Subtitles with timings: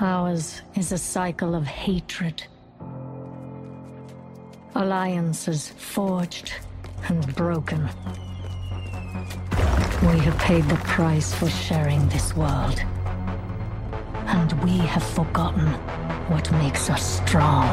[0.00, 2.44] Ours is a cycle of hatred.
[4.76, 6.52] Alliances forged
[7.08, 7.88] and broken.
[10.02, 12.80] We have paid the price for sharing this world.
[14.26, 15.66] And we have forgotten
[16.30, 17.66] what makes us strong.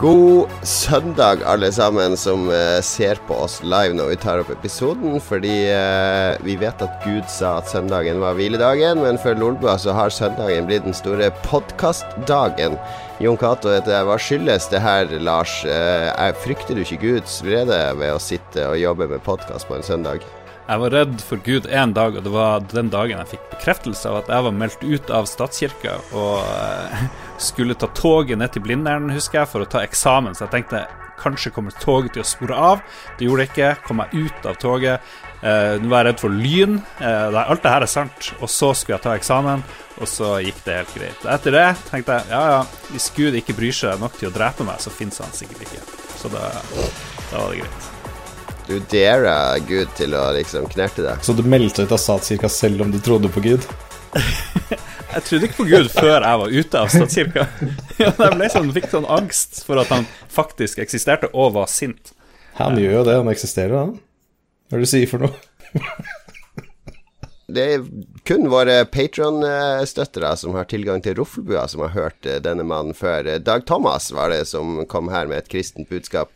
[0.00, 5.18] God søndag, alle sammen som uh, ser på oss live når vi tar opp episoden.
[5.20, 9.92] Fordi uh, vi vet at Gud sa at søndagen var hviledagen, men for Lolbua så
[9.92, 12.80] har søndagen blitt den store podkastdagen.
[13.20, 14.08] Jon Cato heter jeg.
[14.08, 15.60] Hva skyldes det her, Lars?
[15.68, 19.84] Uh, frykter du ikke Guds vrede ved å sitte og jobbe med podkast på en
[19.84, 20.24] søndag?
[20.70, 24.06] Jeg var redd for Gud en dag, og det var den dagen jeg fikk bekreftelse
[24.06, 27.00] av at jeg var meldt ut av statskirka og eh,
[27.50, 30.36] skulle ta toget ned til Blindern, husker jeg, for å ta eksamen.
[30.38, 30.84] Så jeg tenkte
[31.20, 32.86] kanskje kommer toget til å spore av.
[33.18, 33.72] Det gjorde det ikke.
[33.88, 35.12] Kom meg ut av toget.
[35.42, 36.80] Eh, nå var jeg redd for lyn.
[37.02, 38.32] Eh, alt det her er sant.
[38.38, 39.66] Og så skulle jeg ta eksamen,
[39.98, 41.30] og så gikk det helt greit.
[41.34, 44.68] Etter det tenkte jeg ja, ja, hvis Gud ikke bryr seg nok til å drepe
[44.68, 45.82] meg, så fins han sikkert ikke.
[46.14, 46.52] Så da,
[47.32, 47.89] da var det greit.
[48.70, 51.24] Du dara Gud til å liksom knerte deg.
[51.26, 53.64] Så du meldte ut av statskirka selv om du trodde på Gud?
[55.14, 57.48] jeg trodde ikke på Gud før jeg var ute av statskirka.
[57.98, 62.12] jeg ble sånn, fikk sånn angst for at han faktisk eksisterte, og var sint.
[62.60, 63.98] Han gjør jo det, han eksisterer, han.
[64.70, 65.34] Hva er det du sier for noe?
[67.50, 67.86] Det er
[68.30, 73.26] kun våre Patron-støttere som har tilgang til Roffelbua, som har hørt eh, denne mannen før.
[73.42, 76.30] Dag Thomas var det som kom her med et kristent budskap.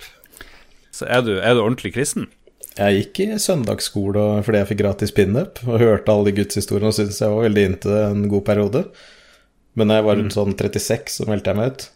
[0.94, 2.28] Så er du, er du ordentlig kristen?
[2.74, 6.96] Jeg gikk i søndagsskole fordi jeg fikk gratis pinup, og hørte alle de gudshistoriene og
[6.96, 8.84] syntes jeg var veldig inntil en god periode.
[9.74, 11.86] Men da jeg var rundt sånn 36, så meldte jeg meg ut.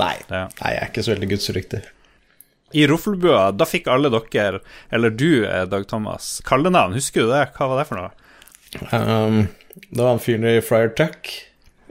[0.00, 0.44] Nei, ja.
[0.62, 1.82] nei jeg er ikke så veldig gudsryktig.
[2.78, 4.60] I Roffelbua, da fikk alle dere,
[4.94, 6.94] eller du, eh, Dag Thomas, kallenavn.
[6.94, 7.48] Husker du det?
[7.56, 8.10] Hva var det for noe?
[8.94, 9.40] Um,
[9.90, 11.32] det var han fyren i Friar Tuck.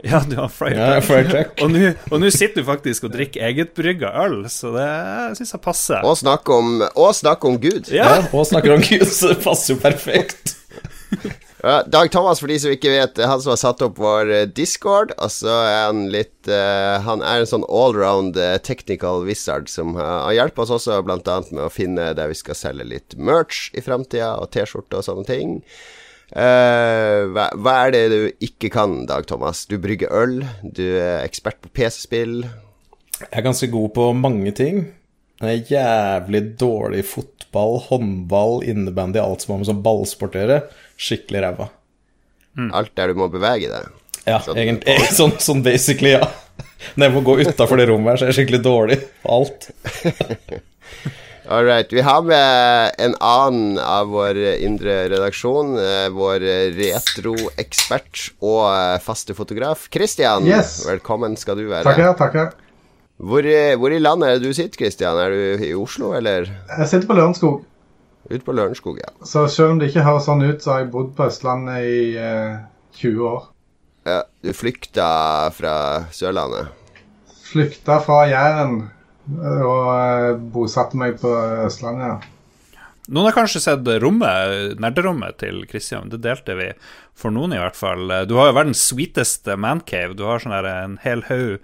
[0.06, 4.72] Ja, du har Friar ja, og nå sitter du faktisk og drikker egetbrygga øl, så
[4.72, 4.88] det
[5.36, 6.00] syns jeg passer.
[6.08, 6.80] Og snakker om,
[7.16, 7.92] snakk om Gud.
[7.92, 8.08] Ja.
[8.16, 8.24] ja.
[8.32, 10.56] og snakker om Gud, så det passer jo perfekt.
[11.62, 14.30] Ja, Dag Thomas, for de som ikke vet, er han som har satt opp vår
[14.32, 15.12] eh, discord.
[15.20, 19.92] Og så er han litt uh, Han er en sånn allround uh, technical wizard som
[19.98, 21.18] uh, har hjulpet oss også bl.a.
[21.50, 25.26] med å finne der vi skal selge litt merch i framtida, og T-skjorte og sånne
[25.28, 25.58] ting.
[26.30, 29.64] Uh, hva, hva, er det du ikke kan, Dag Thomas?
[29.66, 32.44] Du brygger øl, du er ekspert på PC-spill.
[33.20, 34.84] Jeg er ganske god på mange ting.
[35.40, 40.42] Jeg er jævlig dårlig i fotball, håndball, innebandy, alt som har med sånn ballsport å
[40.44, 40.60] gjøre.
[41.00, 41.70] Skikkelig ræva.
[42.58, 42.70] Mm.
[42.76, 43.90] Alt der du må bevege deg?
[44.26, 44.98] Ja, sånn, egentlig.
[45.18, 46.28] Sånn, sånn basically, ja.
[46.94, 49.70] Når jeg må gå utafor det rommet her, så er jeg skikkelig dårlig på alt.
[51.50, 51.92] All right.
[51.92, 55.72] Vi har med en annen av vår indre redaksjon.
[55.82, 56.44] Eh, vår
[56.76, 59.88] retroekspert og eh, faste fotograf.
[59.90, 60.84] Christian, yes.
[60.86, 61.82] velkommen skal du være.
[61.88, 62.36] Takk, ja, takk.
[62.38, 62.44] Ja.
[63.18, 63.48] Hvor,
[63.82, 65.18] hvor, i landet er det du sitter, Christian?
[65.18, 66.46] Er du i Oslo, eller?
[66.70, 67.66] Jeg sitter på Lørenskog.
[68.30, 69.10] Ute på Lørenskog, ja.
[69.26, 71.98] Så selv om det ikke høres sånn ut, så har jeg bodd på Østlandet i
[72.14, 72.62] eh,
[73.02, 73.42] 20 år.
[74.06, 75.10] Ja, Du flykta
[75.58, 75.74] fra
[76.14, 76.70] Sørlandet?
[77.50, 78.84] Flykta fra Jæren
[79.28, 81.32] og eh, bosatte meg på
[81.66, 82.28] Østlandet.
[83.10, 86.12] Noen har kanskje sett rommet, nerderommet til Christian.
[86.12, 86.68] Det delte vi
[87.18, 88.04] for noen, i hvert fall.
[88.30, 90.14] Du har jo verdens sweeteste mancave.
[90.14, 91.58] Du har sånn en hel haug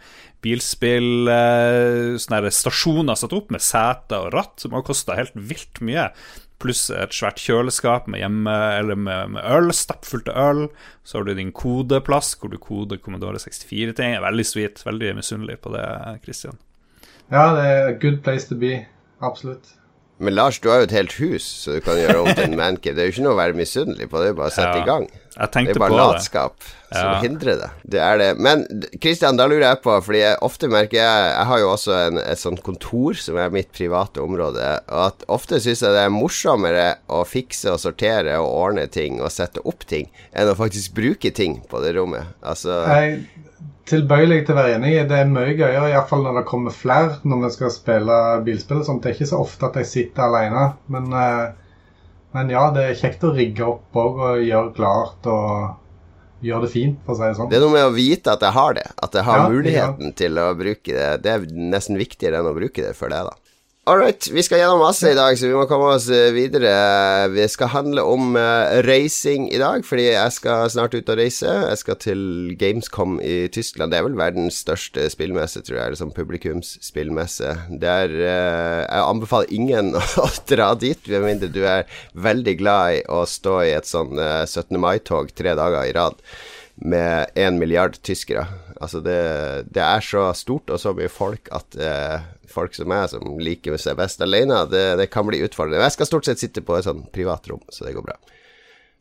[0.47, 5.81] bilspill, eh, sånne stasjoner satt opp med seter og ratt, som har kosta helt vilt
[5.81, 6.11] mye.
[6.63, 8.55] Pluss et svært kjøleskap med, hjemme,
[8.97, 10.67] med, med øl, stappfullt øl.
[11.05, 14.17] Så har du din kodeplass, hvor du koder Commodore 64-ting.
[14.25, 14.81] Veldig sweet.
[14.87, 15.85] Veldig misunnelig på det,
[16.25, 16.57] Christian.
[17.33, 18.85] Ja, det er a good place to be.
[19.25, 19.77] Absolutt.
[20.19, 22.57] Men Lars, du har jo et helt hus, så du kan gjøre om til en
[22.63, 22.97] mancave.
[22.97, 24.81] Det er jo ikke noe å være misunnelig på, det er bare å sette ja,
[24.81, 25.05] i gang.
[25.37, 27.19] det er bare latskap som ja.
[27.21, 27.69] hindrer det.
[27.93, 28.31] Det er det.
[28.41, 28.65] Men
[29.03, 32.21] Kristian, da lurer jeg på, fordi jeg ofte merker jeg Jeg har jo også en,
[32.23, 36.17] et sånt kontor som er mitt private område, og at ofte syns jeg det er
[36.17, 40.97] morsommere å fikse og sortere og ordne ting og sette opp ting, enn å faktisk
[40.97, 42.33] bruke ting på det rommet.
[42.41, 43.27] Altså jeg
[43.91, 44.95] tilbøyelig til å være enig.
[45.11, 48.83] Det er mye gøyere, iallfall når det kommer flere når vi skal spille bilspill.
[48.87, 49.01] Sånn.
[49.03, 50.67] Det er ikke så ofte at jeg sitter alene.
[50.93, 51.47] Men, eh,
[52.37, 56.73] men ja, det er kjekt å rigge opp òg og gjøre klart og gjøre det
[56.75, 57.51] fint, for å si det sånn.
[57.51, 58.87] Det er noe med å vite at jeg har det.
[59.03, 60.17] At jeg har ja, muligheten ja.
[60.21, 61.11] til å bruke det.
[61.25, 63.46] Det er nesten viktigere enn å bruke det for det, da.
[63.87, 66.71] All right, vi skal gjennom masse i dag, så vi må komme oss eh, videre.
[67.31, 71.47] Vi skal handle om uh, racing i dag, fordi jeg skal snart ut og reise.
[71.47, 72.25] Jeg skal til
[72.59, 73.95] Gamescom i Tyskland.
[73.95, 77.55] Det er vel verdens største spillmesse, tror jeg, eller sånn publikumsspillmesse.
[77.79, 79.95] Der uh, Jeg anbefaler ingen
[80.25, 81.87] å dra dit, med mindre du er
[82.19, 84.83] veldig glad i å stå i et sånn uh, 17.
[84.83, 86.19] mai-tog tre dager i rad
[86.83, 88.49] med én milliard tyskere.
[88.83, 89.21] Altså, det,
[89.71, 91.79] det, er så stort og så mye folk at
[92.57, 95.85] folk som meg, som liker seg best alene, det, det kan bli utfordrende.
[95.85, 98.17] Jeg skal stort sett sitte på et sånn privatrom, så det går bra.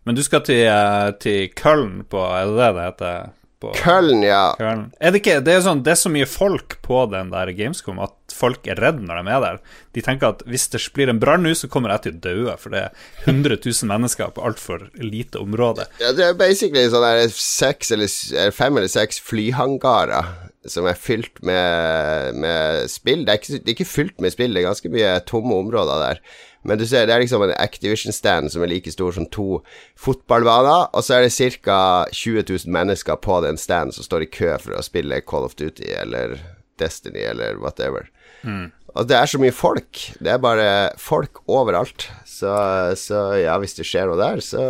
[0.05, 3.33] Men du skal til, eh, til Köln på Er det det det heter?
[3.63, 4.53] På, Köln, ja.
[4.59, 4.91] Köln.
[4.99, 8.01] Er det ikke Det er sånn Det er så mye folk på den der Gamescom
[8.03, 9.59] at folk er redde når de er der.
[9.95, 12.55] De tenker at hvis det blir en brann nå, så kommer jeg til å dø,
[12.59, 15.85] for det er 100 000 mennesker på altfor lite område.
[16.03, 20.33] Ja, det er basically sånn der seks eller fem eller seks flyhangarer
[20.71, 23.23] som er fylt med, med spill.
[23.25, 26.01] Det er, ikke, det er, ikke, fylt med spill, det er ganske mye tomme områder
[26.01, 26.21] der.
[26.65, 29.59] Men du ser, det er liksom en Activision-stand som er like stor som to
[30.01, 31.77] fotballbaner, og så er det ca.
[32.09, 35.53] 20 000 mennesker på den standen som står i kø for å spille Call of
[35.59, 36.39] Duty eller
[36.81, 38.09] Destiny eller whatever.
[38.41, 38.71] Mm.
[38.95, 39.99] Og det er så mye folk.
[40.23, 40.67] Det er bare
[41.01, 42.07] folk overalt.
[42.25, 42.51] Så,
[42.99, 44.65] så ja, hvis det skjer noe der, så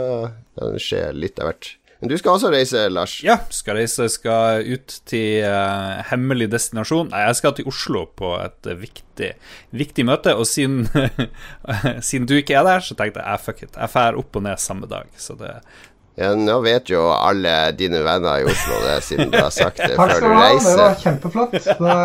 [0.57, 1.75] kan det skje litt av hvert.
[2.05, 3.15] Men du skal også reise, Lars?
[3.25, 4.05] Ja, skal reise.
[4.13, 7.07] Skal ut til uh, hemmelig destinasjon.
[7.09, 9.31] Nei, jeg skal til Oslo på et uh, viktig,
[9.73, 10.35] viktig møte.
[10.37, 10.85] Og siden,
[12.11, 13.73] siden, du ikke er der, så tenkte jeg ah, fuck it.
[13.73, 15.09] Jeg drar opp og ned samme dag.
[15.17, 15.55] Så det,
[16.15, 19.95] ja, Nå vet jo alle dine venner i Oslo det, siden du har sagt det
[20.00, 20.69] før du reiser.
[20.69, 21.67] Det var kjempeflott.
[21.81, 21.95] Da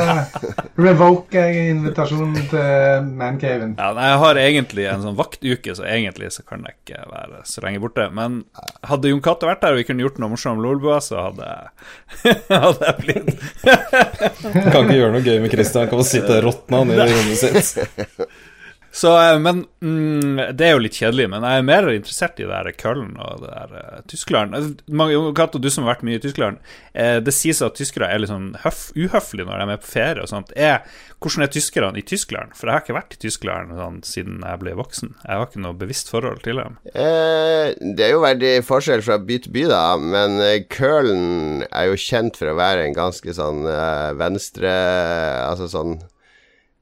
[0.80, 3.76] revoker jeg invitasjonen til Mancaven.
[3.78, 7.62] Ja, jeg har egentlig en sånn vaktuke, så egentlig så kan jeg ikke være så
[7.62, 8.08] lenge borte.
[8.16, 8.42] Men
[8.90, 11.46] hadde Jon Cato vært der og vi kunne gjort noe morsomt med Lolbua, så hadde
[11.46, 12.36] jeg,
[12.66, 16.82] hadde jeg blitt Kan ikke gjøre noe gøy med Christian, kan bare sitte og råtne
[16.82, 18.30] han i rommet sitt.
[18.92, 22.46] Så, eh, men mm, Det er jo litt kjedelig, men jeg er mer interessert i
[22.46, 24.56] det der Köln og det der uh, Tyskland.
[24.56, 26.58] Altså, Kato, du som har vært mye i Tyskland,
[26.98, 30.24] uh, det sies at tyskere er litt sånn høf, uhøflige når de er på ferie
[30.24, 30.50] og sånt.
[30.58, 30.82] Er,
[31.22, 32.56] hvordan er tyskerne i Tyskland?
[32.58, 35.14] For jeg har ikke vært i Tyskland sånn, siden jeg ble voksen.
[35.22, 36.78] Jeg har ikke noe bevisst forhold til dem.
[36.90, 40.40] Eh, det er jo veldig forskjell fra by til by, da, men
[40.72, 46.00] Köln er jo kjent for å være en ganske sånn uh, venstre Altså sånn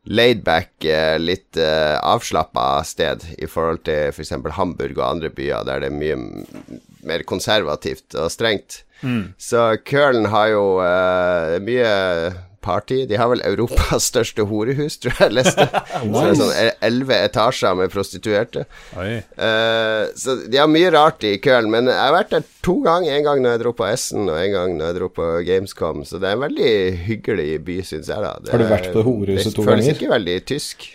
[0.08, 4.32] laidback, eh, litt uh, eh, avslappa sted i forhold til f.eks.
[4.38, 6.16] For Hamburg og andre byer der det er mye
[7.08, 8.82] mer konservativt og strengt.
[9.02, 9.34] Mm.
[9.38, 11.92] Så Køln har jo uh, mye
[12.68, 13.00] party.
[13.08, 15.64] De har vel Europas største horehus, tror jeg jeg leste.
[15.64, 16.04] nice.
[16.12, 18.64] Så det er sånn elleve etasjer med prostituerte.
[18.94, 23.16] Uh, så de har mye rart i Köln, men jeg har vært der to ganger.
[23.16, 26.04] En gang når jeg dro på Essen, og en gang når jeg dro på Gamescom.
[26.08, 26.72] Så det er en veldig
[27.08, 28.24] hyggelig by, syns jeg.
[28.24, 29.80] da det Har du vært på horehuset to ganger?
[29.80, 30.88] Det føles ikke veldig tysk.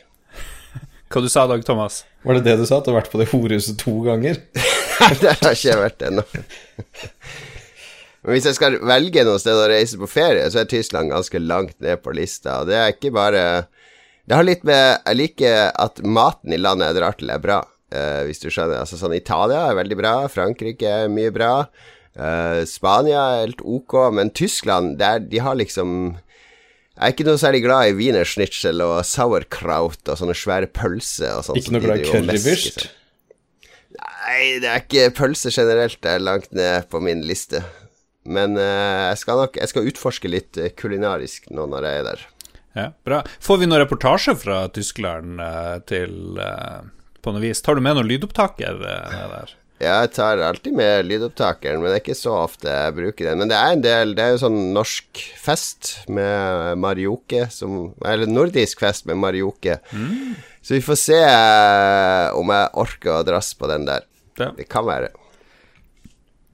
[1.13, 2.03] Hva du sa Dag Thomas?
[2.25, 2.79] Var det det du sa?
[2.79, 4.39] At du har vært på det horehuset to ganger?
[5.03, 6.23] Nei, Der har ikke jeg vært ennå.
[8.23, 11.41] Men hvis jeg skal velge noe sted å reise på ferie, så er Tyskland ganske
[11.43, 12.61] langt ned på lista.
[12.61, 13.67] Og det er ikke bare
[14.23, 17.57] Det har litt med Jeg liker at maten i landet jeg drar til, er bra,
[17.91, 18.79] eh, hvis du skjønner.
[18.79, 21.67] Altså sånn Italia er veldig bra, Frankrike er mye bra.
[22.15, 26.15] eh, Spania er helt ok, men Tyskland, der, de har liksom
[26.93, 31.47] jeg er ikke noe særlig glad i wienerschnitzel og sauerkraut og sånne svære pølser og
[31.47, 31.57] sånn.
[31.57, 32.83] Ikke noe glad i currywurst?
[33.97, 35.97] Nei, det er ikke pølse generelt.
[36.05, 37.63] Det er langt ned på min liste.
[38.23, 42.07] Men uh, jeg skal nok Jeg skal utforske litt eh, kulinarisk nå når jeg er
[42.11, 42.27] der.
[42.73, 43.21] Ja, bra.
[43.43, 46.85] Får vi noen reportasje fra Tyskland uh, til uh,
[47.21, 47.61] på noe vis?
[47.61, 49.51] Tar du med noen lydopptaker der?
[49.83, 53.41] Ja, jeg tar alltid med lydopptakeren, men det er ikke så ofte jeg bruker den.
[53.41, 58.31] Men det er en del Det er jo sånn norsk fest med marioke, som, eller
[58.31, 59.81] nordisk fest med marioke.
[59.91, 60.37] Mm.
[60.63, 61.19] Så vi får se
[62.39, 64.07] om jeg orker å drasse på den der.
[64.39, 64.53] Ja.
[64.55, 65.11] Det kan være.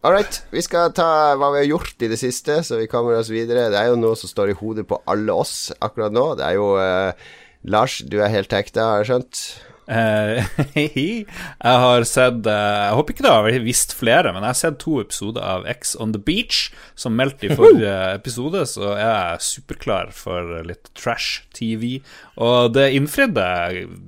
[0.01, 0.38] All right.
[0.56, 3.68] Vi skal ta hva vi har gjort i det siste, så vi kommer oss videre.
[3.68, 6.24] Det er jo noe som står i hodet på alle oss akkurat nå.
[6.39, 7.25] Det er jo eh,
[7.68, 9.41] Lars, du er helt hekta, har jeg skjønt?
[9.89, 10.46] Uh,
[10.77, 11.25] jeg
[11.65, 15.00] har sett uh, Jeg håper ikke det har visst flere, men jeg har sett to
[15.01, 20.13] episoder av X on the Beach, som meldte i forrige episode, så jeg er superklar
[20.15, 21.98] for litt trash-TV.
[22.39, 23.50] Og det innfridde,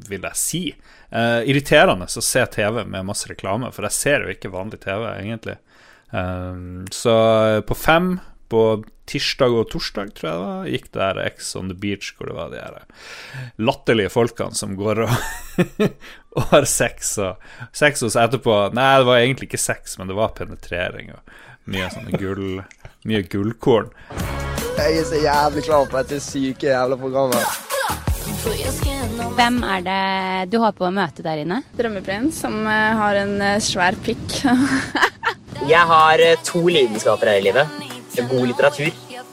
[0.08, 0.64] vil jeg si.
[1.12, 5.10] Uh, irriterende å se TV med masse reklame, for jeg ser jo ikke vanlig TV,
[5.18, 5.58] egentlig.
[6.12, 7.14] Um, så
[7.68, 8.18] på fem
[8.52, 12.28] på tirsdag og torsdag, tror jeg det var, gikk der X on the Beach, hvor
[12.28, 12.82] det var de her
[13.60, 15.16] latterlige folkene som går og,
[16.38, 20.20] og har sex og sex hos etterpå Nei, det var egentlig ikke sex, men det
[20.20, 21.36] var penetrering og
[21.72, 22.62] mye sånne gull
[23.02, 23.88] Mye gullkorn.
[24.78, 27.72] Jeg er så jævlig klar for dette syke jævla programmet.
[29.40, 31.64] Hvem er det du har på møte der inne?
[31.78, 34.38] Drømmeprins som eh, har en eh, svær pikk.
[35.70, 37.76] jeg har eh, to lidenskaper her i livet.
[38.30, 38.90] God litteratur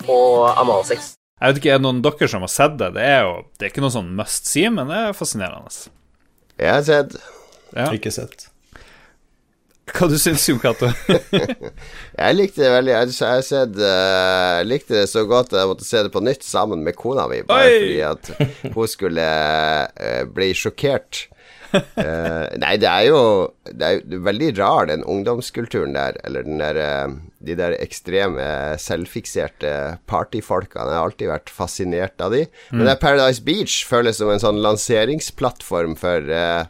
[0.08, 1.14] og analsex.
[1.38, 2.92] Jeg vet ikke, Er det noen dere som har sett det?
[2.96, 5.72] Det er jo det er ikke noe sånn must see, men det er fascinerende.
[6.58, 7.18] Jeg har sett.
[7.74, 7.90] Ja.
[7.94, 8.48] Ikke sett.
[9.88, 10.90] Hva du syns du, Cato?
[12.22, 12.92] jeg likte det veldig.
[12.92, 16.44] Jeg, jeg, sett, uh, likte det så godt at jeg måtte se det på nytt
[16.44, 17.78] sammen med kona mi, bare Oi!
[17.78, 19.28] fordi at hun skulle
[19.88, 21.24] uh, bli sjokkert.
[21.72, 23.20] Uh, nei, det er jo
[23.68, 26.16] Det er jo veldig rar, den ungdomskulturen der.
[26.24, 28.48] Eller den der, de der ekstreme,
[28.80, 29.72] selvfikserte
[30.10, 30.88] partyfolkene.
[30.88, 32.46] Jeg har alltid vært fascinert av de.
[32.72, 32.82] Mm.
[32.82, 36.64] Men Paradise Beach føles som en sånn lanseringsplattform for uh,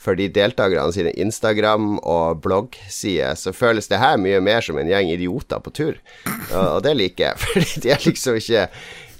[0.00, 4.88] for de deltakerne sine Instagram- og bloggsider, så føles det her mye mer som en
[4.88, 6.00] gjeng idioter på tur.
[6.24, 8.66] Og, og det liker jeg, fordi de er liksom ikke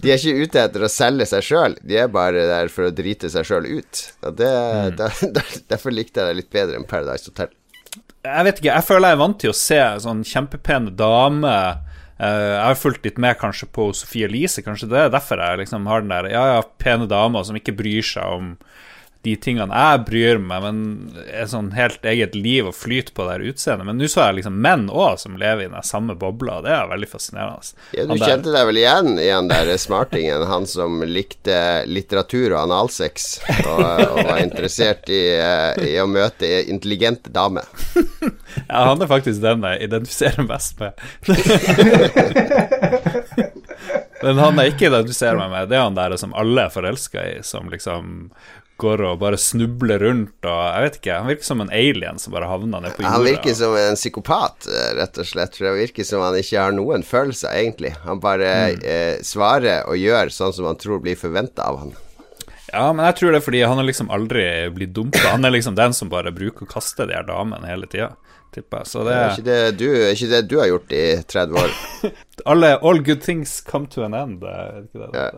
[0.00, 2.94] de er ikke ute etter å selge seg sjøl, de er bare der for å
[2.94, 4.02] drite seg sjøl ut.
[4.22, 4.96] Det, mm.
[4.98, 7.52] der, der, Derfor likte jeg det litt bedre enn Paradise Hotel.
[8.20, 11.78] Jeg vet ikke, jeg føler jeg er vant til å se sånn kjempepene damer
[12.20, 15.62] eh, jeg har fulgt litt med kanskje på Sofie Elise, kanskje det er derfor jeg
[15.62, 18.52] liksom har den der Ja, ja, pene dama som ikke bryr seg om
[19.22, 20.78] de tingene jeg bryr meg men
[21.28, 23.86] et sånn helt eget liv og flyt på det her utseendet.
[23.88, 26.72] Men nå så jeg liksom menn òg som lever i den samme bobla, og det
[26.72, 27.60] er veldig fascinerende.
[27.96, 32.60] Ja, Du kjente deg vel igjen i han der smartingen, han som likte litteratur og
[32.62, 37.64] analsex, og, og var interessert i, eh, i, å møte intelligente damer.
[38.70, 40.92] ja, han er faktisk den jeg identifiserer best med.
[44.20, 47.22] Men han jeg ikke identifiserer meg med, det er han der som alle er forelska
[47.24, 48.28] i, som liksom
[48.80, 52.34] går og bare snubler rundt og Jeg vet ikke, han virker som en alien som
[52.34, 53.14] bare havna ned på jorda.
[53.16, 55.56] Han virker som en psykopat, eh, rett og slett.
[55.56, 57.94] For det virker som han ikke har noen følelser, egentlig.
[58.06, 58.86] Han bare mm.
[58.94, 61.94] eh, svarer og gjør sånn som han tror blir forventa av han.
[62.70, 64.44] Ja, men jeg tror det er fordi han har liksom aldri
[64.74, 65.22] blitt dumpa.
[65.32, 68.12] Han er liksom den som bare bruker å kaste de her damene hele tida.
[68.54, 68.90] Tipper jeg.
[68.90, 71.76] Så det er ikke det, du, ikke det du har gjort i 30 år?
[72.50, 74.42] Alle, all good things come to an end.
[74.42, 75.28] Er ikke det, ja.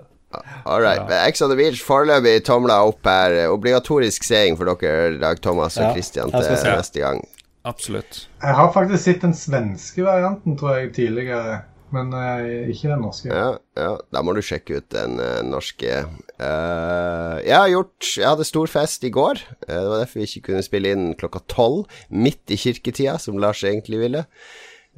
[0.64, 1.02] All right.
[1.08, 1.26] Ja.
[1.26, 3.36] Ex on the Beach, foreløpig tomla opp her.
[3.52, 7.22] Obligatorisk seing for dere, Dag Thomas og Christian, til neste gang.
[7.68, 8.24] Absolutt.
[8.42, 11.60] Jeg har faktisk sett den svenske varianten, tror jeg, tidligere.
[11.92, 13.28] Men uh, ikke den norske.
[13.28, 15.98] Ja, ja, da må du sjekke ut den uh, norske.
[16.40, 19.42] Uh, jeg har gjort Jeg hadde stor fest i går.
[19.66, 23.60] det var derfor vi ikke kunne spille inn klokka tolv, midt i kirketida, som Lars
[23.60, 24.24] egentlig ville.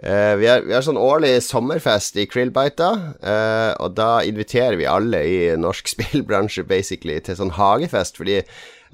[0.03, 2.89] Uh, vi, har, vi, har, sånn årlig sommerfest i Krillbita,
[3.23, 8.41] uh, og da inviterer vi alle i norsk spillbransje basically til sånn hagefest, fordi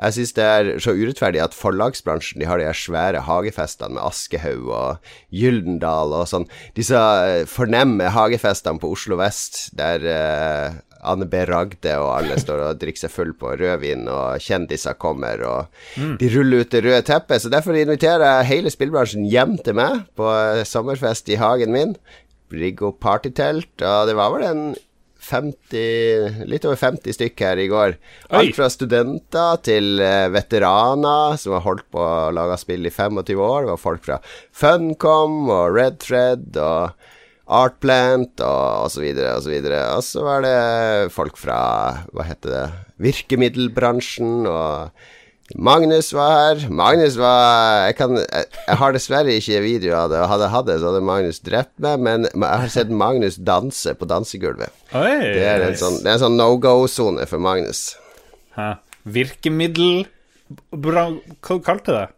[0.01, 4.05] jeg syns det er så urettferdig at forlagsbransjen de har de her svære hagefestene med
[4.07, 6.47] Aschehoug og Gyldendal og sånn.
[6.77, 11.45] Disse eh, fornemme hagefestene på Oslo vest der uh, Anne B.
[11.49, 16.17] Ragde og alle står og drikker seg full på rødvin, og kjendiser kommer, og mm.
[16.21, 17.43] de ruller ut det røde teppet.
[17.43, 20.29] Så derfor inviterer jeg hele spillbransjen hjem til meg på
[20.69, 21.97] sommerfest i hagen min.
[22.51, 24.65] Rigge opp partytelt, og det var vel en
[25.21, 27.97] 50, litt over 50 stykk her i går.
[28.37, 33.37] Alt fra studenter til uh, veteraner som har holdt på å lage spill i 25
[33.37, 33.67] år.
[33.67, 34.19] Det var folk fra
[34.63, 37.10] Funcom og Red Thread og
[37.51, 39.07] Artplant og osv.
[39.11, 39.81] Og så videre.
[39.97, 41.61] Og så var det folk fra
[42.15, 42.67] hva heter det
[43.01, 44.93] virkemiddelbransjen og
[45.59, 46.69] Magnus var her.
[46.71, 50.69] Magnus var Jeg, kan, jeg, jeg har dessverre ikke video av det, hadde jeg hatt
[50.69, 54.71] det, så hadde Magnus drept meg, men jeg har sett Magnus danse på dansegulvet.
[54.95, 57.97] Oi, det er en sånn, det er en sånn no go-sone for Magnus.
[58.55, 58.77] Hæ.
[59.11, 60.05] Virkemiddel
[60.71, 61.07] Hva
[61.65, 62.09] kalte du det?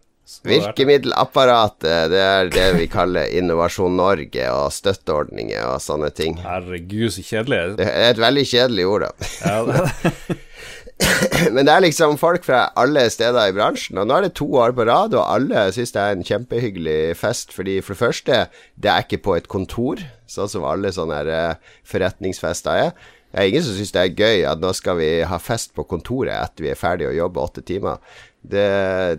[0.46, 6.38] Virkemiddelapparatet, det er det vi kaller Innovasjon Norge og støtteordninger og sånne ting.
[6.42, 7.76] Herregud, så kjedelig.
[7.80, 9.30] Det er et veldig kjedelig ord, da.
[9.42, 10.38] Ja.
[11.54, 14.46] Men det er liksom folk fra alle steder i bransjen, og nå er det to
[14.62, 18.38] år på rad, og alle syns det er en kjempehyggelig fest, fordi for det første,
[18.78, 22.94] det er ikke på et kontor, sånn som alle sånne uh, forretningsfester er.
[23.32, 25.86] Det er ingen som syns det er gøy at nå skal vi ha fest på
[25.88, 27.98] kontoret etter vi er ferdig å jobbe åtte timer.
[28.42, 28.68] Det,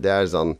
[0.04, 0.54] det er sånn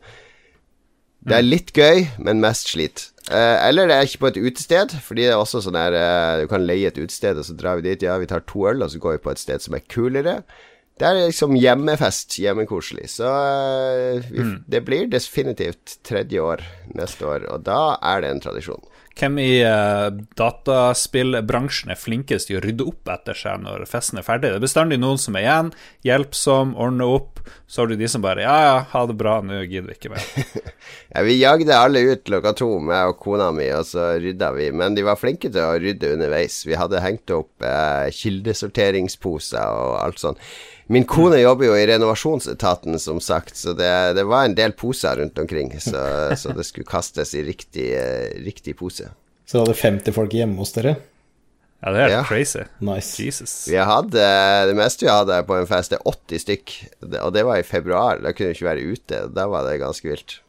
[1.25, 3.09] det er litt gøy, men mest slit.
[3.33, 6.43] Eh, eller det er ikke på et utested, fordi det er også sånn her eh,
[6.43, 8.05] Du kan leie et utested, og så drar vi dit.
[8.05, 10.39] Ja, vi tar to øl, og så går vi på et sted som er kulere.
[10.95, 13.09] Det er liksom hjemmefest, hjemmekoselig.
[13.17, 14.57] Så eh, vi, mm.
[14.71, 16.63] det blir definitivt tredje år
[16.95, 18.85] neste år, og da er det en tradisjon.
[19.15, 24.25] Hvem i uh, dataspillbransjen er flinkest til å rydde opp etter seg når festen er
[24.27, 24.49] ferdig?
[24.51, 25.69] Det er bestandig noen som er igjen,
[26.03, 27.39] hjelpsom, ordner opp.
[27.69, 30.11] Så har du de som bare Ja, ja, ha det bra, nå gidder vi ikke
[30.11, 30.27] mer.
[31.13, 34.67] ja, vi jagde alle ut klokka to, meg og kona mi, og så rydda vi.
[34.75, 36.59] Men de var flinke til å rydde underveis.
[36.67, 40.43] Vi hadde hengt opp eh, kildesorteringsposer og alt sånt.
[40.87, 45.17] Min kone jobber jo i renovasjonsetaten, som sagt, så det, det var en del poser
[45.17, 45.73] rundt omkring.
[45.81, 45.97] Så,
[46.37, 47.89] så det skulle kastes i riktig,
[48.45, 49.09] riktig pose.
[49.45, 50.95] Så du hadde 50 folk hjemme hos dere?
[51.81, 52.21] Ja, det er helt ja.
[52.29, 52.63] crazy.
[52.85, 53.17] Nice.
[53.21, 53.55] Jesus.
[53.69, 54.29] Vi hadde,
[54.69, 56.75] det meste vi hadde på en fest, er 80 stykk,
[57.19, 58.21] og det var i februar.
[58.21, 59.25] Da kunne vi ikke være ute.
[59.33, 60.39] Da var det ganske vilt.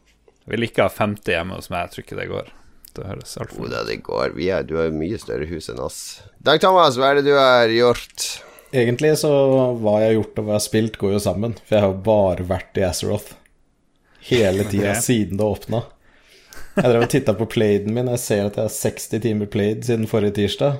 [0.45, 2.53] Jeg vil ikke ha 50 hjemme hos meg, jeg tror ikke det går.
[2.97, 4.37] Det høres altfor oh, det går.
[4.41, 6.01] Er, du har mye større hus enn oss.
[6.41, 8.29] Dag Thomas, hva er det du har gjort?
[8.71, 9.31] Egentlig så
[9.79, 11.55] hva jeg har gjort og hva jeg har spilt, går jo sammen.
[11.63, 13.37] For jeg har jo bare vært i Azeroth
[14.27, 15.85] hele tida siden det åpna.
[16.77, 19.87] Jeg drev og titta på playden min, jeg ser at jeg har 60 timer played
[19.87, 20.77] siden forrige tirsdag.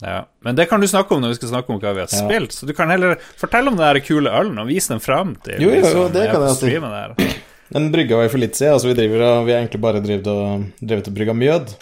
[0.00, 2.08] Ja, Men det kan du snakke om når vi skal snakke om hva vi har
[2.08, 2.22] ja.
[2.24, 2.56] spilt.
[2.56, 5.60] Så du kan heller fortelle om den der kule ølen og vise den fram til
[5.60, 7.28] Jo, jo, jo det kan jeg si.
[7.70, 8.74] Den brygga var jo for litt siden.
[8.74, 11.74] Altså vi, driver, vi har egentlig bare drevet og, drevet og brygga mjød.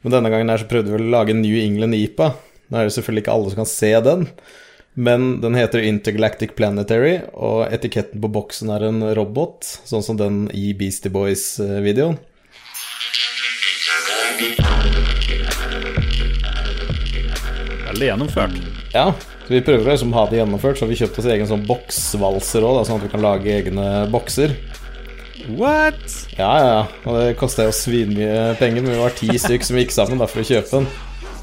[0.00, 2.32] Men denne gangen her så prøvde vi å lage en New England IPA.
[2.70, 4.26] Nå er det selvfølgelig ikke alle som kan se den,
[4.94, 10.42] men den heter Intergalactic Planetary, og etiketten på boksen er en robot, sånn som den
[10.56, 12.18] i Beastie Boys-videoen.
[17.90, 18.56] Veldig gjennomført.
[18.94, 19.10] Ja,
[19.46, 22.66] så vi prøver å liksom ha det gjennomført, så vi kjøpte oss egen sånn boksvalser
[22.66, 24.56] òg, sånn at vi kan lage egne bokser.
[25.56, 26.02] What?
[26.36, 26.82] Ja, ja, ja.
[27.06, 30.28] Og det kosta jo svinmye penger, men vi var ti stykk som gikk sammen da,
[30.30, 30.90] for å kjøpe den.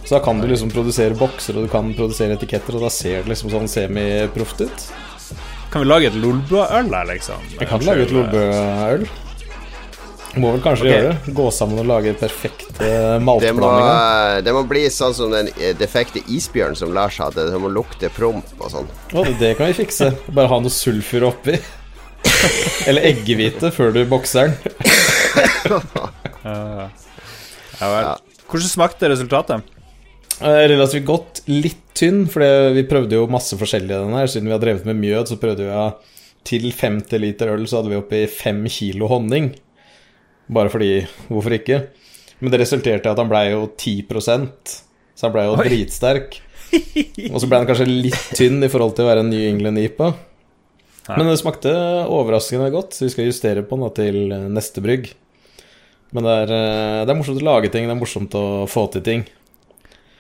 [0.08, 3.26] Så da kan du liksom produsere bokser, og du kan produsere etiketter, og da ser
[3.26, 4.86] det liksom sånn semiproft ut.
[5.74, 7.44] Kan vi lage et Lolbø-øl her, liksom?
[7.58, 9.04] Jeg kan lage et Lolbø-øl.
[10.40, 10.94] Må vel kanskje okay.
[10.94, 11.36] gjøre det.
[11.42, 12.90] Gå sammen og lage perfekte
[13.26, 13.92] maltblandinger.
[13.92, 17.50] Det, det, må bli sånn som den defekte isbjørnen som Lars hadde.
[17.52, 18.88] Det må lukte promp og sånn.
[19.12, 20.14] Å, det kan vi fikse.
[20.32, 21.60] Bare ha noe sulfur oppi.
[22.88, 24.78] Eller eggehvite før du bokser den.
[26.48, 28.14] ja, vel.
[28.48, 29.74] Hvordan smakte resultatet?
[30.42, 31.42] Relativt godt.
[31.50, 34.30] Litt tynn, for vi prøvde jo masse forskjellig i den her.
[34.30, 35.88] Siden vi har drevet med mjød, så prøvde vi å
[36.48, 39.50] til 50 liter øl så hadde vi oppi 5 kilo honning.
[40.48, 40.92] Bare fordi
[41.28, 41.82] Hvorfor ikke?
[42.40, 44.78] Men det resulterte i at han blei jo 10%
[45.18, 45.66] så han blei jo Oi.
[45.66, 46.36] dritsterk.
[47.34, 50.12] Og så ble han kanskje litt tynn i forhold til å være en New England-IPA.
[51.16, 51.72] Men det smakte
[52.12, 54.20] overraskende godt, så vi skal justere på den til
[54.54, 55.08] neste brygg.
[56.14, 58.86] Men det er, eh, det er, morsomt å lage ting, det er morsomt å få
[58.94, 59.24] til ting.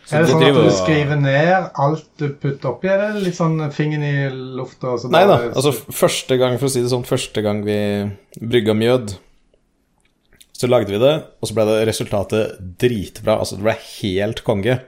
[0.07, 3.59] Så er det sånn at du skriver ned alt du putter oppi, eller litt sånn
[3.75, 4.95] fingeren i lufta?
[5.11, 7.79] Nei da, altså første gang, for å si det sånn, første gang vi
[8.39, 9.17] brygga mjød,
[10.57, 13.35] så lagde vi det, og så ble det resultatet dritbra.
[13.41, 14.79] Altså, det ble helt konge.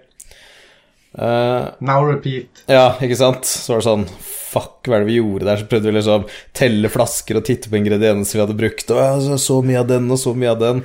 [1.14, 2.64] Uh, Now repeat.
[2.70, 3.46] Ja, ikke sant?
[3.50, 4.04] Så var det sånn
[4.50, 5.60] Fuck, hva er det vi gjorde der?
[5.60, 6.24] Så prøvde vi liksom
[6.58, 8.90] telle flasker og titte på ingredienser vi hadde brukt.
[8.96, 10.82] Og så, så mye av den, og så mye av den.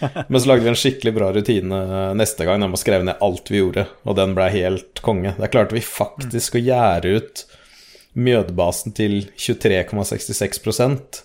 [0.30, 1.80] Men så lagde vi en skikkelig bra rutine
[2.18, 5.34] neste gang der man skrev ned alt vi gjorde, og den ble helt konge.
[5.38, 7.44] Der klarte vi faktisk å gjære ut
[8.18, 11.24] mjødbasen til 23,66%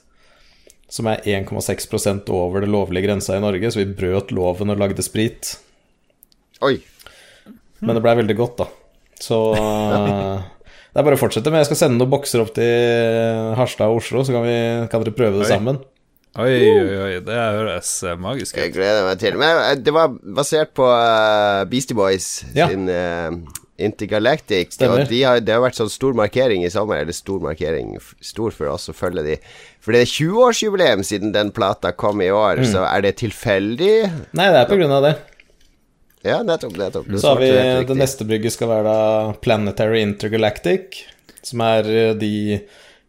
[0.95, 5.03] som er 1,6% over det lovlige grensa i Norge, så vi brøt loven og lagde
[5.03, 5.55] sprit.
[6.63, 6.77] Oi.
[7.81, 8.67] Men det blei veldig godt, da.
[9.21, 10.43] Så uh,
[10.93, 11.51] det er bare å fortsette.
[11.51, 14.55] Men jeg skal sende noen bokser opp til Harstad og Oslo, så kan, vi,
[14.91, 15.51] kan dere prøve det oi.
[15.51, 15.81] sammen.
[16.35, 17.11] Oi, oi, oi.
[17.23, 18.65] Det høres eh, magisk ut.
[18.65, 19.37] Jeg gleder meg til.
[19.39, 22.67] Men eh, det var basert på uh, Beastie Boys ja.
[22.67, 23.31] sin uh,
[23.79, 24.75] Intergalactic.
[24.75, 25.05] Stemmer.
[25.07, 28.73] De har, det har vært sånn stor markering i sommer, eller stor markering, stor for
[28.73, 29.39] oss å følge de.
[29.79, 32.69] For det er 20-årsjubileum siden den plata kom i år, mm.
[32.73, 33.95] så er det tilfeldig?
[34.35, 35.15] Nei, det er på grunn av det.
[36.25, 36.75] Ja, nettopp.
[36.81, 37.07] nettopp.
[37.15, 37.51] Så har vi
[37.87, 41.05] det neste brygget skal være da Planetary Intergalactic,
[41.45, 42.33] som er de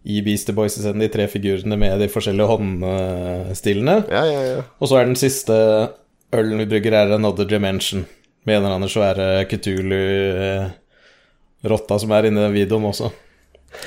[0.06, 4.04] i Beastie Boys de tre figurene med de forskjellige håndstilene.
[4.12, 4.62] Ja, ja, ja.
[4.78, 5.54] Og så er den siste
[6.36, 8.06] ølen vi brygger, er Another Dimension
[8.46, 13.06] med en eller annen svære Kutulu-rotta som er inne den videoen også.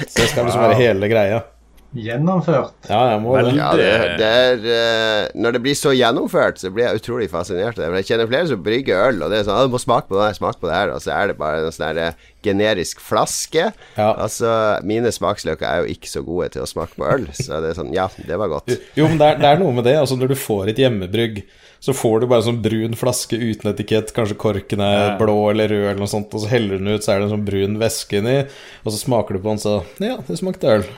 [0.04, 1.40] Så det skal liksom være hele greia.
[1.89, 2.75] Gjennomført.
[2.86, 3.54] Ja, jeg må det.
[3.58, 3.86] Ja, det,
[4.19, 7.80] det er, uh, når det blir så gjennomført, så blir jeg utrolig fascinert.
[7.82, 10.19] Jeg kjenner flere som brygger øl, og det er sånn ah, 'Du må smake på
[10.19, 13.02] det her, smake på det her', og så er det bare en sånn uh, generisk
[13.02, 13.71] flaske.
[13.97, 14.12] Ja.
[14.12, 14.52] Altså,
[14.86, 17.82] mine smaksløker er jo ikke så gode til å smake på øl, så det er
[17.82, 18.75] sånn Ja, det var godt.
[18.93, 19.97] Jo, men det er, det er noe med det.
[19.97, 21.41] Altså, når du får et hjemmebrygg
[21.80, 25.12] så får du bare en sånn brun flaske uten etikett, kanskje korken er ja.
[25.19, 27.30] blå eller rød, eller noe sånt, og så heller du den ut, så er det
[27.30, 28.39] en sånn brun væske inni,
[28.84, 30.89] og så smaker du på den, så Ja, det smakte øl.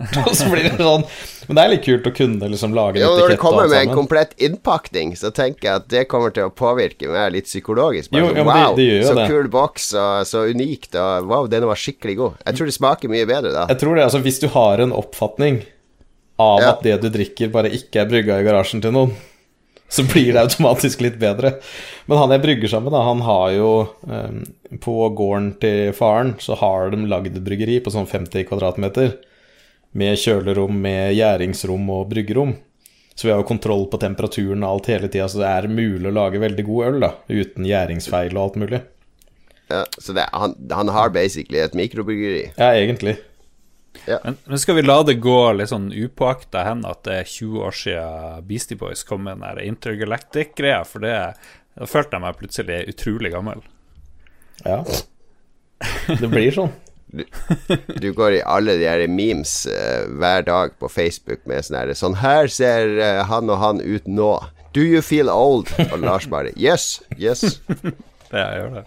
[0.26, 1.02] og så blir det sånn
[1.48, 3.20] Men det er litt kult å kunne liksom lage en etikett.
[3.20, 6.52] Når det kommer med en komplett innpakning, så tenker jeg at det kommer til å
[6.54, 8.12] påvirke meg litt psykologisk.
[8.14, 9.26] Jo, sånn, wow, det, det så det.
[9.32, 12.38] kul boks, og så unikt, og wow, den var skikkelig god.
[12.46, 13.66] Jeg tror det smaker mye bedre da.
[13.72, 15.64] Jeg tror det, altså Hvis du har en oppfatning
[16.40, 16.70] av ja.
[16.72, 19.18] at det du drikker, bare ikke er brygga i garasjen til noen
[19.90, 21.56] så blir det automatisk litt bedre.
[22.06, 23.70] Men han jeg brygger sammen med, han har jo
[24.06, 24.44] um,
[24.82, 29.16] På gården til faren så har de lagd bryggeri på sånn 50 kvadratmeter.
[29.98, 32.54] Med kjølerom, med gjæringsrom og bryggerom.
[33.14, 36.08] Så vi har jo kontroll på temperaturen og alt hele tida, så det er mulig
[36.08, 37.10] å lage veldig god øl, da.
[37.28, 38.80] Uten gjæringsfeil og alt mulig.
[39.70, 42.46] Ja, så det, han, han, har basically et mikrobryggeri?
[42.56, 43.18] Ja, egentlig.
[44.06, 44.18] Ja.
[44.24, 47.66] Men, men, skal vi la det gå litt sånn upåakta hen at det er 20
[47.66, 50.80] år siden Beastie Boys kom med den der Intergalactic-greia?
[50.88, 51.14] For det,
[51.76, 53.62] da følte jeg meg plutselig utrolig gammel.
[54.64, 54.80] Ja.
[56.08, 56.72] Det blir sånn.
[57.10, 57.24] Du,
[57.98, 61.92] du, går i alle de her memes uh, hver dag på Facebook med sånn her
[61.98, 64.30] Sånn her ser uh, han og han ut nå.
[64.76, 65.72] Do you feel old?
[65.90, 67.58] Og Lars bare Yes, yes.
[68.30, 68.84] det jeg gjør det.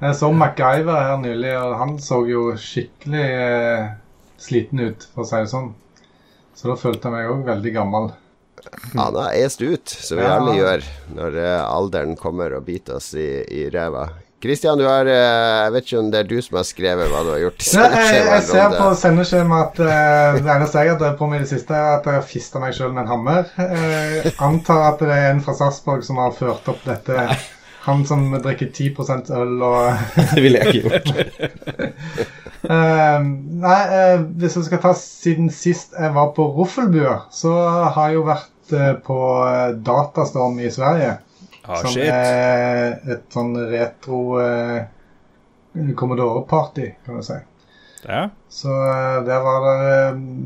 [0.00, 3.90] Jeg så MacGyver her nylig, og han så jo skikkelig uh,
[4.40, 5.70] sliten ut, for å si det sånn.
[6.56, 8.10] Så da følte jeg meg òg veldig gammel.
[8.94, 10.34] Han har est ut, som vi ja.
[10.38, 14.08] alle gjør når uh, alderen kommer og biter oss i, i ræva.
[14.40, 15.12] Kristian, du har uh,
[15.66, 17.86] Jeg vet ikke om det er du som har skrevet hva du har gjort Ja.
[17.92, 21.44] Jeg, jeg ser på sendeskjemaet at uh, det eneste jeg har drevet på med i
[21.44, 23.48] det siste, er at jeg har fista meg sjøl med en hammer.
[23.60, 27.30] Jeg antar at det er en fra Sarpsborg som har ført opp dette.
[27.86, 28.94] Han som drikker 10
[29.32, 29.92] øl og
[30.34, 31.08] Det ville jeg ikke gjort.
[32.64, 33.24] Uh,
[33.64, 37.54] nei, uh, hvis jeg skal ta siden sist jeg var på Roffelbua, så
[37.94, 41.16] har jeg jo vært uh, på eh, Datastorm i Sverige.
[41.70, 42.10] Ah, som shit.
[42.10, 44.20] er et sånn retro
[45.70, 47.36] Commodore-party, kan du si.
[48.02, 48.24] Ja.
[48.50, 48.74] Så
[49.26, 49.98] der var det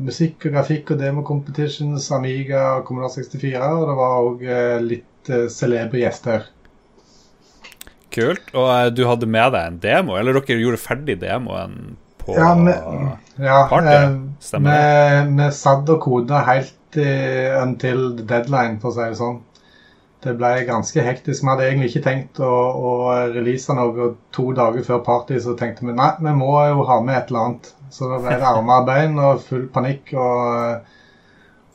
[0.05, 4.45] musikk og grafikk og demo-competitions, Amiga og Commodore 64, og det var òg
[4.85, 6.45] litt celebre gjester.
[8.15, 8.53] Kult.
[8.55, 12.53] Og du hadde med deg en demo, eller dere gjorde ferdig demoen på ja,
[13.37, 13.91] ja, party.
[13.91, 15.25] Eh, Stemmer det?
[15.35, 19.41] Vi satt og koda helt uh, until deadline, for å si det sånn.
[20.25, 21.43] Det ble ganske hektisk.
[21.43, 22.91] Vi hadde egentlig ikke tenkt å, å
[23.35, 26.99] release noe, og to dager før party så tenkte vi nei, vi må jo ha
[27.05, 27.71] med et eller annet.
[27.93, 30.91] Så da ble det armer og bein og full panikk og,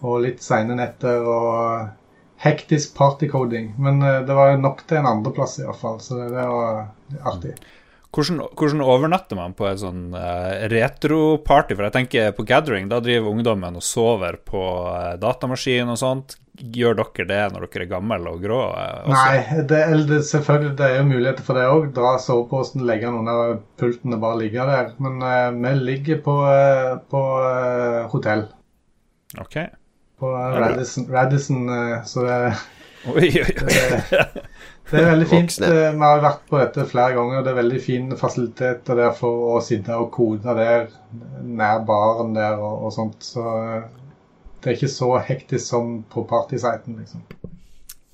[0.03, 1.89] og litt seine netter og
[2.41, 3.75] hektisk partycoding.
[3.79, 6.89] Men uh, det var nok til en andreplass, fall, så det, det var
[7.31, 7.55] artig.
[8.11, 11.77] Hvordan, hvordan, overnatter man på et sånn uh, retroparty?
[11.77, 16.41] For jeg tenker på gathering, da driver ungdommen og sover på uh, datamaskin og sånt.
[16.61, 18.61] Gjør dere det når dere er gamle og grå?
[18.69, 19.15] Også?
[19.15, 21.87] Nei, det, det, selvfølgelig det er jo muligheter for det òg.
[21.97, 24.93] Dra soveposen, legge den under pulten og bare ligge der.
[25.01, 26.37] Men vi ligger på,
[27.13, 27.23] på
[28.13, 28.45] hotell.
[29.41, 29.57] Ok.
[30.21, 31.65] På Radisson, Radisson
[32.05, 32.39] så det
[33.09, 33.77] Oi, oi, oi.
[34.91, 35.53] Det er veldig fint.
[35.55, 35.69] Voksne.
[35.95, 37.45] Vi har vært på dette flere ganger.
[37.47, 40.91] Det er veldig fine fasiliteter der for å sitte og kode der,
[41.47, 43.23] nær baren der og, og sånt.
[43.25, 43.45] Så
[44.61, 47.25] det er ikke så hektisk som på partysiten, liksom.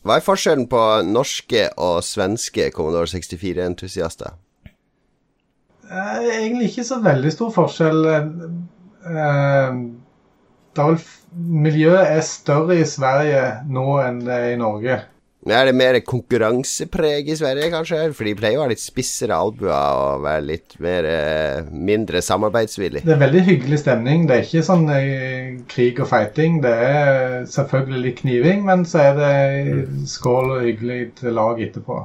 [0.07, 4.37] Hva er forskjellen på norske og svenske Commodore 64-entusiaster?
[5.91, 8.07] Eh, egentlig ikke så veldig stor forskjell.
[11.67, 15.01] Miljøet er større i Sverige nå enn det er i Norge.
[15.47, 18.01] Er det mer konkurransepreg i Sverige, kanskje?
[18.19, 23.05] For de pleier å ha litt spissere albuer og være litt mer, eh, mindre samarbeidsvillig.
[23.07, 24.27] Det er veldig hyggelig stemning.
[24.27, 26.59] Det er ikke sånn eh, krig og fighting.
[26.67, 32.03] Det er selvfølgelig litt kniving, men så er det skål og hyggelig lag etterpå.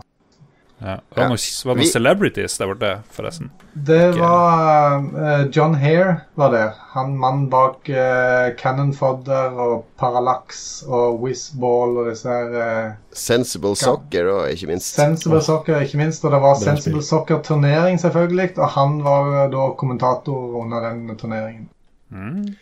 [0.81, 0.95] Ja.
[1.09, 3.51] Var det noen, var noen celebrities der borte, forresten?
[3.73, 6.71] Det var uh, John Hare var der.
[6.95, 13.75] Han mann bak uh, Cannon Fodder og Parallax og Whizball og disse her uh, Sensible
[13.77, 14.95] Soccer og ikke minst.
[14.97, 15.43] Sensible.
[15.45, 16.25] Soccer, ikke minst.
[16.25, 18.55] Og det var Sensible Soccer-turnering, selvfølgelig.
[18.57, 21.69] Og han var da kommentator under den turneringen.
[22.09, 22.55] Mm.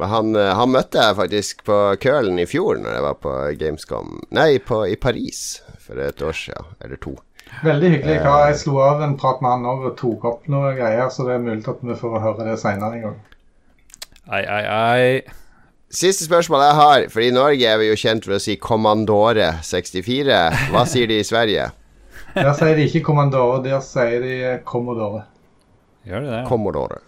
[0.00, 4.56] Han, han, møtte jeg faktisk på Kølen i fjor, når jeg var på Gamescom Nei,
[4.58, 7.14] på, i Paris for et år siden, eller to.
[7.64, 11.08] Veldig hyggelig Hva Jeg slo av en prat med han og tok opp noe greier,
[11.12, 13.18] så det er mulig at vi får høre det seinere en gang.
[14.32, 15.08] Ei, ei, ei.
[15.94, 19.48] Siste spørsmål jeg har, for i Norge er vi jo kjent for å si 'Kommandore
[19.62, 20.40] 64.
[20.72, 21.64] Hva sier de i Sverige?
[22.34, 24.34] Der sier de ikke 'Kommandore', der sier de
[24.66, 25.22] Commodore.
[26.04, 26.46] Gjør de det?
[26.48, 26.98] Commodore.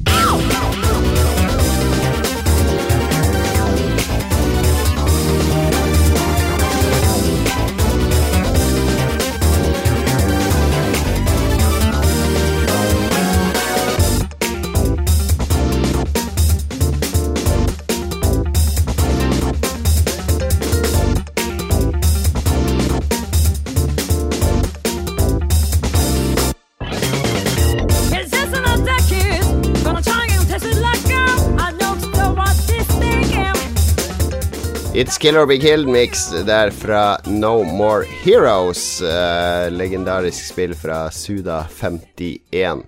[34.93, 38.99] It's Kill or Be Killed-mix der fra No More Heroes.
[38.99, 42.81] Uh, legendarisk spill fra Suda 51.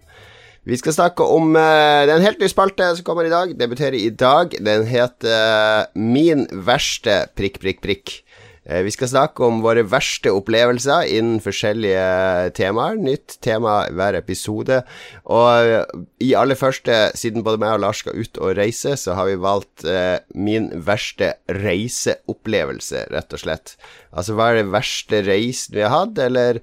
[0.67, 3.55] Vi skal snakke om Det er helt nye spalte som kommer i dag.
[3.55, 4.51] Debuterer i dag.
[4.59, 8.17] Den heter uh, Min verste prikk, prikk, prikk.
[8.65, 12.95] Eh, vi skal snakke om våre verste opplevelser innen forskjellige temaer.
[12.95, 14.82] Nytt tema hver episode.
[15.28, 15.84] Og eh,
[16.23, 19.39] i aller første, siden både meg og Lars skal ut og reise, så har vi
[19.43, 23.78] valgt eh, min verste reiseopplevelse, rett og slett.
[24.15, 26.62] Altså hva er det verste reisen vi har hatt, eller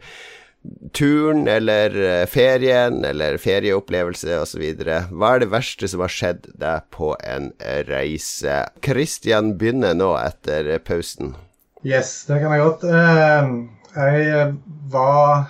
[0.93, 4.65] turen eller eh, ferien eller ferieopplevelse osv.
[4.81, 7.53] Hva er det verste som har skjedd deg på en
[7.89, 8.65] reise?
[8.85, 11.37] Christian begynner nå etter pausen.
[11.81, 12.83] Yes, det kan jeg godt.
[12.85, 13.47] Eh,
[13.97, 14.53] jeg eh,
[14.93, 15.49] var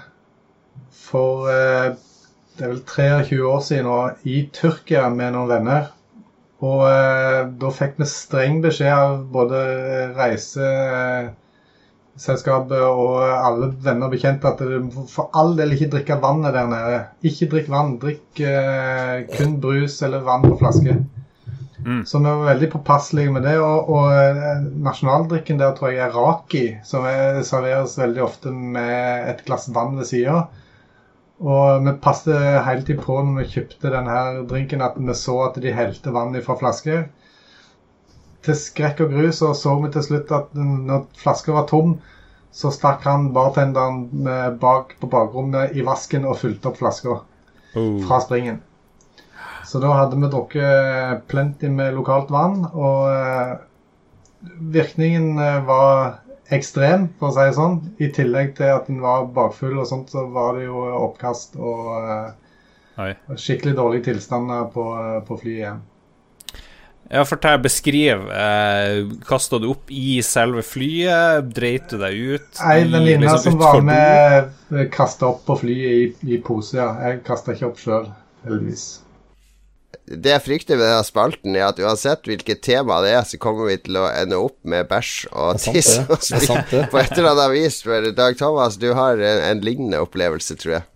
[0.95, 1.99] for eh,
[2.55, 3.97] det er vel 23 år siden nå,
[4.31, 5.91] i Tyrkia med noen venner.
[6.61, 6.85] Og
[7.57, 9.57] da fikk vi streng beskjed av både
[10.13, 16.69] reiseselskapet og alle venner og bekjente at du for all del ikke drikke vannet der
[16.69, 17.01] nede.
[17.25, 17.97] Ikke drikk vann.
[18.03, 18.43] Drikk
[19.39, 21.01] kun brus eller vann på flaske.
[21.87, 22.07] Mm.
[22.07, 23.57] Så vi var veldig påpasselige med det.
[23.63, 29.31] Og, og eh, nasjonaldrikken der tror jeg er raki, som er, serveres veldig ofte med
[29.33, 30.45] et glass vann ved sida.
[31.41, 35.59] Og vi passet hele tiden på når vi kjøpte denne drinken, at vi så at
[35.63, 37.07] de helte vann fra flasker.
[38.45, 41.99] Til skrekk og gru så så vi til slutt at når flaska var tom,
[42.53, 44.27] så stakk han bartenderen
[44.61, 48.01] bak på bakrommet i vasken og fulgte opp flaska oh.
[48.09, 48.59] fra springen.
[49.71, 53.53] Så da hadde vi drukket plenty med lokalt vann, og eh,
[54.75, 56.17] virkningen eh, var
[56.51, 57.77] ekstrem, for å si det sånn.
[58.03, 61.93] I tillegg til at den var bakfull og sånt, så var det jo oppkast og
[62.03, 64.87] uh, skikkelig dårlige tilstander på,
[65.29, 65.85] på flyet igjen.
[67.11, 68.25] Ja, fortell, beskriv.
[68.35, 71.47] Eh, Kasta du opp i selve flyet?
[71.55, 72.51] Dreit du deg ut?
[72.67, 74.51] Ei venninne liksom, som var med,
[74.95, 76.89] kasta opp på flyet i, i pose, ja.
[77.07, 78.11] Jeg kasta ikke opp sjøl,
[78.49, 78.89] heldigvis
[80.11, 83.69] det jeg frykter med denne spalten, er at uansett hvilket tema det er, så kommer
[83.69, 86.41] vi til å ende opp med bæsj og tiss og spy
[86.91, 87.79] på et eller annet vis.
[87.87, 90.87] For Dag Thomas, du har en, en, lignende opplevelse, tror jeg.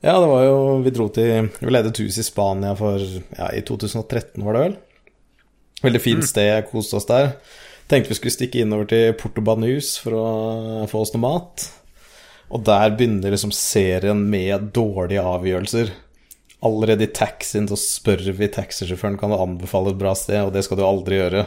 [0.00, 3.48] Ja, det var jo Vi dro til Vi leide et hus i Spania for Ja,
[3.50, 4.76] i 2013, var det vel?
[5.82, 6.46] Veldig fint sted.
[6.48, 7.32] sted, koste oss der.
[7.90, 10.28] Tenkte vi skulle stikke innover til Porto Banus for å
[10.90, 11.68] få oss noe mat.
[12.48, 15.92] Og der begynner liksom serien med dårlige avgjørelser.
[16.64, 20.64] Allerede i taxien så spør vi taxisjåføren kan du anbefale et bra sted, og det
[20.66, 21.44] skal du aldri gjøre.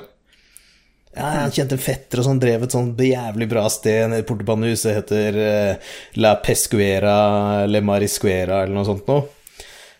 [1.11, 4.27] Ja, jeg kjente en fetter og sånn drev et sånn jævlig bra sted nede i
[4.29, 4.93] Portobanehuset.
[4.95, 5.91] Heter uh,
[6.23, 9.27] La Pescuera Le Mariscuera eller noe sånt noe.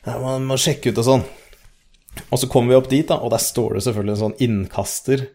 [0.08, 1.28] Ja, man må sjekke ut og sånn.
[2.32, 5.28] Og så kommer vi opp dit, da, og der står det selvfølgelig en sånn innkaster.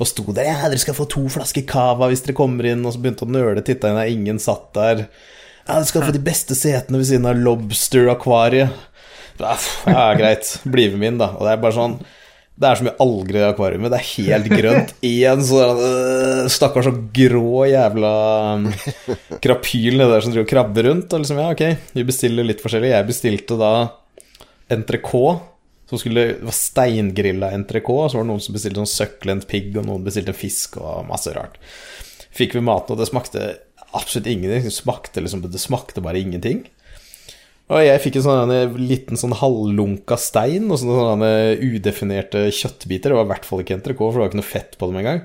[0.00, 2.92] Og sto der ja, dere skal få to flasker cava hvis dere kommer inn, og
[2.94, 5.06] så begynte å nøle, titta inn og ingen satt der.
[5.64, 8.91] Ja, dere skal få de beste setene ved siden av Lobster-akvariet.
[9.40, 10.58] Ja, greit.
[10.64, 11.32] Bli med min, da.
[11.38, 11.94] Og det er bare sånn
[12.52, 13.86] Det er så mye alger i akvariet.
[13.90, 14.92] Det er helt grønt.
[15.08, 18.12] Én sånn uh, stakkars og grå jævla
[18.58, 18.68] um,
[19.42, 21.08] krapyl nedi der som driver og krabber rundt.
[21.12, 21.64] Og liksom, ja, ok,
[21.96, 22.92] vi bestiller litt forskjellig.
[22.92, 23.72] Jeg bestilte da
[24.72, 25.48] entrecôte.
[25.92, 28.12] Som skulle, det var steingrilla entrecôte.
[28.12, 31.34] Så var det noen som bestilte sånn succulent pigg, og noen bestilte fisk og masse
[31.36, 31.58] rart.
[32.32, 33.50] Fikk vi maten, og det smakte
[33.92, 34.64] absolutt ingenting.
[34.64, 36.62] Det smakte, liksom, det smakte bare ingenting.
[37.72, 41.30] Og jeg fikk en sånn liten sånn halvlunka stein og sånne, sånne
[41.62, 43.12] udefinerte kjøttbiter.
[43.12, 45.00] Det var i hvert fall ikke entrecôte, for det var ikke noe fett på dem
[45.00, 45.22] engang.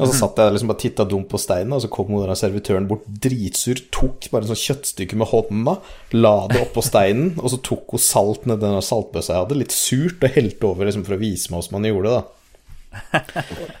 [0.00, 0.18] Og så mhm.
[0.20, 3.82] satt jeg liksom bare titta dumt på steinen, og så kom der servitøren bort dritsur,
[3.92, 5.74] tok bare en sånn kjøttstykke med hånda,
[6.16, 9.76] la det oppå steinen, og så tok hun salt nedi den saltbøssa jeg hadde, litt
[9.76, 13.22] surt, og helte over liksom for å vise meg hvordan man gjorde det, da.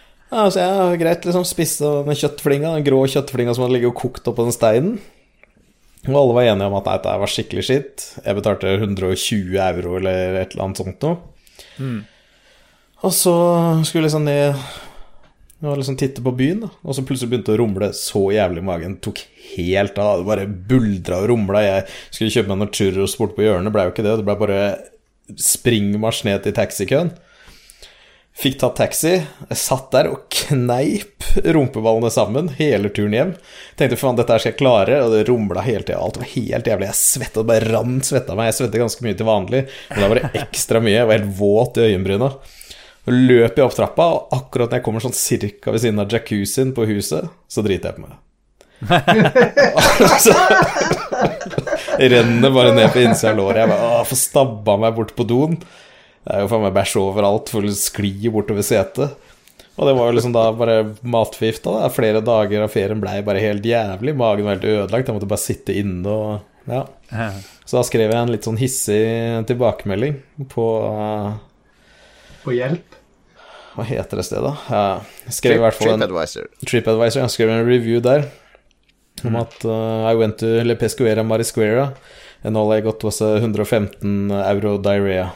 [0.30, 3.96] Ja, så jeg greit liksom spiste den kjøttflinga, den grå kjøttflinga som hadde ligget og
[3.98, 4.92] kokt oppå den steinen.
[6.08, 8.04] Og alle var enige om at dette var skikkelig skitt.
[8.24, 11.18] Jeg betalte 120 euro eller et eller annet sånt noe.
[11.76, 11.98] Mm.
[13.04, 13.34] Og så
[13.88, 14.56] skulle liksom ned
[15.60, 16.70] Og liksom titte på byen, da.
[16.84, 18.94] Og så plutselig begynte det å rumle så jævlig i magen.
[19.04, 19.18] Tok
[19.50, 20.22] helt av.
[20.22, 21.60] Det bare buldra og rumla.
[21.60, 24.14] Jeg skulle kjøpe meg noen churros borte på hjørnet, blei jo ikke det.
[24.16, 24.62] Det blei bare
[25.36, 27.12] springmarsj ned til taxikøen.
[28.40, 29.22] Fikk tatt taxi.
[29.52, 33.34] Satt der og kneip rumpeballene sammen hele turen hjem.
[33.76, 35.98] Tenkte faen, dette her skal jeg klare, og det rumla hele tida.
[36.00, 36.86] Alt var helt jævlig.
[36.88, 38.46] Jeg svetta, det bare rant svetta meg.
[38.48, 40.96] Jeg svetter ganske mye til vanlig, men da var det ekstra mye.
[40.96, 42.28] Jeg var helt våt i øyenbryna.
[43.04, 46.08] Så løper jeg opp trappa, og akkurat når jeg kommer sånn cirka ved siden av
[46.16, 48.16] jacuzzien på huset, så driter jeg på meg.
[52.00, 53.60] jeg renner bare ned på innsida av låret.
[53.66, 55.54] Jeg bare, får stabba meg bort på doen.
[56.20, 59.16] Det er jo faen meg bæsj overalt, for sklir skli bortover setet.
[59.80, 60.76] Og det var jo liksom da bare
[61.08, 61.88] matforgifta.
[61.94, 64.12] Flere dager av ferien blei bare helt jævlig.
[64.18, 65.08] Magen var helt ødelagt.
[65.08, 66.84] Jeg måtte bare sitte inne og Ja.
[67.64, 69.00] Så da skrev jeg en litt sånn hissig
[69.48, 70.18] tilbakemelding
[70.52, 71.38] på uh,
[72.44, 72.98] På hjelp?
[73.72, 74.52] Hva heter det stedet?
[74.68, 76.48] Jeg skrev i hvert fall en TripAdvisor.
[76.66, 77.22] TripAdvisor.
[77.22, 78.26] Jeg skrev en review der
[79.24, 79.40] om mm.
[79.40, 81.92] at uh, I went to Le Pescuera Marisquera
[82.44, 85.30] and all I got was 115 euro diarrhea.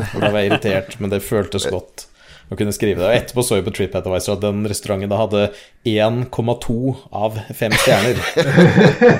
[0.00, 2.06] Og da var jeg irritert, men det føltes godt
[2.52, 3.08] å kunne skrive det.
[3.08, 5.44] Og etterpå så jeg på TripAdvisor at den restauranten da hadde
[5.88, 6.78] 1,2
[7.14, 8.24] av 5 stjerner.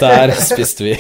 [0.03, 0.97] Der spiste vi.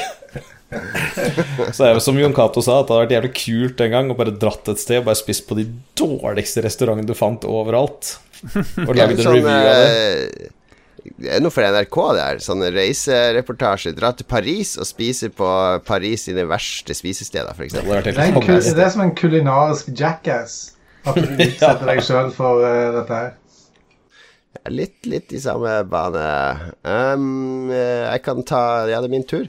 [0.75, 3.95] Så det er jo som Jon Cato sa, at det hadde vært jævlig kult en
[3.95, 7.47] gang å bare dratt et sted og bare spist på de dårligste restaurantene du fant
[7.47, 8.17] overalt.
[8.83, 10.51] Og laget en review av det.
[11.05, 12.43] Eh, det er noe for NRK, det her.
[12.45, 13.95] Sånne reisereportasje.
[13.97, 15.51] Dra til Paris og spise på
[15.87, 17.79] Paris sine verste spisesteder, f.eks.
[17.79, 20.75] Det, det er som en kulinarisk jackass.
[21.05, 23.33] At du utsetter deg sjøl for uh, dette her.
[24.73, 26.27] Litt, litt i samme bane.
[26.87, 29.49] Um, jeg kan ta Ja, det er min tur.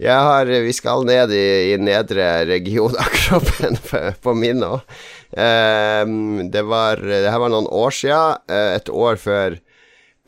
[0.00, 3.76] Jeg har, vi skal ned i, i nedre region av kroppen
[4.24, 4.84] på min òg.
[5.30, 8.22] Um, det var Det her var noen år sia.
[8.50, 9.58] Eh, et år før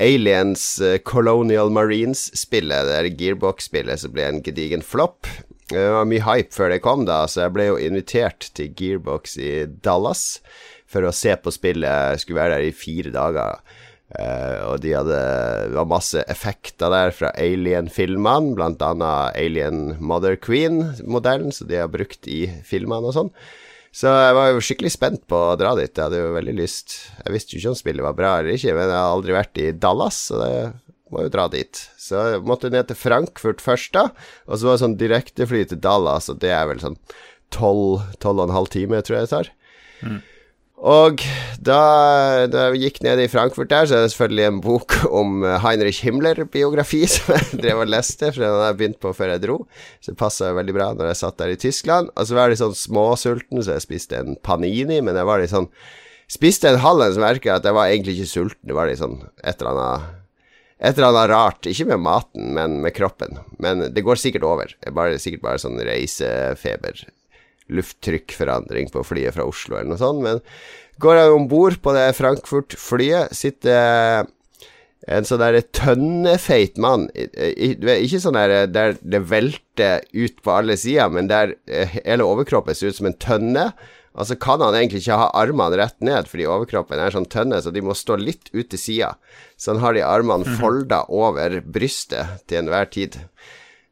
[0.03, 5.29] Aliens uh, Colonial Marines-spillet, det Gearbox-spillet som ble en gedigen flopp.
[5.71, 9.39] Det var mye hype før det kom, da, så jeg ble jo invitert til Gearbox
[9.39, 9.53] i
[9.85, 10.43] Dallas
[10.91, 11.87] for å se på spillet.
[11.89, 13.63] Jeg skulle være der i fire dager.
[14.13, 15.19] Uh, og de hadde
[15.71, 22.29] Det var masse effekter der fra Alien-filmene, annet Alien Mother Queen-modellen, som de har brukt
[22.29, 23.33] i filmene og sånn.
[23.93, 25.93] Så jeg var jo skikkelig spent på å dra dit.
[25.93, 28.73] Jeg hadde jo veldig lyst Jeg visste jo ikke om spillet var bra eller ikke,
[28.73, 30.55] men jeg har aldri vært i Dallas, så det
[31.13, 31.83] må jo dra dit.
[32.01, 34.09] Så jeg måtte ned til Frankfurt først, da.
[34.49, 36.97] Og så var det sånn direktefly til Dallas, og det er vel sånn
[37.53, 39.53] tolv, tolv og en halv time, tror jeg det tar.
[40.01, 40.21] Mm.
[40.83, 41.21] Og
[41.63, 41.83] da,
[42.51, 45.61] da jeg gikk ned i Frankfurt der, så er det selvfølgelig en bok om eh,
[45.63, 49.45] Heinrich Himmler-biografi som jeg drev og leste, for den hadde jeg begynt på før jeg
[49.45, 49.59] dro.
[50.03, 52.11] Så det passa veldig bra når jeg satt der i Tyskland.
[52.17, 55.43] Og så var jeg litt sånn småsulten, så jeg spiste en panini, men jeg var
[55.43, 55.71] litt sånn
[56.33, 58.65] Spiste en halv en, som merka at jeg var egentlig ikke sulten.
[58.71, 60.07] Det var litt sånn et eller annet
[60.81, 61.69] et eller annet rart.
[61.69, 63.37] Ikke med maten, men med kroppen.
[63.61, 64.73] Men det går sikkert over.
[64.73, 67.05] Det er bare, sikkert bare sånn reisefeber
[67.71, 70.23] lufttrykkforandring på flyet fra Oslo, eller noe sånt.
[70.25, 70.41] Men
[71.03, 74.27] går han om bord på det Frankfurt-flyet, sitter
[75.11, 77.09] en sånn der tønnefeit mann.
[77.15, 82.77] Ikke sånn der, der det velter ut på alle sider, men der eh, hele overkroppen
[82.77, 83.73] ser ut som en tønne.
[84.13, 87.63] Og så kan han egentlig ikke ha armene rett ned, fordi overkroppen er sånn tønne,
[87.65, 89.15] så de må stå litt ut til sida.
[89.57, 90.61] Så han har de armene mhm.
[90.61, 93.19] folda over brystet til enhver tid.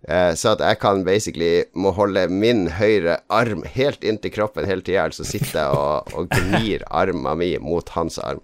[0.08, 4.80] Uh, så at jeg kan basically må holde min høyre arm helt inntil kroppen hele
[4.80, 8.40] tida, altså sitte og, og gnir armen min mot hans arm.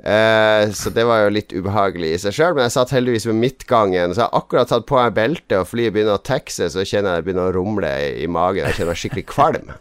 [0.00, 3.36] Uh, så det var jo litt ubehagelig i seg sjøl, men jeg satt heldigvis ved
[3.42, 4.14] midtgangen.
[4.14, 7.18] Så jeg har akkurat tatt på meg beltet, og flyet begynner å taxe, så kjenner
[7.18, 8.64] jeg det begynner å rumle i, i magen.
[8.64, 9.74] Jeg kjenner meg skikkelig kvalm.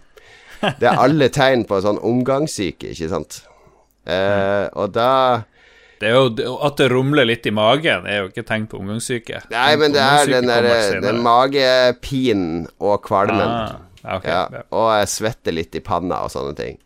[0.60, 3.40] Det er alle tegn på sånn omgangssyke, ikke sant.
[4.04, 5.14] Uh, og da
[6.00, 9.44] det er jo, At det rumler litt i magen, er jo ikke tegn på omgangssyke.
[9.52, 10.68] Nei, men det er den der
[11.04, 13.44] den magepinen og kvalmen.
[14.04, 14.64] Ah, okay, ja.
[14.72, 16.80] Og jeg svetter litt i panna og sånne ting.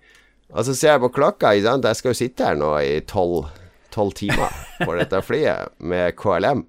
[0.54, 4.54] Og så ser jeg på klokka, jeg skal jo sitte her nå i tolv timer
[4.82, 6.68] på dette flyet med KLM.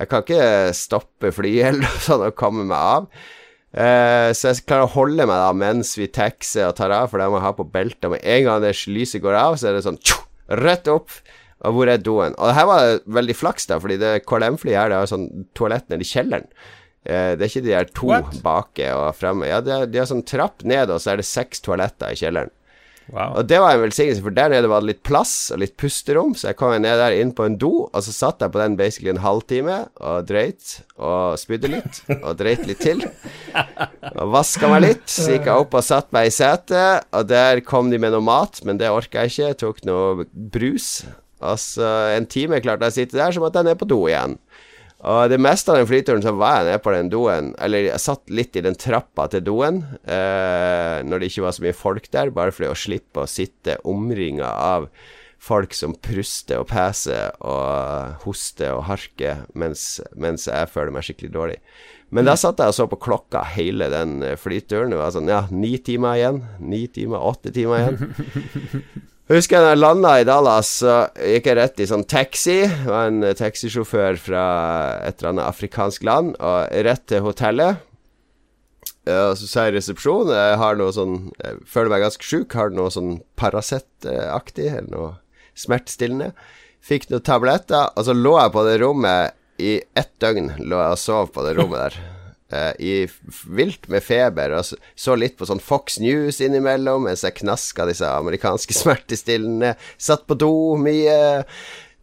[0.00, 3.10] Jeg kan ikke stoppe flyet eller noe sånt og komme meg av.
[3.70, 7.22] Uh, så jeg klarer å holde meg da mens vi taxer og tar av, for
[7.22, 8.08] det må jeg ha på beltet.
[8.12, 10.18] Med en gang det lyset går av, så er det sånn tjo,
[10.60, 11.12] rett opp.
[11.66, 12.36] Og hvor er doen?
[12.40, 15.90] Og her var det veldig flaks, da, fordi det KLM-flyet her, det har sånn toalett
[15.92, 16.48] nede i kjelleren.
[17.04, 18.40] Eh, det er ikke de her to What?
[18.44, 19.48] bake og fremme.
[19.48, 22.20] Ja, de har, de har sånn trapp ned, og så er det seks toaletter i
[22.20, 22.52] kjelleren.
[23.10, 23.40] Wow.
[23.40, 26.36] Og det var en velsignelse, for der nede var det litt plass og litt pusterom,
[26.38, 28.76] så jeg kom ned der inn på en do, og så satt jeg på den
[28.78, 33.02] basically en halvtime og drøyt og spydde litt og drøyt litt til.
[34.12, 35.08] Og vaska meg litt.
[35.10, 38.24] Så gikk jeg opp og satte meg i setet, og der kom de med noe
[38.24, 39.48] mat, men det orka jeg ikke.
[39.48, 40.92] Jeg tok noe brus
[41.40, 41.86] Altså,
[42.16, 44.36] en time klarte jeg å sitte der, så måtte jeg ned på do igjen.
[45.00, 48.02] Og det meste av den flyturen så var jeg nede på den doen, eller jeg
[48.04, 52.10] satt litt i den trappa til doen eh, når det ikke var så mye folk
[52.12, 54.90] der, bare for å slippe å sitte omringa av
[55.40, 61.32] folk som pruster og peser og hoster og harker mens, mens jeg føler meg skikkelig
[61.32, 61.56] dårlig.
[62.12, 64.90] Men da satt jeg og så på klokka hele den flyturen.
[64.92, 66.42] Det var sånn, ja, ni timer igjen.
[66.58, 69.06] Ni timer, åtte timer igjen.
[69.30, 72.64] Jeg husker da jeg landa i Dallas, så gikk jeg rett i sånn taxi.
[72.66, 74.42] Det var en eh, taxisjåfør fra
[75.06, 77.78] et eller annet afrikansk land, og rett til hotellet.
[79.06, 82.52] Og så sa jeg i resepsjonen Jeg har noe sånn Jeg føler meg ganske sjuk.
[82.58, 85.10] Har noe sånn Paracet-aktig, eller noe
[85.54, 86.32] smertestillende.
[86.82, 90.56] Fikk noen tabletter, og så lå jeg på det rommet i ett døgn.
[90.58, 92.02] Lå jeg og sov på det rommet der.
[92.50, 92.94] Uh, i
[93.46, 94.66] vilt med feber, og
[94.98, 99.76] så, litt på sånn Fox News innimellom mens jeg knaska disse amerikanske smertestillende.
[100.00, 101.44] Satt på do mye.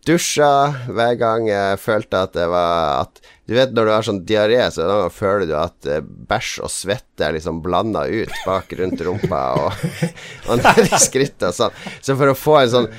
[0.07, 4.21] Dusja hver gang jeg følte at det var at Du vet når du har sånn
[4.27, 9.03] diaré, så føler du at uh, bæsj og svette er liksom blanda ut bak rundt
[9.03, 9.85] rumpa og,
[10.47, 11.77] og ned i skrittet og sånn.
[11.99, 12.89] Så for å få en sånn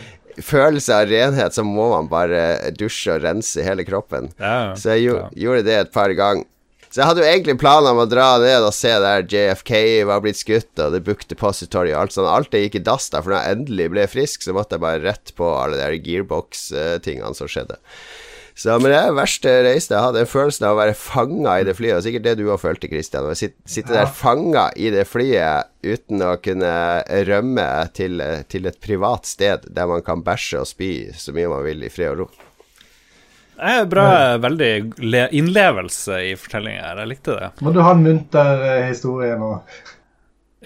[0.44, 4.30] følelse av renhet, så må man bare dusje og rense hele kroppen.
[4.38, 5.26] Ja, så jeg ja.
[5.36, 6.46] gjorde det et par ganger.
[6.88, 9.72] Så jeg hadde jo egentlig planer om å dra ned og se der JFK
[10.08, 12.30] var blitt skutt, og The Book Depository og alt sånt.
[12.32, 14.84] Alt det gikk i dass da, for når jeg endelig ble frisk, så måtte jeg
[14.86, 17.76] bare rett på alle de gearbox-tingene som skjedde.
[18.58, 19.92] Så, men det er verste reise.
[19.92, 22.00] Jeg hadde den følelsen av å være fanga i det flyet.
[22.00, 23.28] Og sikkert det du òg følte, Christian.
[23.30, 26.72] Å sitte der fanga i det flyet uten å kunne
[27.28, 28.18] rømme til,
[28.50, 31.92] til, et privat sted der man kan bæsje og spy så mye man vil i
[31.92, 32.47] fred og ro.
[33.58, 34.06] Det er bra,
[34.38, 34.70] veldig
[35.34, 37.00] innlevelse i fortellinga her.
[37.02, 37.48] Jeg likte det.
[37.66, 39.50] Må du ha en munter eh, historie nå?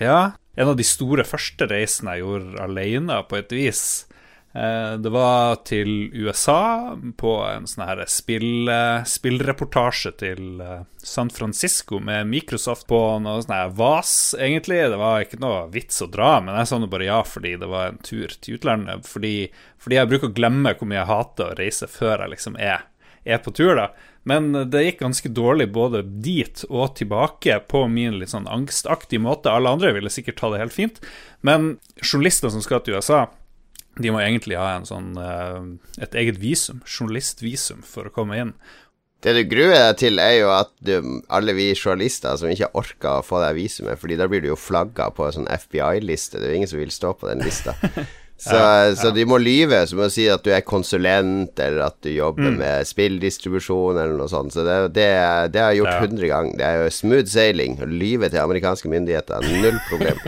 [0.01, 0.35] Ja.
[0.53, 3.83] En av de store første reisene jeg gjorde alene, på et vis.
[4.55, 8.69] Eh, det var til USA på en sånn her spill,
[9.09, 14.83] spillreportasje til eh, San Francisco med Microsoft på noe sånn her VAS, egentlig.
[14.93, 17.73] Det var ikke noe vits å dra, men jeg sa nå bare ja fordi det
[17.73, 19.09] var en tur til utlandet.
[19.09, 19.35] Fordi,
[19.81, 22.85] fordi, jeg bruker å glemme hvor mye jeg hater å reise før jeg liksom er,
[23.25, 23.91] er på tur, da.
[24.29, 29.51] Men det gikk ganske dårlig både dit og tilbake på min litt sånn angstaktige måte.
[29.51, 31.01] Alle andre ville sikkert ta det helt fint,
[31.43, 33.25] men journalister som skal til USA
[34.01, 38.55] de må egentlig ha en sånn, eh, et eget visum, journalistvisum, for å komme inn.
[39.23, 40.97] Det du gruer deg til, er jo at du,
[41.31, 44.59] alle vi journalister som ikke orker å få det visumet, fordi da blir du jo
[44.59, 46.41] flagga på en sånn FBI-liste.
[46.41, 47.77] Det er jo ingen som vil stå på den lista.
[48.43, 52.01] Så, ja, så, de må lyve, som å si at du er konsulent, eller at
[52.03, 52.57] du jobber mm.
[52.59, 54.51] med spilldistribusjon, eller noe sånt.
[54.57, 55.07] Så det, det,
[55.55, 56.57] det har jeg gjort hundre ganger.
[56.59, 57.79] Det er jo smooth sailing.
[57.79, 60.19] Å lyve til amerikanske myndigheter, null problem.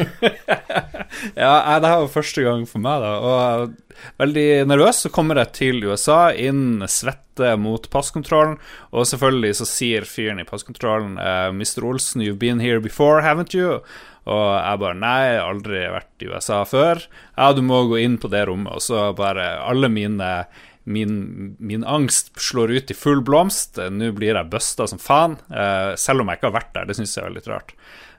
[1.43, 3.17] ja, det her var første gang for meg, da.
[3.19, 5.03] Og veldig nervøs.
[5.03, 8.61] Så kommer jeg til USA, inn svette mot passkontrollen,
[8.95, 11.83] og selvfølgelig så sier fyren i passkontrollen uh, Mr.
[11.83, 13.81] Olsen, you've been here before, haven't you?
[14.25, 17.03] Og jeg bare Nei, jeg har aldri vært i USA før.
[17.37, 18.73] Ja, du må gå inn på det rommet.
[18.77, 20.31] Og så bare Alle mine
[20.85, 23.79] Min, min angst slår ut i full blomst.
[23.81, 25.39] Nå blir jeg busta som faen.
[25.49, 26.91] Eh, selv om jeg ikke har vært der.
[26.91, 27.73] Det syns jeg er litt rart.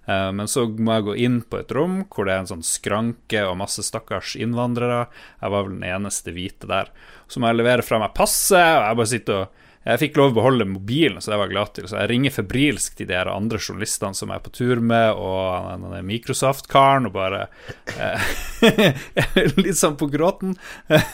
[0.09, 2.65] Eh, men så må jeg gå inn på et rom hvor det er en sånn
[2.65, 5.03] skranke og masse stakkars innvandrere.
[5.43, 6.89] Jeg var vel den eneste hvite der.
[7.29, 10.31] Så må jeg levere fra meg passet, og jeg bare sitter og jeg fikk lov
[10.31, 11.87] å beholde mobilen, så det var jeg glad til.
[11.89, 15.19] Så jeg ringer febrilsk til de her andre journalistene som jeg er på tur med,
[15.21, 17.43] og denne Microsoft-karen, og bare
[18.01, 18.33] eh,
[19.61, 20.55] Litt sånn på gråten.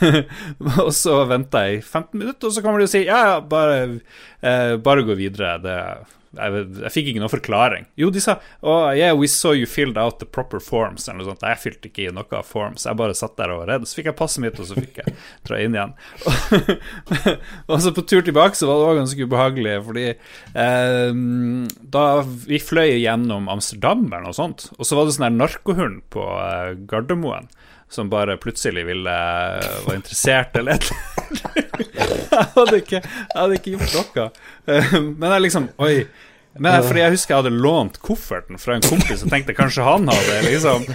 [0.86, 3.38] og så venter jeg i 15 minutter, og så kommer de og sier ja, ja,
[3.44, 3.84] bare,
[4.40, 5.58] eh, bare gå videre.
[5.60, 5.78] Det
[6.38, 7.88] jeg, jeg, fikk ikke noen forklaring.
[8.00, 11.08] Jo, de sa oh, yeah, we saw you filled out the proper forms.
[11.08, 11.46] Eller noe sånt.
[11.46, 12.86] Jeg fylte ikke i noe forms.
[12.88, 13.88] Jeg bare satt der og var redd.
[13.90, 15.16] Så fikk jeg passet mitt, og så fikk jeg
[15.48, 15.96] dra inn igjen.
[17.72, 21.22] og så på tur tilbake så var det òg ganske ubehagelig, fordi eh,
[21.96, 22.06] da
[22.46, 26.28] vi fløy gjennom Amsterdam eller noe sånt, og så var det sånn der narkohund på
[26.40, 27.52] eh, Gardermoen
[27.92, 29.16] som bare plutselig ville
[29.86, 31.00] var interessert eller et eller
[31.76, 32.92] annet.
[32.92, 33.04] jeg
[33.36, 34.28] hadde ikke gjort noe.
[35.20, 35.96] Men jeg liksom Oi.
[36.60, 40.10] Men fordi jeg husker jeg hadde lånt kofferten fra en kompis og tenkte kanskje han
[40.12, 40.84] hadde liksom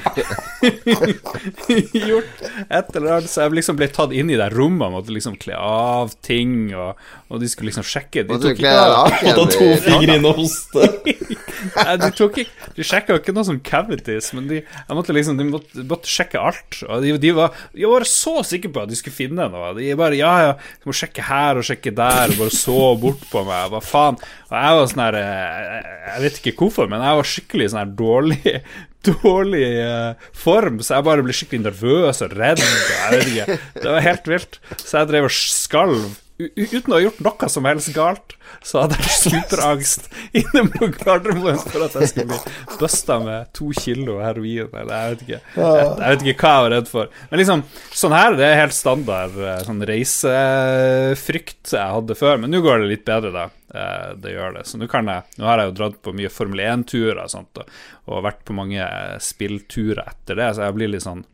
[2.11, 3.31] gjort et eller annet.
[3.33, 6.75] Så jeg liksom ble tatt inn i det rommet og måtte liksom kle av ting,
[6.77, 7.01] og,
[7.33, 10.91] og de skulle liksom sjekke De tok ikke Og ta to fingre inn og hoste.
[12.03, 15.85] De tok ikke De sjekka ikke noe som cavities, men de, måtte liksom, de måtte,
[15.89, 16.81] måtte, sjekke alt.
[16.87, 19.73] Og de, de, var, de var så sikre på at de skulle finne noe.
[19.79, 20.53] De bare Ja, ja,
[20.87, 23.71] må sjekke her og sjekke der, og bare så bort på meg.
[23.73, 24.21] Hva faen?
[24.51, 27.83] Og jeg var sånn her eh, Jeg vet ikke hvorfor, men jeg var skikkelig sånn
[27.83, 28.59] her dårlig
[29.07, 32.63] dårlig uh, form, så jeg bare ble skikkelig nervøs og redd.
[32.63, 33.59] Jeg vet ikke.
[33.79, 34.59] Det var helt vilt.
[34.83, 38.35] Så jeg drev og skalv uten å ha gjort noe som helst galt,
[38.65, 43.71] så hadde jeg superangst inne på Gardermoen for at jeg skulle bli busta med to
[43.77, 45.41] kilo heroin, eller jeg vet ikke.
[45.57, 47.13] Jeg, jeg, vet ikke hva jeg var redd for.
[47.31, 47.65] Men liksom,
[48.03, 52.43] sånn her, det er helt standard eh, sånn reisefrykt jeg hadde før.
[52.43, 53.47] Men nå går det litt bedre, da.
[53.75, 54.67] Eh, det gjør det.
[54.69, 57.65] Så nå kan jeg Nå har jeg jo dratt på mye Formel 1-turer og
[58.07, 58.85] og, vært på mange
[59.23, 61.25] spillturer etter det, så jeg blir litt sånn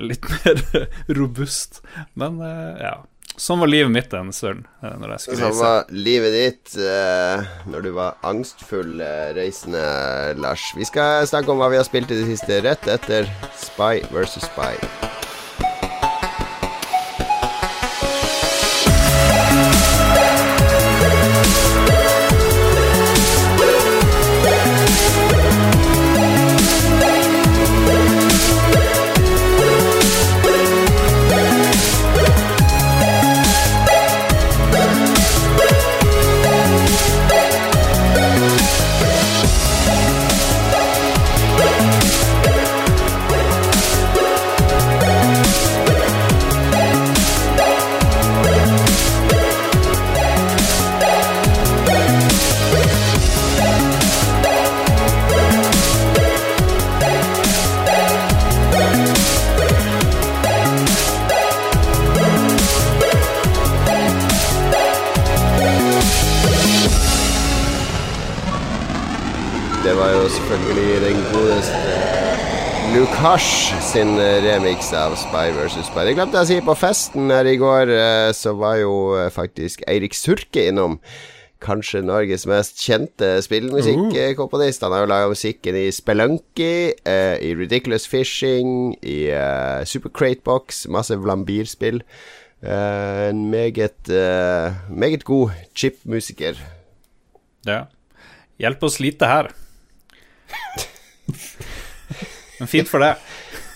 [0.00, 0.86] litt mer
[1.18, 1.82] robust.
[2.14, 2.96] Men eh, ja.
[3.36, 4.64] Sånn var livet mitt en stund.
[4.80, 9.82] Eh, sånn var livet ditt uh, når du var angstfull uh, reisende,
[10.40, 10.70] Lars.
[10.76, 13.28] Vi skal snakke om hva vi har spilt i det siste, rett etter
[13.60, 14.72] Spy versus Spy.
[72.90, 75.84] Lukash sin eh, remix av Spy vs.
[75.86, 76.02] Spy.
[76.08, 79.28] Det glemte jeg å si på festen her i går, eh, så var jo eh,
[79.30, 80.96] faktisk Eirik Surke innom.
[81.62, 84.82] Kanskje Norges mest kjente spillmusikkomponist.
[84.82, 86.72] Han har jo laga musikken i Spelunky,
[87.46, 89.30] i Ridiculous Fishing, i
[89.86, 90.58] Super Crate
[90.90, 92.02] masse Vlambir-spill.
[92.62, 94.10] en meget,
[94.90, 96.58] meget god chip-musiker.
[97.66, 97.84] Ja.
[98.58, 99.52] Hjelp oss lite her.
[102.58, 103.14] Men fint for det.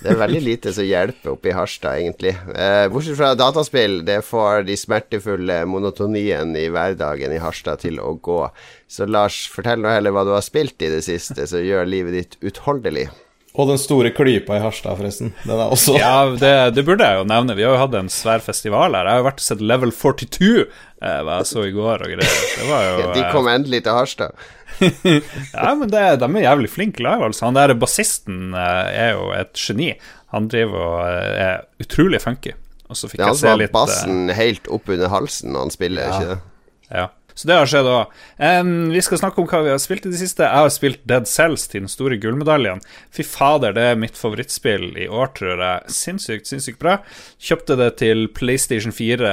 [0.00, 2.32] Det er veldig lite som hjelper oppe i Harstad, egentlig.
[2.56, 8.14] Eh, bortsett fra dataspill, det får de smertefulle monotonien i hverdagen i Harstad til å
[8.16, 8.40] gå.
[8.88, 12.16] Så Lars, fortell nå heller hva du har spilt i det siste, som gjør livet
[12.16, 13.10] ditt utholdelig.
[13.58, 15.32] Og den store klypa i Harstad, forresten.
[15.42, 17.56] Den er også Ja, det, det, burde jeg jo nevne.
[17.58, 19.04] Vi har jo hatt en svær festival her.
[19.08, 20.50] Jeg har jo vært og sett Level 42,
[21.02, 22.40] eh, hva jeg så i går og greier.
[22.54, 24.48] Det var jo De kom endelig til Harstad.
[25.54, 27.46] ja, men det, de er jævlig flinke live, altså.
[27.48, 29.92] Han der bassisten eh, er jo et geni.
[30.34, 32.56] Han driver og eh, er utrolig funky.
[32.90, 35.74] Og så fikk det er han som har bassen helt opp under halsen når han
[35.74, 36.18] spiller, ja.
[36.18, 36.38] ikke det?
[36.90, 37.08] Ja.
[37.40, 38.14] Så det har skjedd òg.
[38.36, 40.44] Um, vi skal snakke om hva vi har spilt i det siste.
[40.44, 42.82] Jeg har spilt Dead Cells til den store gullmedaljen.
[43.16, 45.94] Fy fader, det er mitt favorittspill i år, tror jeg.
[45.94, 46.98] Sinnssykt, sinnssykt bra.
[47.40, 49.30] Kjøpte det til PlayStation 4,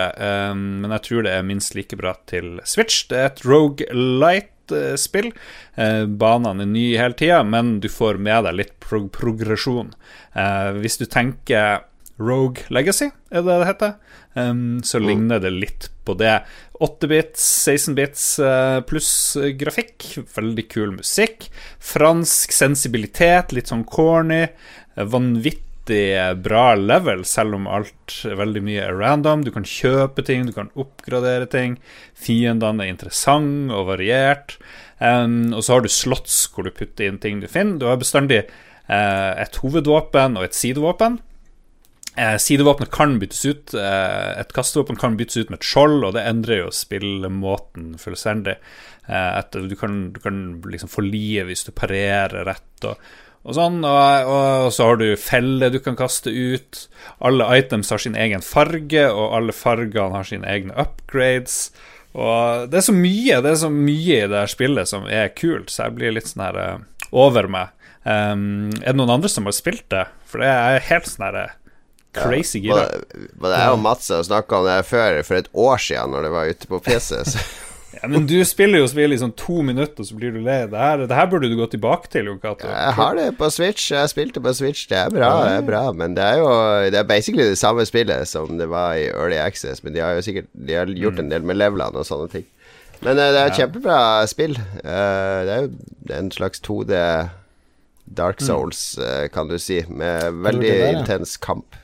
[0.54, 3.04] um, men jeg tror det er minst like bra til Switch.
[3.10, 4.54] Det er et Rogue Light
[5.00, 5.32] spill.
[5.76, 9.94] Eh, banene er nye hele tida, men du får med deg litt prog progresjon.
[10.38, 11.86] Eh, hvis du tenker
[12.18, 13.92] Rogue Legacy, er det det heter,
[14.34, 15.06] um, så mm.
[15.06, 16.40] ligner det litt på det.
[16.82, 19.12] 8-bits, 16-bits uh, pluss
[19.60, 20.08] grafikk.
[20.34, 21.46] Veldig kul musikk.
[21.78, 24.48] Fransk sensibilitet, litt sånn corny.
[24.98, 25.67] Vanvittig
[26.44, 29.46] bra level, selv om alt veldig mye er random.
[29.46, 31.78] Du kan kjøpe ting, du kan oppgradere ting.
[32.18, 34.58] Fiendene er interessante og variert.
[34.98, 37.78] Um, og så har du slotts hvor du putter inn ting du finner.
[37.78, 38.44] Du har bestandig
[38.90, 41.20] uh, et hovedvåpen og et sidevåpen.
[42.18, 43.76] Uh, sidevåpenet kan byttes ut.
[43.78, 48.58] Uh, et kastevåpen kan byttes ut med et skjold, og det endrer jo spillemåten fullstendig.
[49.54, 52.74] du kan, du kan liksom få liv hvis du parerer rett.
[52.84, 52.98] og
[53.48, 56.82] og sånn, og, og, så har du feller du kan kaste ut.
[57.24, 61.70] Alle items har sin egen farge, og alle fargene har sine egne upgrades.
[62.18, 65.32] Og det er så mye Det er så mye i det her spillet som er
[65.38, 67.72] kult, så jeg blir litt sånn her uh, over meg.
[68.04, 70.08] Um, er det noen andre som har spilt det?
[70.28, 71.56] For det er helt sånn her uh,
[72.18, 73.30] crazy ja, gira.
[73.40, 76.34] Både jeg og Mats har snakka om det før, for et år siden, når det
[76.36, 77.24] var ute på PC.
[77.32, 77.46] Så
[78.02, 80.60] ja, men du spiller jo spill i sånn to minutter, så blir du lei.
[80.70, 82.68] Det her, det her burde du gå tilbake til, Jon Cato.
[82.70, 83.90] Jeg har det på Switch.
[83.94, 84.86] Jeg spilte på Switch.
[84.92, 85.82] Det er bra, det er bra.
[85.98, 86.52] Men det er jo
[86.94, 89.84] Det er basically det samme spillet som det var i Early Access.
[89.84, 92.46] Men de har jo sikkert De har gjort en del med levelene og sånne ting.
[93.02, 94.56] Men uh, det er et kjempebra spill.
[94.84, 97.02] Uh, det er jo en slags 2D
[98.18, 98.46] Dark mm.
[98.48, 101.78] Souls, uh, kan du si, med veldig intens kamp.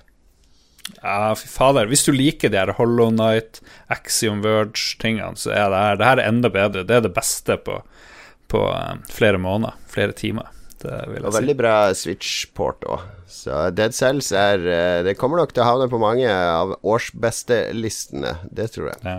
[1.02, 1.88] Ja, fy fader.
[1.92, 3.62] Hvis du liker de her Hollow Night,
[3.94, 6.84] Axiom Verge-tingene, så er det her, det her er enda bedre.
[6.88, 7.80] Det er det beste på,
[8.52, 10.52] på um, flere måneder, flere timer.
[10.84, 11.38] vil jeg si.
[11.40, 13.06] veldig bra Switch-port òg.
[13.34, 18.36] Så Dead Cells er eh, Det kommer nok til å havne på mange av årsbestelistene,
[18.54, 19.00] det tror jeg.
[19.08, 19.16] Ja.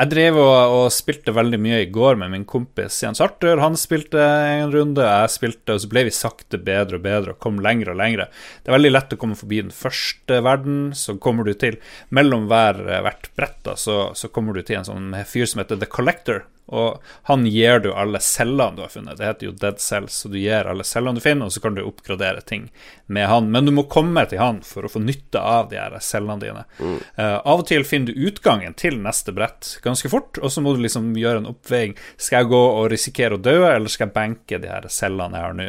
[0.00, 3.62] Jeg drev og, og, spilte veldig mye i går med min kompis Jens Arthur.
[3.62, 7.42] Han spilte en runde, jeg spilte, og så ble vi sakte bedre og bedre og
[7.44, 8.26] kom lenger og lenger.
[8.62, 11.78] Det er veldig lett å komme forbi den første verden, så kommer du til
[12.12, 15.78] Mellom hver, hvert brett da, så, så kommer du til en sånn fyr som heter
[15.80, 16.42] The Collector
[16.72, 19.18] og han gir du alle cellene du har funnet.
[19.18, 21.76] Det heter jo dead cells, så du gir alle cellene du finner, og så kan
[21.76, 22.70] du oppgradere ting
[23.12, 23.50] med han.
[23.52, 26.64] Men du må komme til han for å få nytte av de her cellene dine.
[26.78, 26.96] Mm.
[27.18, 30.74] Uh, av og til finner du utgangen til neste brett ganske fort, og så må
[30.74, 31.96] du liksom gjøre en oppveiing.
[32.16, 35.48] Skal jeg gå og risikere å dø, eller skal jeg benke de her cellene jeg
[35.48, 35.68] har nå?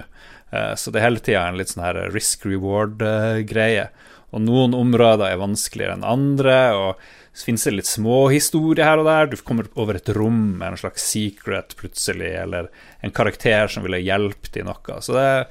[0.54, 3.90] Uh, så det er hele tida en litt sånn her risk reward-greie.
[3.90, 6.58] Uh, og noen områder er vanskeligere enn andre.
[6.74, 9.30] og så finnes det litt småhistorier her og der.
[9.32, 12.68] Du kommer over et rom med en slags secret plutselig, eller
[13.02, 14.98] en karakter som ville hjulpet i noe.
[15.02, 15.48] Så det er,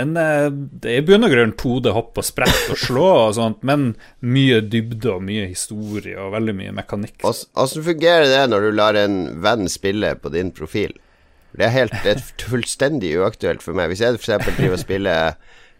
[0.00, 0.48] en, eh,
[0.80, 3.90] det er i bunn og grunn 2D hopp og sprett og slå og sånt, men
[4.24, 7.18] mye dybde og mye historie og veldig mye mekanikk.
[7.26, 10.96] Hvordan fungerer det når du lar en venn spille på din profil?
[11.56, 13.92] Det er helt det er fullstendig uaktuelt for meg.
[13.92, 14.56] Hvis jeg f.eks.
[14.56, 15.36] driver og spiller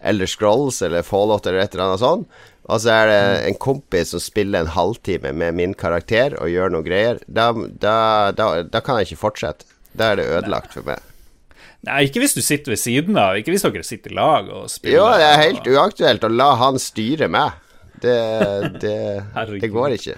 [0.07, 3.19] Elder Scrolls eller Fallout eller et eller annet sånt, og så er det
[3.51, 7.99] en kompis som spiller en halvtime med min karakter og gjør noe greier, da, da,
[8.35, 9.69] da, da kan jeg ikke fortsette.
[9.97, 11.05] Da er det ødelagt for meg.
[11.87, 13.37] Nei, ikke hvis du sitter ved siden av.
[13.39, 14.99] Ikke hvis dere sitter i lag og spiller.
[14.99, 17.63] Jo, det er helt uaktuelt å la han styre meg.
[18.03, 18.17] Det,
[18.83, 18.97] det,
[19.63, 20.17] det går ikke.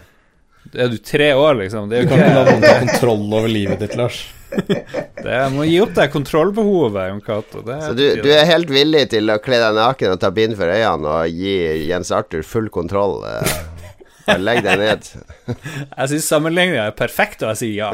[0.74, 1.86] Er du tre år, liksom?
[1.88, 4.24] Det er jo ikke noen ta kontroll over livet ditt, Lars.
[5.26, 7.62] det må gi opp det kontrollbehovet, Jon Cato.
[7.62, 10.72] Så du, du, er helt villig til å kle deg naken og ta bind for
[10.72, 11.54] øynene og gi
[11.88, 13.20] Jens Arthur full kontroll?
[13.28, 15.08] Eh, legg deg ned.
[15.98, 17.90] jeg syns sammenligninga er perfekt, og jeg sier ja.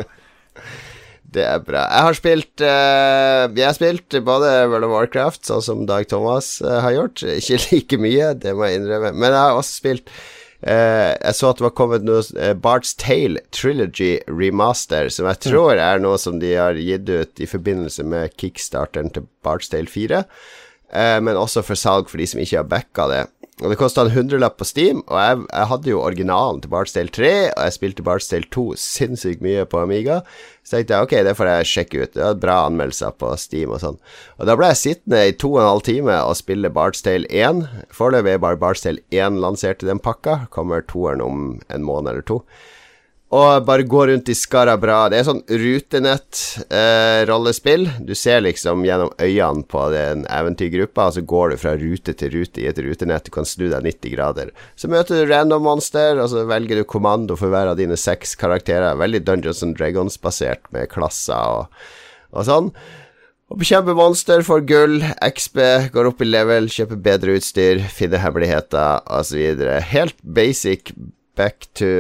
[1.35, 1.83] Det er bra.
[1.91, 6.57] Jeg har spilt uh, Jeg har spilt både World of Warcraft, sånn som Dag Thomas
[6.63, 7.25] uh, har gjort.
[7.41, 9.11] Ikke like mye, det må jeg innrømme.
[9.19, 10.15] Men jeg har også spilt
[10.65, 15.77] jeg så at det var kommet noe uh, Bart's Tale Trilogy Remaster, som jeg tror
[15.77, 20.23] er noe som de har gitt ut i forbindelse med kickstarteren til Bart's Tale 4,
[20.25, 23.25] uh, eh, men også for salg for de som ikke har backa det.
[23.65, 27.09] Og Det kosta en hundrelapp på Steam, og jeg, jeg, hadde jo originalen til Bartstale
[27.09, 30.19] 3, og jeg spilte Bartstale 2 sinnssykt mye på Amiga.
[30.61, 32.13] Så tenkte jeg ok, det får jeg sjekke ut.
[32.13, 33.97] Det var bra anmeldelser på Steam og sånn.
[34.37, 37.65] Og da ble jeg sittende i to og en halv time og spille Bartstale 1.
[37.97, 40.43] Foreløpig er bare Bartstale 1 lansert i den pakka.
[40.53, 42.43] Kommer toeren om en måned eller to
[43.35, 45.09] og bare gå rundt i skarabra.
[45.11, 47.87] Det er sånn rutenett-rollespill.
[47.89, 52.13] Eh, du ser liksom gjennom øynene på den eventyrgruppa, og så går du fra rute
[52.15, 53.27] til rute i et rutenett.
[53.27, 54.49] Du kan snu deg 90 grader.
[54.79, 58.31] Så møter du random monster, og så velger du kommando for hver av dine seks
[58.39, 59.01] karakterer.
[59.01, 61.65] Veldig Dungeons and Dragons-basert, med klasser og,
[62.31, 62.69] og sånn.
[63.53, 65.59] Og bekjempe monster, får gull, XB,
[65.93, 69.39] går opp i level, kjøper bedre utstyr, finner hemmeligheter osv.
[69.91, 70.83] Helt basic
[71.35, 71.91] back to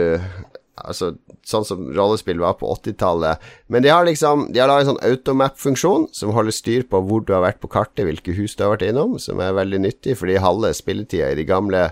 [0.75, 1.15] Altså
[1.49, 3.43] sånn som rollespill var på 80-tallet.
[3.69, 7.25] Men de har liksom De har laget en sånn automap-funksjon som holder styr på hvor
[7.25, 10.19] du har vært på kartet, hvilke hus du har vært innom, som er veldig nyttig,
[10.21, 11.91] fordi halve spilletida i de gamle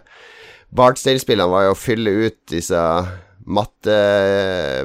[0.72, 2.80] Bartstale-spillene var jo å fylle ut disse
[3.44, 3.96] matte,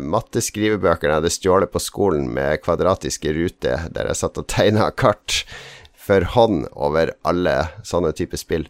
[0.04, 5.46] matteskrivebøkene jeg hadde stjålet på skolen med kvadratiske ruter, der jeg satt og tegna kart
[6.08, 7.56] for hånd over alle
[7.88, 8.68] sånne typer spill.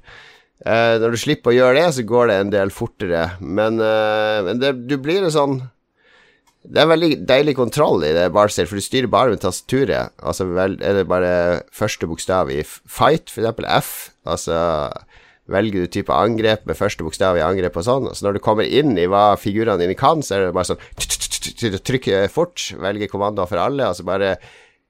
[0.66, 3.24] Eh, når du slipper å gjøre det, så går det en del fortere.
[3.40, 5.60] Men, eh, men det, du blir jo sånn
[6.68, 10.12] Det er veldig deilig kontroll i det Barcel, for du styrer bare med tastaturet.
[10.20, 13.94] Altså vel, er det bare første bokstav i fight, for eksempel F.
[14.28, 14.58] Altså
[15.48, 18.10] velger du type angrep med første bokstav i angrep og sånn.
[18.12, 20.84] Så når du kommer inn i hva figurene dine kan, så er det bare sånn
[21.58, 24.34] Trykke fort, velge kommandoer for alle, og så bare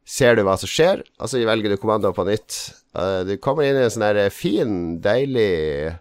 [0.07, 2.57] ser du hva som skjer, og så velger du kommandoer på nytt.
[2.97, 4.73] Uh, du kommer inn i en sånn der fin,
[5.03, 5.93] deilig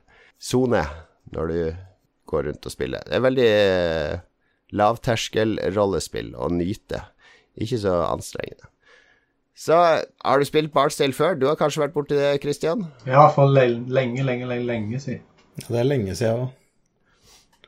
[0.43, 0.81] sone
[1.35, 1.61] når du
[2.33, 3.05] går rundt og spiller.
[3.07, 3.51] Det er veldig
[4.77, 7.03] lavterskel rollespill å nyte.
[7.57, 8.69] Ikke så anstrengende.
[9.57, 11.39] Så har du spilt Bartstale før?
[11.41, 12.85] Du har kanskje vært borti det, Christian?
[13.09, 15.25] Ja, for lenge, lenge, lenge, lenge siden.
[15.57, 16.55] Ja, det er lenge siden òg.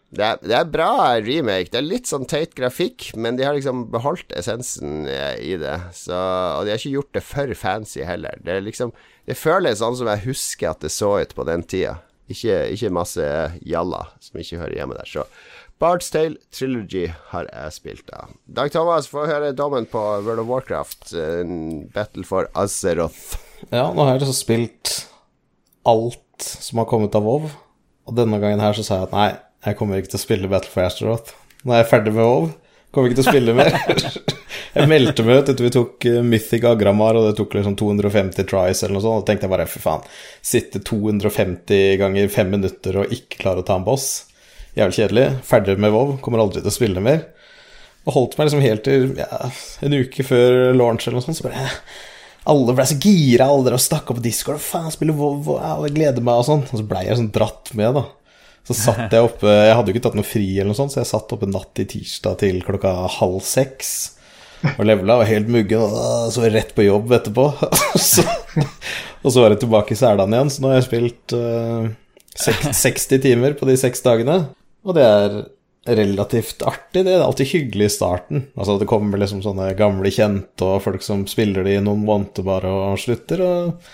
[0.08, 1.68] Det er, det er, bra remake.
[1.68, 5.74] Det er litt sånn teit grafikk, men de har liksom beholdt essensen eh, i det.
[5.96, 8.40] Så, og de har ikke gjort det for fancy heller.
[8.40, 8.94] Det, er liksom,
[9.28, 11.98] det føles sånn som jeg husker at det så ut på den tida.
[12.28, 13.26] Ikke, ikke masse
[13.64, 15.08] jalla som ikke hører hjemme der.
[15.08, 15.26] Så
[15.78, 18.32] Bard's Tale Trilogy har jeg spilt av.
[18.50, 21.12] Dag Thomas, få høre dommen på World of Warcraft.
[21.94, 23.38] Battle for Azeroth.
[23.70, 24.94] Ja, nå har jeg liksom spilt
[25.86, 27.46] alt som har kommet av WoW.
[28.10, 29.28] Og denne gangen her så sa jeg at nei,
[29.68, 31.36] jeg kommer ikke til å spille Battle for Azeroth.
[31.62, 32.50] Nå er jeg ferdig med WoW.
[32.90, 33.76] Kommer ikke til å spille mer.
[34.80, 38.48] jeg meldte meg ut etter vi tok eh, Mythic Agramar, og det tok liksom 250
[38.50, 39.22] tries eller noe sånt.
[39.22, 40.02] Og tenkte jeg bare fy faen,
[40.42, 44.08] sitte 250 ganger fem minutter og ikke klare å ta en boss.
[44.78, 45.26] Jævlig kjedelig.
[45.46, 47.24] Ferdig med WoW, kommer aldri til å spille mer.
[48.06, 49.48] Og holdt meg liksom helt til ja,
[49.84, 51.64] en uke før launch eller noe sånt, så bare
[52.48, 54.62] alle ble så gira, alle dere stakk opp på Discord.
[54.62, 56.62] Faen, spiller WoW, jeg gleder meg, og sånn.
[56.70, 58.06] Og så blei jeg sånn dratt med, da.
[58.68, 61.00] Så satt jeg oppe Jeg hadde jo ikke tatt noe fri, eller noe sånt, så
[61.00, 63.92] jeg satt oppe natt til tirsdag til klokka halv seks
[64.74, 67.44] og levela og helt muggen, og så var jeg rett på jobb etterpå.
[68.10, 68.24] så,
[69.22, 71.86] og så var jeg tilbake i Sæland igjen, så nå har jeg spilt uh,
[72.42, 74.40] eh, 60 timer på de seks dagene.
[74.88, 75.38] Og det er
[75.88, 77.04] relativt artig.
[77.04, 78.44] Det er alltid hyggelig i starten.
[78.56, 82.44] Altså Det kommer liksom sånne gamle kjente og folk som spiller det i noen måneder
[82.46, 83.44] bare og slutter.
[83.44, 83.90] Og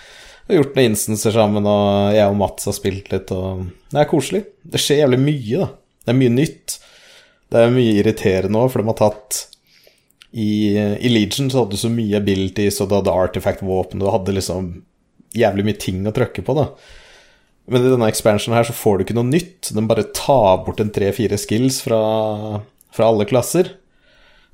[0.47, 4.09] har gjort noen instanser sammen, og jeg og Mats har spilt litt, og det er
[4.09, 4.43] koselig.
[4.61, 5.69] Det skjer jævlig mye, da.
[6.05, 6.75] Det er mye nytt.
[7.49, 9.39] Det er mye irriterende òg, for de har tatt
[10.35, 14.35] i, I, Legion så hadde du så mye abilities, og du hadde artifact-våpen, du hadde
[14.35, 14.69] liksom
[15.35, 16.67] jævlig mye ting å trykke på, da.
[17.65, 19.71] Men i denne expansionen her så får du ikke noe nytt.
[19.73, 22.01] Den bare tar bort en tre-fire skills fra,
[22.93, 23.71] fra alle klasser.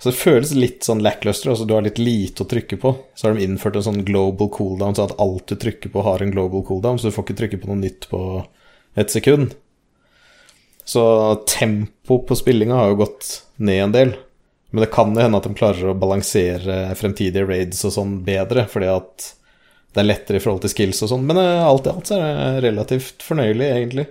[0.01, 1.51] Så det føles litt sånn lackluster.
[1.51, 2.93] Altså du har litt lite å trykke på.
[3.14, 6.24] Så har de innført en sånn global cooldown, så at alt du trykker på, har
[6.24, 8.22] en global cooldown, så du får ikke trykke på noe nytt på
[8.97, 9.53] et sekund.
[10.88, 11.03] Så
[11.51, 13.28] tempo på spillinga har jo gått
[13.62, 14.16] ned en del.
[14.72, 18.66] Men det kan jo hende at de klarer å balansere fremtidige raids og sånn bedre,
[18.72, 19.30] fordi at
[19.92, 21.28] det er lettere i forhold til skills og sånn.
[21.28, 24.08] Men eh, alt i alt så er det relativt fornøyelig, egentlig.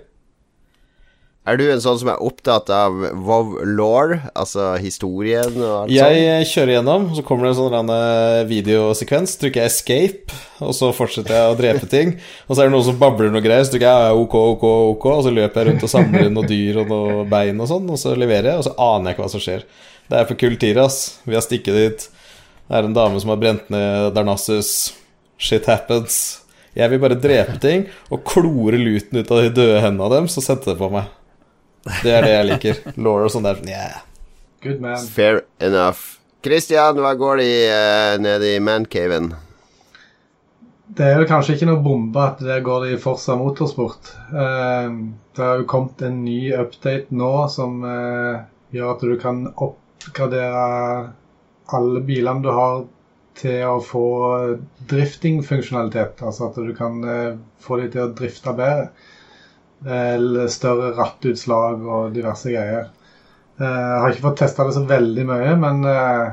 [1.41, 2.93] Er du en sånn som er opptatt av
[3.25, 6.51] Vov law, altså historien og alt Jeg sånt?
[6.51, 9.33] kjører gjennom, så kommer det en sånn eh, videosekvens.
[9.41, 12.13] Trykker jeg 'escape', og så fortsetter jeg å drepe ting.
[12.45, 15.09] Og så er det noen som babler noe greier, så trykker jeg 'ok, ok, ok',
[15.15, 17.89] og så løper jeg rundt og samler inn noen dyr og noen bein og sånn,
[17.89, 19.65] og så leverer jeg, og så aner jeg ikke hva som skjer.
[20.11, 21.17] Det er for kul tid, ass.
[21.25, 22.09] Vi har stikket dit.
[22.69, 24.93] Det er en dame som har brent ned Darnassus.
[25.41, 26.21] Shit happens.
[26.77, 30.29] Jeg vil bare drepe ting og klore luten ut av de døde hendene av dem,
[30.31, 31.09] så sendte det på meg.
[32.03, 32.81] Det er det jeg liker.
[33.01, 33.61] Laura og sånn der.
[33.65, 34.03] Yeah.
[34.61, 35.01] Good man.
[35.01, 36.19] Fair enough.
[36.45, 39.31] Christian, hva går det uh, nede i mancaven?
[40.91, 44.13] Det er vel kanskje ikke noe bombe at det går det i Forsa Motorsport.
[44.29, 49.43] Uh, det har jo kommet en ny update nå som uh, gjør at du kan
[49.51, 50.65] oppgradere
[51.71, 52.83] alle bilene du har
[53.39, 54.07] til å få
[54.91, 56.23] drifting-funksjonalitet.
[56.25, 58.89] Altså at du kan uh, få dem til å drifte bedre
[59.81, 62.91] Eller større rattutslag og diverse greier.
[63.61, 66.31] Jeg eh, har ikke fått testa det så veldig mye, men eh,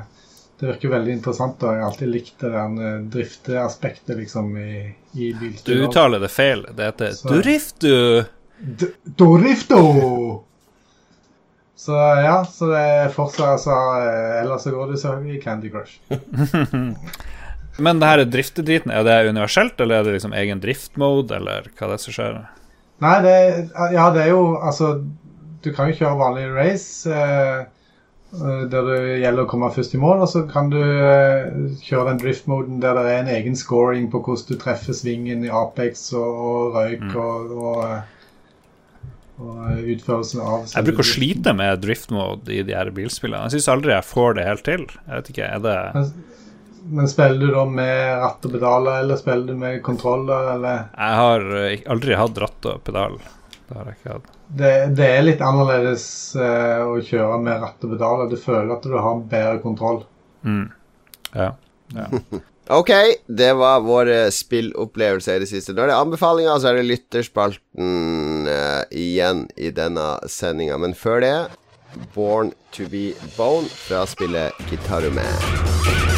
[0.61, 1.63] det virker veldig interessant.
[1.63, 4.79] og Jeg har alltid likt det der eh, drifteaspektet liksom, i,
[5.13, 5.83] i bilspill.
[5.83, 6.65] Du uttaler det feil.
[6.73, 7.33] Det heter så.
[7.35, 7.95] Duriftu.
[9.19, 9.83] Dorifto!
[11.79, 13.75] Så ja, så det er fortsatt altså,
[14.41, 16.01] Ellers så går det så i Candy Crush.
[17.79, 21.93] Men det her driftedriten, er det universelt, eller er det liksom egen driftmode, eller hva
[21.93, 22.41] det er som skjer?
[23.05, 23.35] Nei, det,
[23.95, 24.97] ja, det er jo Altså,
[25.63, 27.61] du kan jo kjøre vanlig race eh,
[28.35, 31.47] eh, der det gjelder å komme først i mål, og så kan du eh,
[31.87, 35.55] kjøre den drift-moden der det er en egen scoring på hvordan du treffer svingen i
[35.63, 37.19] Apex og, og røyk mm.
[37.23, 38.18] og, og, eh,
[39.39, 43.47] og, eh, utførelsen av Jeg bruker å slite med drift-mode i de her bilspillene.
[43.47, 44.89] Jeg syns aldri jeg får det helt til.
[45.07, 45.79] Jeg vet ikke, er det
[46.91, 50.87] men spiller du da med ratt og pedaler, eller spiller du med kontroller, eller?
[50.97, 53.19] Jeg har eh, aldri hatt ratt og pedal.
[53.69, 54.35] Det har jeg ikke hatt.
[54.49, 56.05] Det, det er litt annerledes
[56.41, 58.31] uh, å kjøre med ratt og pedaler.
[58.31, 60.01] Du føler at du har bedre kontroll.
[60.49, 60.71] Mm.
[61.35, 61.51] Ja.
[61.93, 62.07] ja.
[62.79, 62.95] ok,
[63.27, 65.77] det var vår spillopplevelse i det siste.
[65.77, 67.93] Når det er anbefalinger, så er det lytterspalten
[68.49, 70.79] uh, igjen i denne sendinga.
[70.81, 71.35] Men før det
[72.15, 76.18] Born to be Bone fra spillet Gitarume.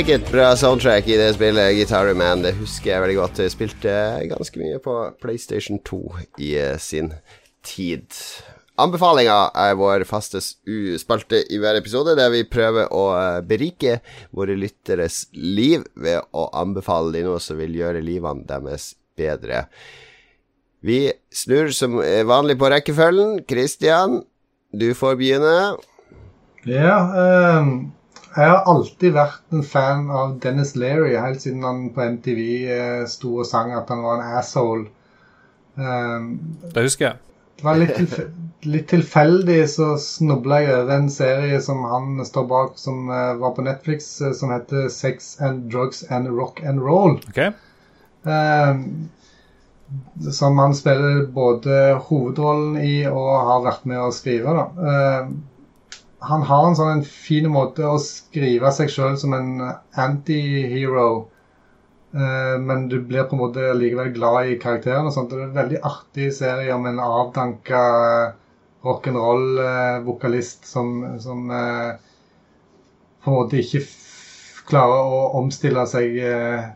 [0.00, 2.40] Meget bra soundtrack i det spillet, Guitar Man.
[2.40, 3.40] Det husker jeg veldig godt.
[3.42, 3.96] Jeg spilte
[4.30, 5.98] ganske mye på PlayStation 2
[6.40, 7.10] i uh, sin
[7.60, 8.16] tid.
[8.80, 13.98] Anbefalinga er vår faste spalte i hver episode, der vi prøver å eh, berike
[14.32, 19.66] våre lytteres liv ved å anbefale dem noe som vil gjøre livene deres bedre.
[20.80, 23.42] Vi snur som vanlig på rekkefølgen.
[23.44, 24.22] Christian,
[24.72, 25.56] du får begynne.
[26.64, 27.00] Ja.
[27.60, 27.90] Um
[28.36, 33.02] jeg har alltid vært en fan av Dennis Leary, helt siden han på MTV eh,
[33.10, 34.86] sto og sang at han var en asshole.
[35.74, 36.30] Um,
[36.74, 37.18] det husker jeg.
[37.58, 38.20] Det var litt, tilf
[38.70, 43.54] litt tilfeldig så snubla jeg over en serie som han står bak, som uh, var
[43.56, 47.18] på Netflix, uh, som heter Sex and Drugs and Rock and Roll.
[47.32, 47.50] Okay.
[48.22, 49.08] Um,
[50.30, 54.54] som han spiller både hovedrollen i og har vært med å skrive.
[54.54, 54.66] da.
[54.76, 55.32] Uh,
[56.20, 59.52] han har en sånn en fin måte å skrive seg sjøl som en
[59.96, 61.06] anti-hero.
[62.10, 65.08] Uh, men du blir på en måte likevel glad i karakteren.
[65.08, 65.30] og sånt.
[65.30, 67.82] Det er en veldig artig serie om en avdanka
[68.84, 71.96] rock'n'roll-vokalist som, som uh,
[73.24, 73.84] på en måte ikke
[74.70, 76.70] klarer å omstille seg uh, eh,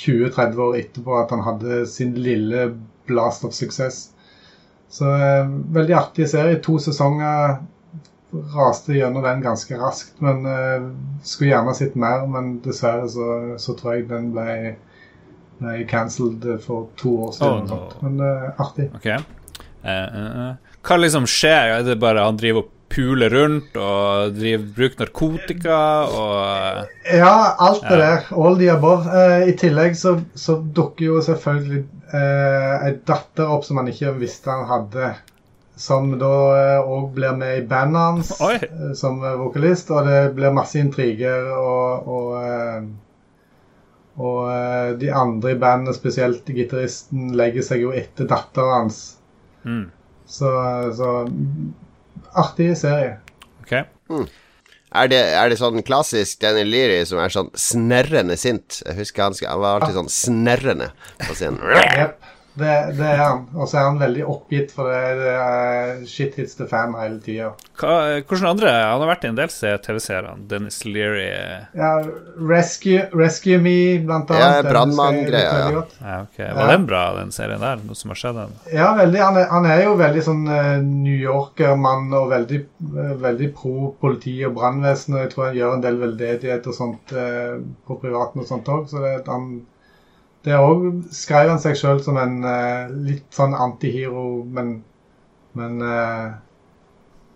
[0.00, 2.70] 20-30 år etterpå at han hadde sin lille
[3.08, 4.10] blast of suksess.
[4.90, 5.06] Så
[5.74, 6.58] veldig artig serie.
[6.64, 7.60] To sesonger
[8.54, 10.14] raste gjennom den ganske raskt.
[10.22, 10.90] Men uh,
[11.22, 13.28] skulle gjerne sett mer, men dessverre så,
[13.58, 14.74] så tror jeg den ble,
[15.60, 17.70] ble cancelled for to år siden.
[17.70, 18.02] Oh, no.
[18.06, 18.90] Men uh, artig.
[19.00, 19.22] Okay.
[19.84, 20.52] Uh,
[20.84, 21.78] hva liksom skjer?
[21.78, 27.84] Er det bare han driver og puler rundt og driver, bruker narkotika og Ja, alt
[27.86, 28.24] det der.
[28.34, 29.20] All the above.
[29.46, 31.84] I tillegg så, så dukker jo selvfølgelig
[32.18, 35.12] ei datter opp som han ikke visste han hadde
[35.80, 36.32] som da
[36.84, 38.56] òg eh, blir med i bandet hans Oi.
[38.60, 39.88] Eh, som vokalist.
[39.94, 42.82] Og det blir masse intriger og, og, eh,
[44.20, 49.00] og de andre i bandet, spesielt gitaristen, legger seg jo etter datteren hans.
[49.64, 49.86] Mm.
[50.28, 50.52] Så,
[50.98, 51.14] så,
[52.38, 53.16] artig serie.
[53.64, 53.72] Ok.
[54.12, 54.28] Mm.
[55.00, 58.82] Er det, er det, sånn klassisk Daniel Leary som er sånn snerrende sint?
[58.84, 60.90] Jeg husker han, han var alltid sånn snerrende
[61.22, 61.62] på scenen.
[61.78, 62.19] Yep.
[62.54, 63.44] Det, det, er han.
[63.54, 67.52] Og så er han veldig oppgitt, for det, er shit hits the fan hele tida.
[67.78, 69.52] Hvordan andre Han har vært i en del
[69.86, 70.34] TV-seere.
[70.50, 71.28] Dennis Leary
[71.78, 71.92] Ja,
[72.36, 74.64] Rescue, Rescue Me, blant annet.
[74.64, 75.54] Ja, Brannmann-greia.
[75.70, 75.84] Ja.
[76.00, 76.50] Ja, okay.
[76.50, 76.68] Var ja.
[76.74, 77.80] den bra, den serien der?
[77.86, 78.42] Noe som har skjedd?
[78.42, 78.58] Den?
[78.74, 79.22] Ja, veldig.
[79.22, 83.92] Han er, han er jo veldig sånn uh, New Yorker-mann og veldig, uh, veldig pro
[84.02, 85.16] politi og brannvesen.
[85.16, 87.14] Og jeg tror han gjør en del veldedighet og sånt
[87.86, 88.88] på privaten og sånt òg.
[88.90, 89.60] Så det, han
[90.46, 94.78] det òg skrev han seg sjøl som en uh, litt sånn antihero, men,
[95.58, 96.30] men uh,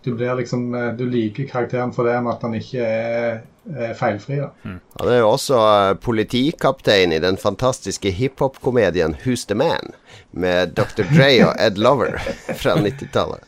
[0.04, 3.42] du blir liksom uh, Du liker karakteren for det med at han ikke er,
[3.74, 4.40] er feilfri.
[4.40, 4.50] da.
[4.64, 4.78] Mm.
[5.00, 5.58] Han er jo også
[6.04, 9.92] politikaptein i den fantastiske hiphop-komedien Who's the Man?
[10.34, 11.04] med Dr.
[11.12, 12.16] Dre og Ed Lover
[12.60, 13.44] fra 90-tallet.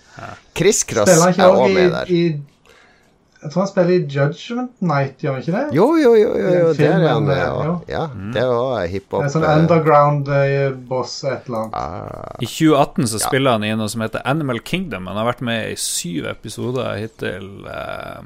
[0.56, 2.12] Chris Cross er òg med der.
[2.12, 2.20] I,
[3.42, 5.64] jeg tror han spiller i Judgment Night, gjør han ikke det?
[5.76, 7.26] Jo, jo, jo, jo, jo det er han.
[7.30, 8.30] Ja, ja mm.
[8.34, 9.18] det var hiphop.
[9.22, 11.76] En sånn eh, underground-boss uh, et eller annet.
[11.76, 12.40] Ah.
[12.40, 15.10] I 2018 så spiller han i noe som heter Animal Kingdom.
[15.10, 17.50] Han har vært med i syv episoder hittil.
[17.68, 18.24] Uh,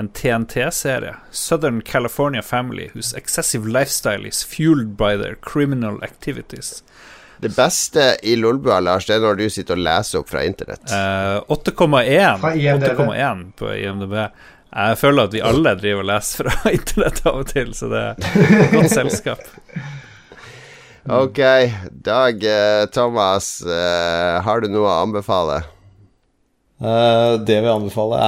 [0.00, 1.16] en TNT-serie.
[1.30, 6.82] Southern California Family, whose excessive lifestyle is fueled by their criminal activities.
[7.40, 10.84] Det beste i Lolbua, Lars, det er når du sitter og leser opp fra internett.
[10.92, 14.16] Uh, 8,1 på IMDb.
[14.70, 18.02] Jeg føler at vi alle driver og leser fra internett av og til, så det
[18.04, 19.42] er godt selskap.
[21.10, 21.40] Ok.
[22.04, 25.62] Dag uh, Thomas, uh, har du noe å anbefale?
[26.80, 28.20] Uh, det vi anbefaler,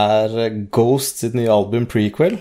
[0.49, 2.41] er Ghost sitt nye album Prequel.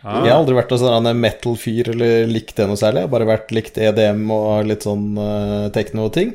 [0.00, 0.22] Ah.
[0.24, 3.02] Jeg har aldri vært en sånn metal-fyr eller likt det noe særlig.
[3.02, 6.32] Jeg har bare vært likt EDM og litt sånn uh, tekno-ting.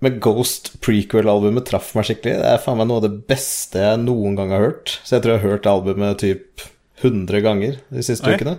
[0.00, 2.38] Men Ghost prequel-albumet traff meg skikkelig.
[2.40, 4.96] Det er faen meg noe av det beste jeg noen gang har hørt.
[5.04, 6.64] Så jeg tror jeg har hørt albumet typ
[7.04, 8.38] 100 ganger de siste Oi.
[8.40, 8.56] ukene.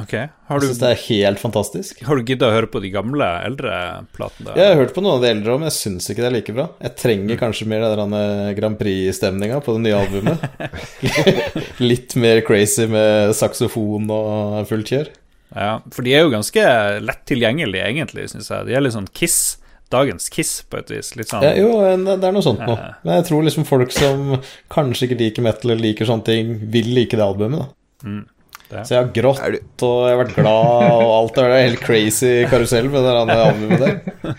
[0.00, 0.26] Okay.
[0.48, 2.00] Har du, jeg syns det er helt fantastisk.
[2.02, 3.74] Har du giddet å høre på de gamle, eldre
[4.16, 4.56] platene?
[4.58, 6.34] Jeg har hørt på noen av de eldre òg, men jeg syns ikke det er
[6.34, 6.66] like bra.
[6.82, 7.40] Jeg trenger mm.
[7.44, 8.16] kanskje mer den
[8.58, 10.48] Grand Prix-stemninga på det nye albumet.
[11.90, 15.12] Litt mer crazy med saksofon og fullt kjør.
[15.54, 16.64] Ja, for de er jo ganske
[17.04, 18.66] lett tilgjengelige, egentlig, syns jeg.
[18.66, 19.60] De er litt sånn Kiss.
[19.94, 21.12] Dagens Kiss, på et vis.
[21.14, 21.70] Litt sånn ja, Jo,
[22.02, 22.94] det er noe sånt noe.
[23.04, 24.40] Men jeg tror liksom folk som
[24.74, 27.70] kanskje ikke liker metal eller liker sånne ting, vil like det albumet, da.
[28.04, 28.24] Mm.
[28.70, 32.32] Så jeg har grått, og jeg har vært glad, og alt det er helt crazy
[32.50, 34.38] karusell med det albumet der.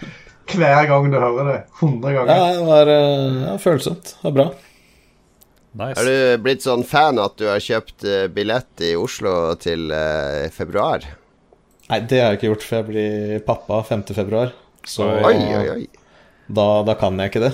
[0.54, 1.60] Hver gang du hører det.
[1.80, 2.32] 100 ganger.
[2.32, 4.14] Ja, det var eh, ja, følsomt.
[4.14, 4.48] Det var bra.
[5.76, 5.96] Nice.
[6.00, 10.46] Har du blitt sånn fan at du har kjøpt uh, billett i Oslo til eh,
[10.56, 11.04] februar?
[11.90, 14.06] Nei, det har jeg ikke gjort, for jeg blir pappa 5.
[14.16, 14.54] februar.
[14.88, 15.84] Så oi, oi, oi.
[16.48, 17.52] Da, da, kan jeg ikke det.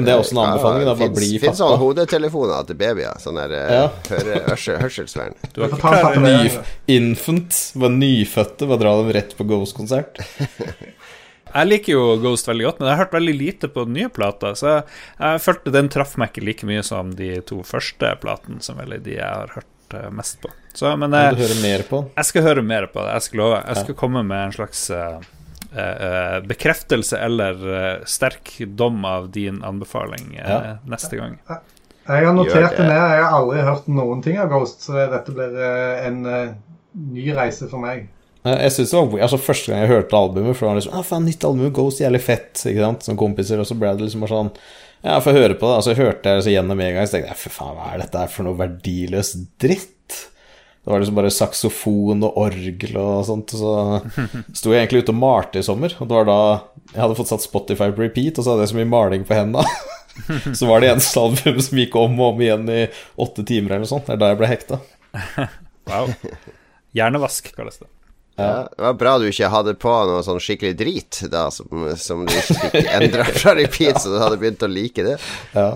[0.00, 0.86] Men det er også en anbefaling.
[0.88, 1.44] da, bare bli pappa.
[1.44, 3.20] Fins sånne hodetelefoner til babyer.
[3.22, 3.86] Sånn der uh, ja.
[4.48, 5.36] hørsel, hørselsvern.
[5.52, 6.52] Du har ikke klart Ny,
[6.96, 10.22] Infant, var nyfødte, bare dra dem rett på Ghost-konsert.
[11.50, 14.10] Jeg liker jo Ghost veldig godt, men jeg har hørt veldig lite på den nye
[14.14, 14.52] plata.
[14.54, 14.84] Så jeg,
[15.18, 18.94] jeg følte den traff meg ikke like mye som de to første platene, som vel
[18.94, 20.52] er de jeg har hørt uh, mest på.
[20.78, 23.16] Så, men jeg, du høre mer på jeg skal høre mer på det.
[23.16, 23.60] Jeg skal love.
[23.64, 23.98] Jeg skal ja.
[24.04, 25.18] komme med en slags uh,
[25.74, 27.60] uh, bekreftelse eller
[28.08, 30.78] sterk dom av din anbefaling ja.
[30.88, 31.38] neste gang.
[32.10, 32.96] Jeg har notert det ned.
[32.96, 35.54] Jeg har aldri hørt noen ting av Ghost, så dette blir
[36.08, 36.24] en
[36.90, 38.08] ny reise for meg.
[38.40, 41.04] Jeg synes det var altså Første gang jeg hørte albumet, for det var liksom ah,
[41.04, 44.24] faen, nytt album, Ghost, jævlig fett, ikke sant, som kompiser, og så ble det liksom
[44.24, 44.52] bare sånn
[45.00, 45.74] Ja, få får høre på det.
[45.76, 48.02] Altså, jeg hørte det så gjennom en gang, så tenkte jeg for faen, hva er
[48.02, 49.92] dette for noe verdiløs dritt?
[50.80, 54.00] Det var liksom bare saksofon og orgel og sånt, så
[54.56, 56.38] sto jeg egentlig ute og malte i sommer, og det var da
[56.90, 59.36] jeg hadde fått satt Spotify på repeat, og så hadde jeg så mye maling på
[59.36, 59.66] hendene.
[60.58, 62.80] så var det eneste albumet som gikk om og om igjen i
[63.20, 64.08] åtte timer eller noe sånt.
[64.08, 64.80] Det er da jeg ble hekta.
[65.90, 66.10] wow.
[66.96, 67.90] Hjernevask kalles det.
[68.40, 68.68] Ja.
[68.76, 71.68] Det var bra du ikke hadde på noe sånn skikkelig drit da, som,
[72.00, 75.16] som du ikke fikk endra fra repeat, så du hadde begynt å like det.
[75.52, 75.74] Ja.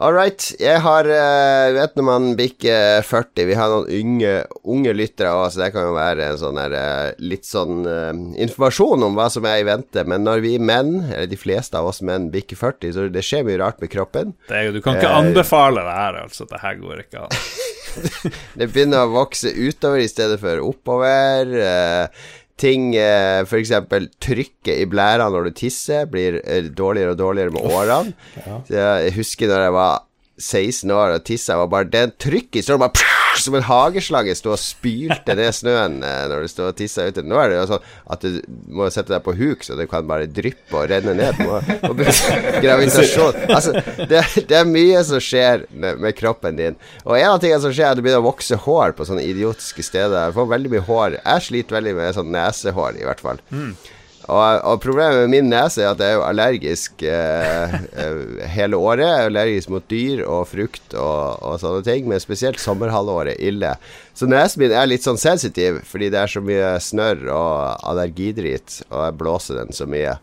[0.00, 0.40] All right.
[0.56, 4.32] Jeg har uh, Vet når man bikker 40 Vi har noen unge,
[4.64, 8.12] unge lyttere òg, så det kan jo være en sånn her, uh, litt sånn uh,
[8.40, 10.06] informasjon om hva som er i vente.
[10.08, 13.44] Men når vi menn, eller de fleste av oss menn, bikker 40, så det skjer
[13.48, 14.32] mye rart med kroppen.
[14.48, 16.48] Det er jo, du kan ikke anbefale det her, altså.
[16.48, 17.40] Det her går ikke an.
[18.58, 21.52] det begynner å vokse utover i stedet for oppover.
[21.52, 22.30] Uh,
[22.62, 23.72] ting eh, F.eks.
[24.22, 28.14] trykket i blæra når du tisser blir uh, dårligere og dårligere med årene.
[28.38, 28.60] Ja.
[29.02, 30.06] jeg husker når jeg var
[30.38, 34.52] 16 år og tissa, var bare det trykket i står bare som en hageslange sto
[34.54, 37.24] og spylte ned snøen eh, når du står og tisser ute.
[37.26, 38.40] Nå er det jo sånn at du
[38.72, 41.40] må sette deg på huk, så det kan bare dryppe og renne ned.
[41.46, 42.02] Og, og
[42.62, 43.74] gravitasjon Altså,
[44.08, 46.76] det, det, er mye som skjer med, kroppen din.
[47.04, 49.24] Og en av tingene som skjer, er at du begynner å vokse hår på sånne
[49.26, 50.30] idiotiske steder.
[50.30, 51.18] Du får veldig mye hår.
[51.20, 53.42] Jeg sliter veldig med sånn nesehår, i hvert fall.
[53.52, 53.74] Mm.
[54.30, 58.78] Og, og, problemet med min nese er at jeg er jo allergisk eh, eh, hele
[58.78, 59.02] året.
[59.02, 63.74] Jeg er allergisk mot dyr og frukt og, og, sånne ting, men spesielt sommerhalvåret ille.
[64.14, 68.82] Så nesen min er litt sånn sensitiv fordi det er så mye snørr og allergidrit,
[68.92, 70.14] og jeg blåser den så mye.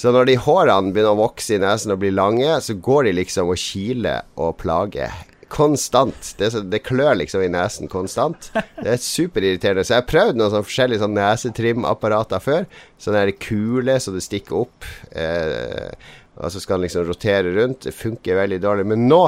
[0.00, 3.18] Så når de hårene begynner å vokse i nesen og bli lange, så går de
[3.20, 5.12] liksom og kiler og plager
[5.50, 6.32] konstant.
[6.38, 8.50] Det, det, klør liksom i nesen konstant.
[8.54, 9.84] Det er superirriterende.
[9.84, 12.66] Så jeg har prøvd noen sånn forskjellige sånn nesetrimapparater før.
[13.00, 14.88] Sånne kule så det stikker opp.
[15.12, 15.90] Eh,
[16.40, 17.84] og så skal den liksom rotere rundt.
[17.88, 18.86] Det funker veldig dårlig.
[18.92, 19.24] Men nå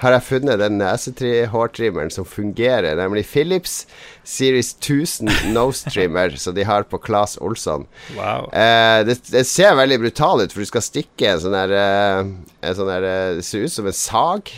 [0.00, 3.84] har jeg funnet den nesehårtrimmeren som fungerer, nemlig Philips
[4.24, 7.86] Series 1000 Nose Trimmer, som de har på Claes Olsson.
[8.16, 8.48] Wow.
[8.54, 12.20] Eh, det, det, ser veldig brutal ut, for du skal stikke en sånn der, eh,
[12.68, 14.52] en sånn der eh, Det ser ut som en sag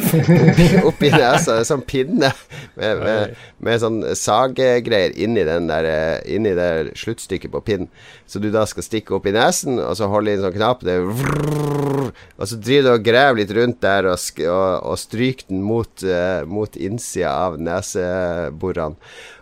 [0.88, 1.58] oppi nesa.
[1.58, 2.32] En sånn pinne
[2.78, 6.70] med, med, med sånn saggreier inni, den der, eh, inni det
[7.00, 7.90] sluttstykket på pinnen.
[8.30, 10.84] Så du da skal stikke opp i nesen, og så holde i en sånn knapp.
[10.86, 11.99] Det vrrr,
[12.36, 15.92] og så driver du og graver litt rundt der og, og, og stryker den mot,
[16.06, 18.98] uh, mot innsida av neseborene.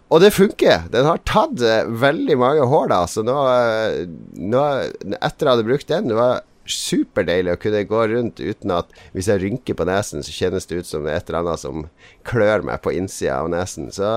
[0.09, 0.87] Og det funker.
[0.93, 3.03] Den har tatt uh, veldig mange hår, da.
[3.11, 4.07] Så nå, uh,
[4.41, 4.63] nå
[5.19, 9.31] Etter jeg hadde brukt den, det var superdeilig å kunne gå rundt uten at hvis
[9.31, 11.87] jeg rynker på nesen, så kjennes det ut som et eller annet som
[12.29, 13.89] klør meg på innsida av nesen.
[13.95, 14.09] Så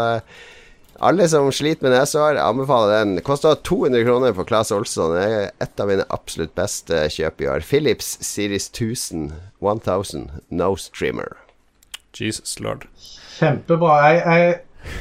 [1.02, 3.22] alle som sliter med nesehår, anbefaler den.
[3.26, 5.16] Koster 200 kroner på Claes Olsson.
[5.16, 7.66] Det er et av mine absolutt beste kjøp i år.
[7.66, 9.32] Philips Series 1000
[9.62, 11.40] 1000 Nose Trimmer.
[12.14, 12.86] Jesus lord.
[13.40, 13.96] Kjempebra.
[14.06, 14.60] Jeg, jeg,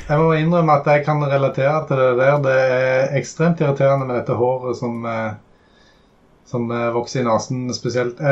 [0.08, 2.40] jeg, må innrømme at jeg kan relatere til det der.
[2.48, 5.36] Det er ekstremt irriterende med dette håret som, eh,
[6.48, 8.24] som eh, vokser i nesen spesielt.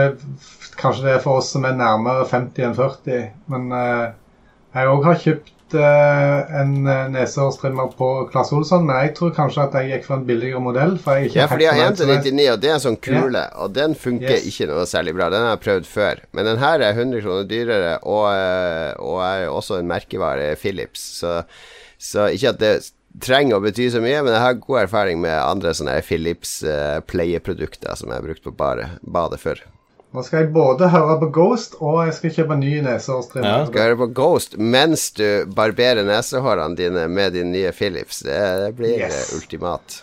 [0.81, 5.23] Kanskje det er for oss som er nærmere 50 enn 40, men jeg òg har
[5.27, 10.07] kjøpt uh, en eh, nesehårstrimmer på Klasse Olsson, men jeg tror kanskje at jeg gikk
[10.07, 10.97] for en billigere modell.
[11.03, 13.57] For jeg ikke ja, for de har 199, og det er en sånn kule, yeah.
[13.61, 14.51] og den funker yes.
[14.51, 15.31] ikke noe særlig bra.
[15.35, 16.23] Den har jeg prøvd før.
[16.37, 21.05] Men den her er 100 kroner dyrere, og, eh, og er også en merkevare Philips.
[21.23, 21.41] Så,
[21.99, 22.75] så ikke at det
[23.25, 27.01] trenger å bety så mye, men jeg har god erfaring med andre sånne Philips uh,
[27.09, 29.65] pleieprodukter som jeg har brukt på badet før.
[30.17, 33.49] Nå skal jeg både høre på Ghost, og jeg skal kjøpe ny nesehårstrimmer.
[33.49, 33.67] Ja.
[33.69, 38.23] Skal høre på Ghost mens du barberer nesehårene dine med din nye Philips.
[38.25, 39.35] Det, det blir yes.
[39.37, 39.99] ultimat.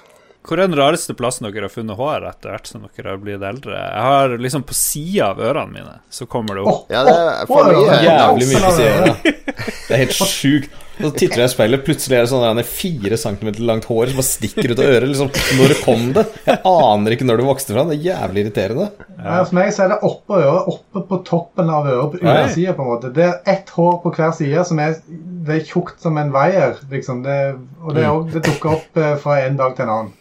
[0.45, 3.41] hvor er den rareste plassen dere har funnet hår etter hvert som dere har blitt
[3.49, 3.73] eldre?
[3.81, 6.85] Jeg har liksom på sida av ørene mine, så kommer det opp.
[6.93, 8.01] ja, det er for mye.
[8.05, 9.15] Jævlig mye på sida.
[9.25, 10.81] Det er helt sjukt.
[10.95, 14.27] Så titter jeg i speilet, plutselig er det sånn fire centimeter langt hår som bare
[14.27, 15.09] stikker ut av øret.
[15.11, 16.25] Liksom, når kom det?
[16.47, 17.91] Jeg aner ikke når det vokste fram.
[17.91, 18.89] Det er jævlig irriterende.
[19.19, 19.37] Ja.
[19.43, 22.85] For meg så er det oppå øret, oppe på toppen av øret på undersida, på
[22.85, 23.13] en måte.
[23.15, 24.99] Det er ett hår på hver side som er
[25.45, 27.21] det er tjukt som en veier, liksom.
[27.25, 27.39] Det,
[27.83, 28.29] og det, mm.
[28.33, 30.13] det dukker opp eh, fra en dag til en annen.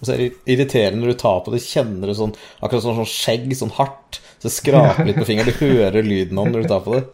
[0.00, 2.98] Og så er det irriterende når du tar på det, kjenner det sånn akkurat sånn,
[2.98, 4.18] sånn skjegg, sånn hardt.
[4.42, 7.04] Så skraper litt på fingeren, du hører lyden av når du tar på det.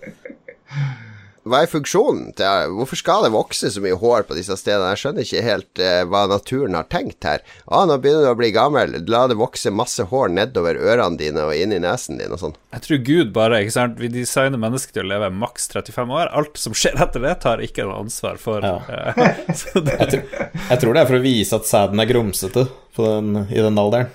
[1.48, 4.92] Hva er funksjonen til Hvorfor skal det vokse så mye hår på disse stedene?
[4.92, 7.44] Jeg skjønner ikke helt eh, hva naturen har tenkt her.
[7.66, 11.46] Ah, nå begynner du å bli gammel, la det vokse masse hår nedover ørene dine
[11.48, 12.56] og inn i nesen din og sånn.
[12.76, 16.32] Jeg tror Gud bare, ikke sant Vi designer mennesker til å leve maks 35 år.
[16.36, 18.64] Alt som skjer etter det, tar ikke noe ansvar for.
[18.64, 18.78] Ja.
[19.16, 19.42] Eh,
[19.88, 19.98] det...
[19.98, 20.24] jeg, tror,
[20.68, 22.68] jeg, tror, det er for å vise at sæden er grumsete
[22.98, 24.12] den, i den alderen.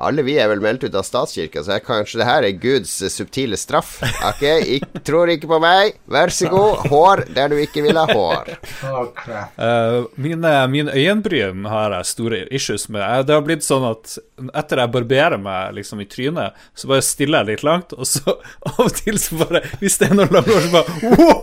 [0.00, 3.58] Alle vi er vel meldt ut av statskirka, så kanskje det her er Guds subtile
[3.60, 3.98] straff.
[4.30, 4.42] Ok,
[4.76, 5.96] ik tror ikke på meg.
[6.10, 6.86] Vær så god.
[6.90, 8.52] Hår der du ikke vil ha hår.
[8.80, 13.26] Uh, mine, mine øyenbryn har jeg store issues med.
[13.28, 14.16] Det har blitt sånn at
[14.56, 18.36] etter jeg barberer meg liksom i trynet, så bare stiller jeg litt langt, og så
[18.70, 21.40] av og til så bare Hvis det er noen langt hår, så bare wow,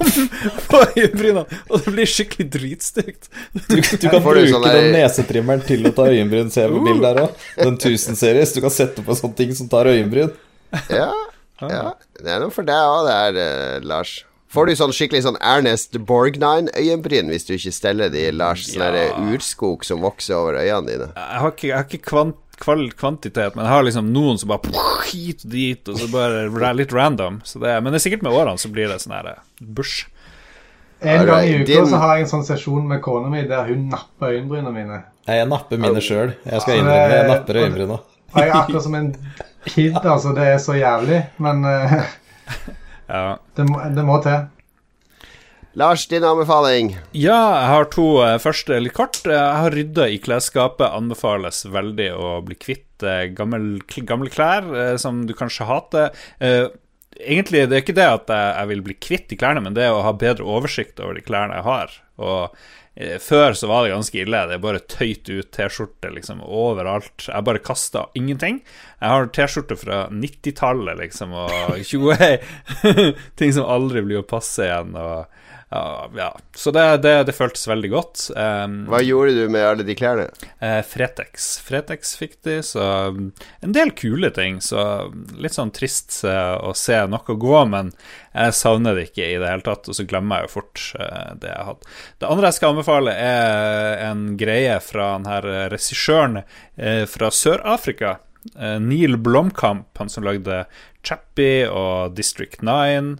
[0.72, 3.30] på øyenbrynene, og det blir skikkelig dritstygt.
[3.68, 7.46] Du, du kan bruke sånn den nesetrimmeren til å ta øyenbryn, se på her òg.
[7.58, 10.32] Den 1000-serie, så du kan sette på sånne ting som tar øyenbryn.
[10.94, 11.12] Ja,
[11.62, 11.84] ja.
[12.18, 14.20] Det er noe for deg òg, det er, uh, Lars.
[14.54, 19.08] Får du sånn skikkelig sånn Ernest Borgnine-øyenbryn hvis du ikke steller de Lars sånn ja.
[19.34, 21.10] urskog som vokser over øynene dine?
[21.18, 22.38] Jeg har ikke, jeg har ikke kvant,
[22.98, 26.96] kvantitet, men jeg har liksom noen som bare hit og dit, og så bare litt
[26.96, 27.42] random.
[27.44, 30.08] Det, men det er sikkert med årene så blir det sånn her eh, bush.
[31.04, 33.90] En gang i uka så har jeg en sånn sesjon med kona mi der hun
[33.92, 35.04] napper øyenbrynene mine.
[35.28, 36.36] Jeg napper mine sjøl.
[36.48, 37.98] Jeg skal innrømme jeg napper øyenbryna.
[38.38, 39.10] Jeg er akkurat som en
[39.66, 40.32] kid, altså.
[40.38, 41.20] Det er så jævlig.
[41.44, 41.98] Men uh,
[43.12, 43.24] ja.
[43.58, 44.48] det, må, det, må, til.
[45.78, 46.94] Lars, din anbefaling?
[47.12, 48.08] Ja, jeg har to.
[48.24, 49.20] Uh, første litt kort.
[49.28, 50.88] Jeg har rydda i klesskapet.
[50.88, 52.86] Anbefales veldig å bli kvitt
[53.36, 56.16] gammel, gamle, gamle klær som du kanskje hater.
[56.42, 59.86] Egentlig det er ikke det at jeg, jeg vil bli kvitt de klærne, men det
[59.86, 61.94] er å ha bedre oversikt over de klærne jeg har.
[62.18, 62.87] Og Eh,
[63.22, 64.44] før så var det ganske ille.
[64.50, 67.28] Det er bare tøyt ut T-skjorte liksom overalt.
[67.28, 68.62] Jeg bare kasta ingenting.
[69.00, 74.96] Jeg har T-skjorte fra 90-tallet, liksom, og 20 ting som aldri blir å passe igjen.
[74.98, 75.28] Og
[75.70, 76.40] ja, ja.
[76.56, 78.22] Så det, det, det, føltes veldig godt.
[78.36, 80.30] Um, Hva gjorde du med alle de klærne?
[80.64, 81.48] Uh, Fretex.
[81.60, 83.34] Fretex fikk de, så um,
[83.66, 84.62] en del kule ting.
[84.64, 84.80] Så
[85.36, 87.92] litt sånn trist uh, å se noe gå, men
[88.32, 89.92] jeg savner det ikke i det hele tatt.
[89.92, 91.92] Og så glemmer jeg jo fort uh, det jeg hadde.
[92.16, 96.42] Det andre jeg skal anbefale, er en greie fra den her regissøren
[97.12, 98.18] fra Sør-Afrika.
[98.56, 100.62] Neil Blomkamp, han som lagde
[101.04, 103.18] Chappie og District 9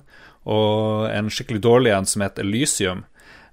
[0.48, 3.06] og en skikkelig dårlig en som heter Elysium.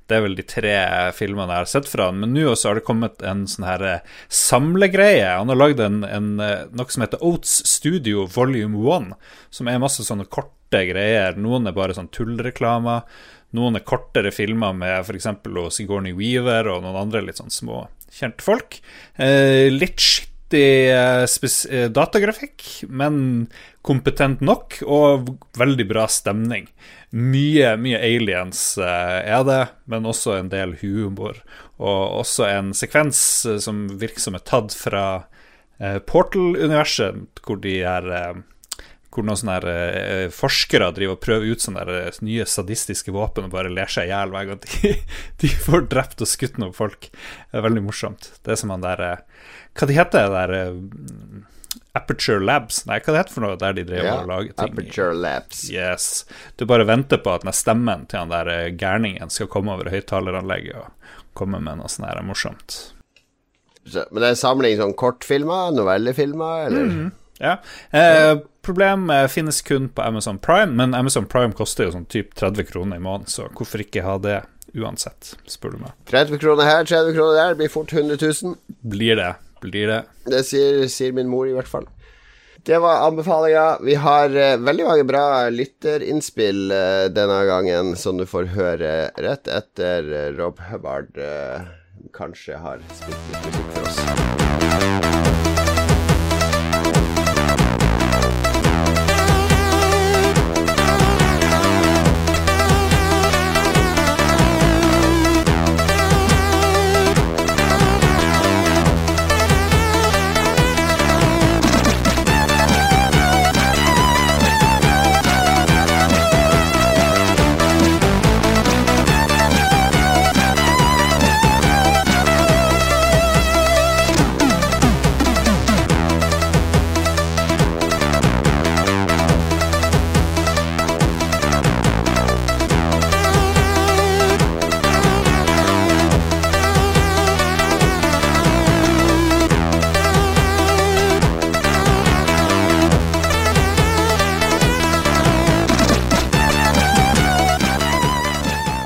[0.04, 0.74] Det er vel de tre
[1.16, 2.18] filmene jeg har sett fra han.
[2.20, 5.30] Men nå også har det kommet en sånn her eh, samlegreie.
[5.38, 9.14] Han har lagd eh, noe som heter Oats Studio Volume 1,
[9.54, 11.40] som er masse sånne korte greier.
[11.40, 13.08] Noen er bare sånn tullreklamer.
[13.56, 15.30] Noen er kortere filmer med f.eks.
[15.72, 18.78] Sigourney Weaver og noen andre litt sånn små kjente folk.
[19.16, 23.46] Eh, litt skittig eh, eh, datagrafikk, men
[23.84, 26.68] kompetent nok, og veldig bra stemning.
[27.14, 31.38] Mye, mye aliens uh, er det, men også en del humor.
[31.78, 33.20] Og også en sekvens
[33.62, 35.04] som virker som er tatt fra
[36.08, 38.06] Portal-universet, hvor de er
[39.14, 43.54] hvor noen sånne her, forskere driver og prøver ut sånne der, nye sadistiske våpen og
[43.54, 44.92] bare ler seg i hjel hver gang de,
[45.42, 47.10] de, får drept og skutt noen folk.
[47.10, 48.32] Det er veldig morsomt.
[48.42, 49.04] Det er som han der
[49.74, 50.56] Hva de heter det der
[51.94, 52.82] Aperture Labs.
[52.88, 54.72] Nei, hva det heter for noe der de driver ja, og lager ting?
[54.72, 55.60] Aperture Labs.
[55.70, 56.08] Yes.
[56.58, 59.92] Du bare venter på at den stemmen til han der eh, gærningen skal komme over
[59.92, 62.80] høyttaleranlegget og komme med noe sånt her morsomt.
[63.84, 66.90] Men det er en samling sånn kortfilmer, novellefilmer, eller?
[66.90, 67.08] Mm,
[67.42, 67.58] ja.
[67.94, 68.32] Eh,
[68.64, 72.98] problem finnes kun på Amazon Prime, men Amazon Prime koster jo sånn typ 30 kroner
[72.98, 74.40] i måneden, så hvorfor ikke ha det
[74.74, 75.94] uansett, spør du meg.
[76.10, 78.56] 30 kroner her, 30 kroner der, blir fort 100 000.
[78.82, 79.34] Blir det
[79.64, 80.02] blir det.
[80.28, 81.88] Det sier, sier min mor, i hvert fall.
[82.64, 83.64] Det var anbefalinga.
[83.84, 89.50] Vi har uh, veldig mange bra lytterinnspill uh, denne gangen, som du får høre rett
[89.52, 91.12] etter uh, Rob Hubbard
[92.14, 94.33] kanskje har spilt litt musikk for oss.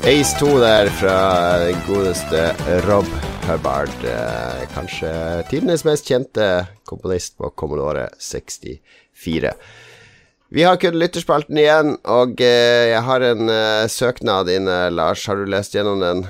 [0.09, 1.17] Ace 2 der fra
[1.85, 2.47] godeste
[2.87, 3.05] Rob
[3.45, 3.93] Hubbard.
[4.09, 5.09] Eh, kanskje
[5.51, 6.47] tidenes mest kjente
[6.89, 9.51] komponist på Commodore 64.
[10.49, 14.79] Vi har kun lytterspalten igjen, og eh, jeg har en uh, søknad inne.
[14.89, 16.25] Lars, har du lest gjennom den?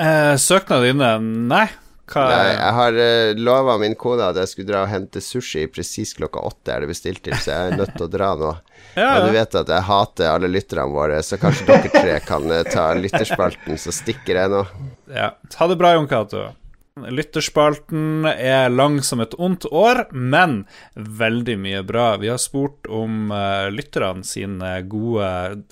[0.00, 1.12] Eh, søknad inne?
[1.52, 1.66] Nei.
[2.08, 5.20] Hva Nei, jeg har uh, eh, lova min kone at jeg skulle dra og hente
[5.24, 8.30] sushi presis klokka åtte, er det bestilt til, så jeg er nødt til å dra
[8.40, 8.52] nå.
[8.94, 9.26] ja, ja.
[9.26, 12.90] du vet at jeg hater alle lytterne våre, så kanskje dere tre kan uh, ta
[12.96, 14.64] lytterspalten, så stikker jeg nå.
[15.12, 15.34] Ja.
[15.58, 16.48] Ha det bra, Jon Cato.
[17.06, 20.64] Lytterspalten er lang som et ondt år, men
[20.94, 22.16] veldig mye bra.
[22.22, 25.28] Vi har spurt om uh, lytterne sine gode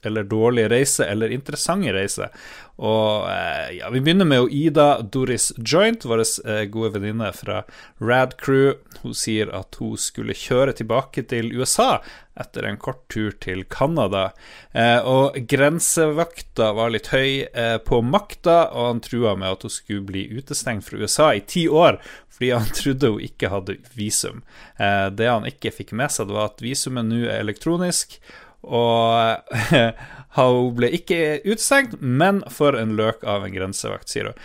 [0.06, 2.32] eller dårlige reiser, eller interessante reiser.
[2.76, 7.62] Og uh, ja, vi begynner med Ida Doris Joint, vår uh, gode venninne fra
[8.02, 8.76] Rad Crew.
[9.02, 11.96] Hun sier at hun skulle kjøre tilbake til USA
[12.36, 14.30] etter en kort tur til Canada.
[14.72, 19.72] Eh, og grensevakta var litt høy eh, på makta, og han trua med at hun
[19.72, 22.00] skulle bli utestengt fra USA i ti år
[22.36, 24.42] fordi han trodde hun ikke hadde visum.
[24.76, 28.18] Eh, det han ikke fikk med seg, var at visumet nå er elektronisk.
[28.66, 29.56] Og
[30.36, 34.44] hun ble ikke utestengt, men for en løk av en grensevakt, sier hun.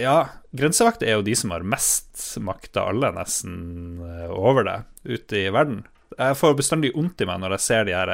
[0.00, 0.18] ja,
[0.56, 3.56] grensevakt er jo de som har mest makt av alle, nesten,
[4.06, 5.84] eh, over det ute i verden.
[6.20, 8.12] Jeg får bestandig vondt i meg når jeg ser de her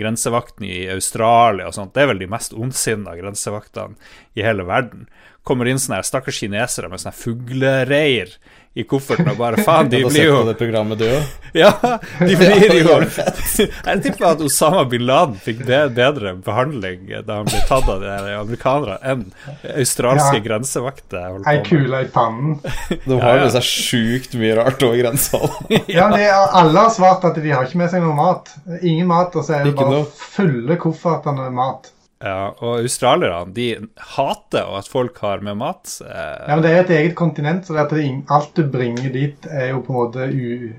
[0.00, 1.92] grensevaktene i Australia og sånt.
[1.92, 3.98] Det er vel de mest ondsinna grensevaktene
[4.38, 5.04] i hele verden.
[5.42, 8.36] Kommer inn sånne stakkars kinesere med sånne fuglereir
[8.72, 11.38] i kofferten og bare faen, de blir jo det programmet du òg?
[11.52, 11.68] Ja,
[12.16, 17.60] de blir jo Jeg tipper at Osama bin Laden fikk bedre behandling da han ble
[17.68, 19.26] tatt av de amerikanere, enn
[19.74, 20.44] australske ja.
[20.46, 21.42] grensevakter.
[21.50, 22.56] Ei kule i pannen.
[23.04, 25.42] De har med seg sjukt mye rart over grensa.
[25.68, 28.48] ja, de, alle har svart at de har ikke med seg noe mat.
[28.80, 31.92] Ingen mat, og så er det bare fulle kofferter med mat.
[32.22, 33.66] Ja, og australierne de
[34.14, 35.90] hater at folk har med mat.
[36.06, 36.44] Eh.
[36.46, 39.82] Ja, men Det er et eget kontinent, så det alt du bringer dit, er jo
[39.82, 40.70] på en måte u,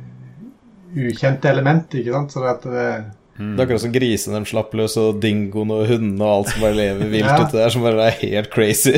[1.09, 1.91] ukjente element.
[1.91, 2.31] ikke sant?
[2.31, 2.87] Så det, det
[3.35, 3.55] mm.
[3.55, 6.63] det er akkurat som grisene de slapp løs, og dingoen og hundene og alt som
[6.63, 7.39] bare lever vilt ja.
[7.41, 8.95] ute der, som bare er helt crazy.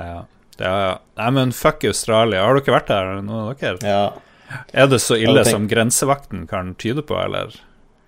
[0.00, 0.24] ja.
[0.56, 0.94] ja, ja.
[1.20, 2.46] Nei, men fuck Australia.
[2.46, 3.76] Har dere vært der, noen av dere?
[3.84, 4.54] Ja.
[4.72, 7.52] Er det så ille som grensevakten kan tyde på, eller?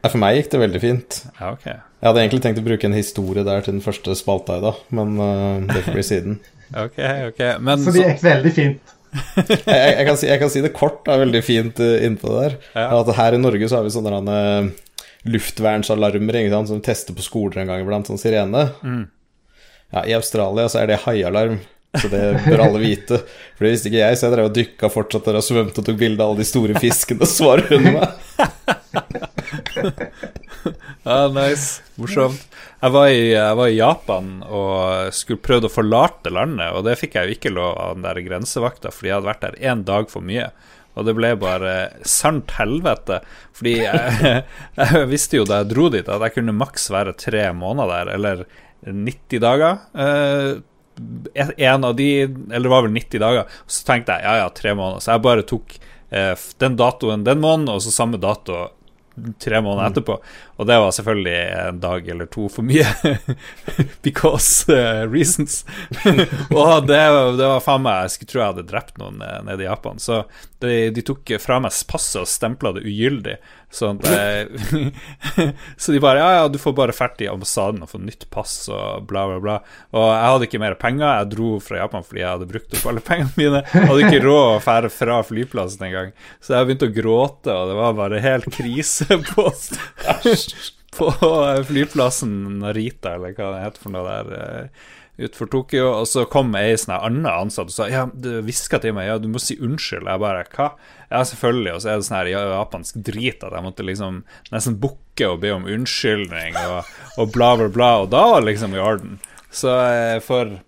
[0.01, 1.21] Ja, For meg gikk det veldig fint.
[1.37, 4.59] Ja, ok Jeg hadde egentlig tenkt å bruke en historie der til den første spalta
[4.59, 6.37] i dag, men uh, det får bli siden.
[6.85, 6.99] ok,
[7.31, 8.93] ok men, Så det gikk veldig fint.
[9.49, 12.35] jeg, jeg, kan si, jeg, kan si, det kort, det er veldig fint uh, innpå
[12.35, 12.59] det der.
[12.77, 12.89] Ja.
[13.01, 14.69] At her i Norge så har vi sånne uh,
[15.27, 18.69] luftvernsalarmer som tester på skoler en gang iblant, sånn sirene.
[18.85, 19.07] Mm.
[19.95, 21.57] Ja, I Australia så er det haialarm.
[21.97, 23.23] Så det bør alle vite.
[23.57, 25.87] For det visste ikke jeg, så jeg drev og dykka fortsatt der og svømte og
[25.87, 28.09] tok bilde av alle de store fiskene, og svarer hun meg.
[31.05, 31.83] ja, nice.
[32.01, 32.47] Morsomt.
[32.81, 36.99] Jeg var, i, jeg var, i, Japan og skulle prøvd å forlate landet, og det
[37.01, 39.85] fikk jeg jo ikke lov av den der grensevakta, fordi jeg hadde vært der én
[39.89, 40.51] dag for mye.
[40.97, 41.73] Og det ble bare
[42.09, 43.21] sant helvete.
[43.57, 44.45] Fordi jeg,
[44.81, 48.15] jeg, visste jo da jeg dro dit, at jeg kunne maks være tre måneder der,
[48.17, 48.47] eller
[48.87, 49.83] 90 dager.
[49.93, 50.55] Eh,
[51.57, 53.61] en av de, eller det var vel 90 dager.
[53.69, 55.05] Så tenkte jeg ja, ja, tre måneder.
[55.05, 56.33] Så jeg bare tok eh,
[56.65, 58.69] den datoen den måneden, og så samme dato
[59.43, 59.93] tre måneder mm.
[59.93, 60.19] etterpå.
[60.57, 61.37] Og det var selvfølgelig
[61.69, 62.87] en dag eller to for mye.
[64.07, 65.65] Because uh, reasons.
[66.51, 67.03] og det,
[67.37, 70.01] det, var faen meg Jeg skulle tro jeg hadde drept noen uh, nede i Japan.
[70.01, 70.23] Så
[70.65, 73.37] de, de tok fra meg passet og stempla det ugyldig.
[73.77, 73.99] Sånn
[75.77, 78.69] så de bare Ja, ja, du får bare ferd i ambassaden og få nytt pass
[78.73, 79.57] og bla, bla, bla.
[79.93, 81.09] Og jeg hadde ikke mer penger.
[81.21, 83.63] Jeg dro fra Japan fordi jeg hadde brukt opp alle pengene mine.
[83.73, 86.15] Jeg hadde ikke råd å fære fra flyplassen engang.
[86.41, 89.51] Så jeg begynte å gråte, og det var bare helt krise på
[90.97, 91.11] på
[91.69, 94.85] flyplassen Narita, eller hva det heter for noe der eh,
[95.19, 95.87] utenfor Tokyo.
[96.01, 99.19] Og så kom ei sånn annen ansatt og sa Ja, du hviska til meg, ja,
[99.21, 100.09] du må si unnskyld.
[100.09, 100.71] Jeg bare Hva?
[101.11, 101.75] Ja, selvfølgelig.
[101.75, 105.41] Og så er det sånn her japansk drit at jeg måtte liksom nesten bukke og
[105.45, 107.91] be om unnskyldning og, og bla, bla, bla.
[108.05, 109.19] Og da var liksom i orden.
[109.55, 110.59] Så eh, for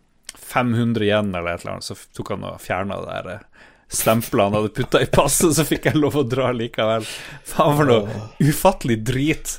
[0.48, 3.47] 500 igjen eller et eller annet, så tok han og fjerna det der
[3.89, 7.06] eh, han hadde putta i passet, så fikk jeg lov å dra likevel.
[7.48, 9.59] Faen for noe ufattelig drit.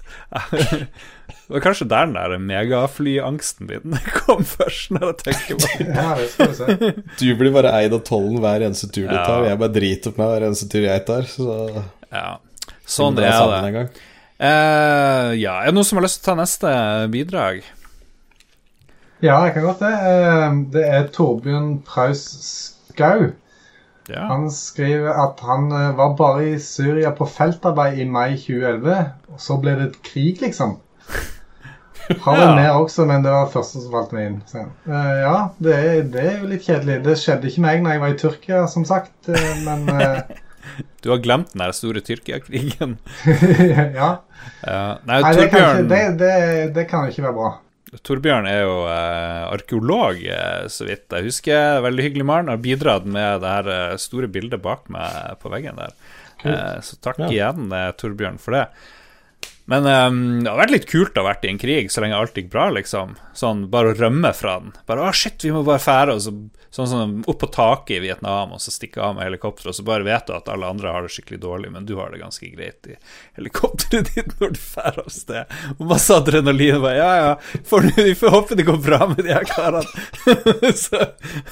[1.49, 5.87] Det var kanskje der den der megaflyangsten din kom først, når jeg tenker på det.
[5.97, 9.47] Ja, du, blir bare eid av tollen hver eneste tur du tar.
[9.47, 11.25] Jeg bare driter opp meg hver eneste tur jeg tar.
[11.25, 11.57] Så
[12.13, 12.29] ja.
[12.89, 13.83] Sånn det er det.
[14.39, 16.69] Uh, ja, er det noen som har lyst til å ta neste
[17.11, 17.65] bidrag?
[19.19, 19.93] Ja, jeg kan godt det.
[19.99, 22.23] Uh, det er Torbjørn Praus
[22.93, 23.31] Skau.
[24.09, 24.25] Ja.
[24.31, 28.95] Han skriver at han uh, var bare i Syria på feltarbeid i mai 2011,
[29.33, 30.77] og så ble det krig, liksom.
[32.25, 34.37] Har vel mer også, men det var første som falt meg inn.
[34.49, 36.99] Så, uh, ja, det er, det er, jo litt kjedelig.
[37.05, 40.21] Det skjedde ikke meg når jeg var i Tyrkia, som sagt, uh, men uh,
[41.03, 42.97] Du har glemt den der store Tyrkia-krigen.
[43.99, 44.09] ja.
[44.65, 46.33] Nei, Nei det, kan ikke, det, det,
[46.75, 47.51] det kan ikke være bra.
[47.97, 51.81] Torbjørn er jo eh, arkeolog, eh, så vidt jeg husker.
[51.85, 52.51] Veldig hyggelig mann.
[52.51, 55.95] Har bidratt med det her eh, store bildet bak meg på veggen der.
[56.45, 57.29] Eh, så takk ja.
[57.33, 58.67] igjen, eh, Torbjørn, for det.
[59.69, 62.17] Men um, det har vært litt kult å ha vært i en krig så lenge
[62.17, 63.13] alt gikk bra, liksom.
[63.37, 64.73] Sånn bare å rømme fra den.
[64.89, 66.33] Bare 'Å, shit, vi må bare fære', og så
[66.73, 69.85] sånn sånn opp på taket i Vietnam og så stikke av med helikopteret, og så
[69.87, 72.49] bare vet du at alle andre har det skikkelig dårlig, men du har det ganske
[72.53, 72.97] greit i
[73.39, 75.55] helikopteret ditt når du drar av sted.
[75.77, 76.77] Og masse adrenalin.
[76.77, 79.85] Og bare, ja, ja, for vi får håpe det går bra med de her karene.
[80.85, 81.05] så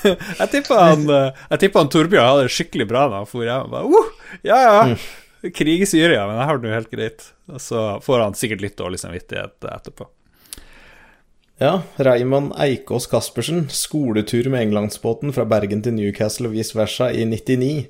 [0.03, 3.71] jeg tipper han, jeg tipper han Torbjørn hadde det skikkelig bra da han for hjem.
[3.73, 4.99] Bare, uh, ja, ja.
[5.41, 7.25] Krig i Syria, men jeg har det jo helt greit.
[7.51, 10.09] Og så får han sikkert litt dårlig samvittighet etterpå.
[11.57, 17.23] Ja, Raymond Eikås Caspersen, skoletur med englandsbåten fra Bergen til Newcastle og vice versa i
[17.25, 17.87] 99.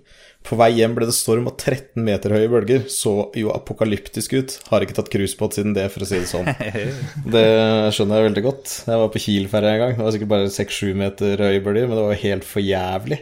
[0.47, 2.85] På vei hjem ble det storm og 13 meter høye bølger.
[2.87, 4.55] Så jo apokalyptisk ut.
[4.69, 6.47] Har ikke tatt cruisebåt siden det, for å si det sånn.
[7.35, 7.43] Det
[7.95, 8.75] skjønner jeg veldig godt.
[8.87, 9.97] Jeg var på Kiel-ferja en gang.
[9.97, 13.19] Det var sikkert bare 6-7 meter høye bølger, men det var helt for jævlig.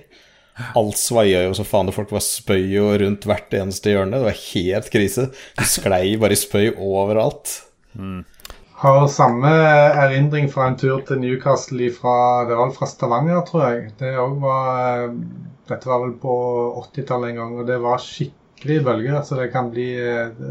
[0.56, 4.22] Alt svaia jo så faen, og folk var spøy jo rundt hvert eneste hjørne.
[4.22, 5.27] Det var helt krise.
[5.60, 7.57] Du sklei bare i spøy overalt.
[7.99, 8.23] Mm.
[8.80, 12.15] Har samme erindring fra en tur til Newcastle fra,
[12.48, 13.91] det var fra Stavanger, tror jeg.
[13.99, 15.11] Det var
[15.65, 16.34] Dette var vel på
[16.86, 19.22] 80-tallet en gang, og det var skikkelig bølger.
[19.27, 20.44] Så det kan bli eh,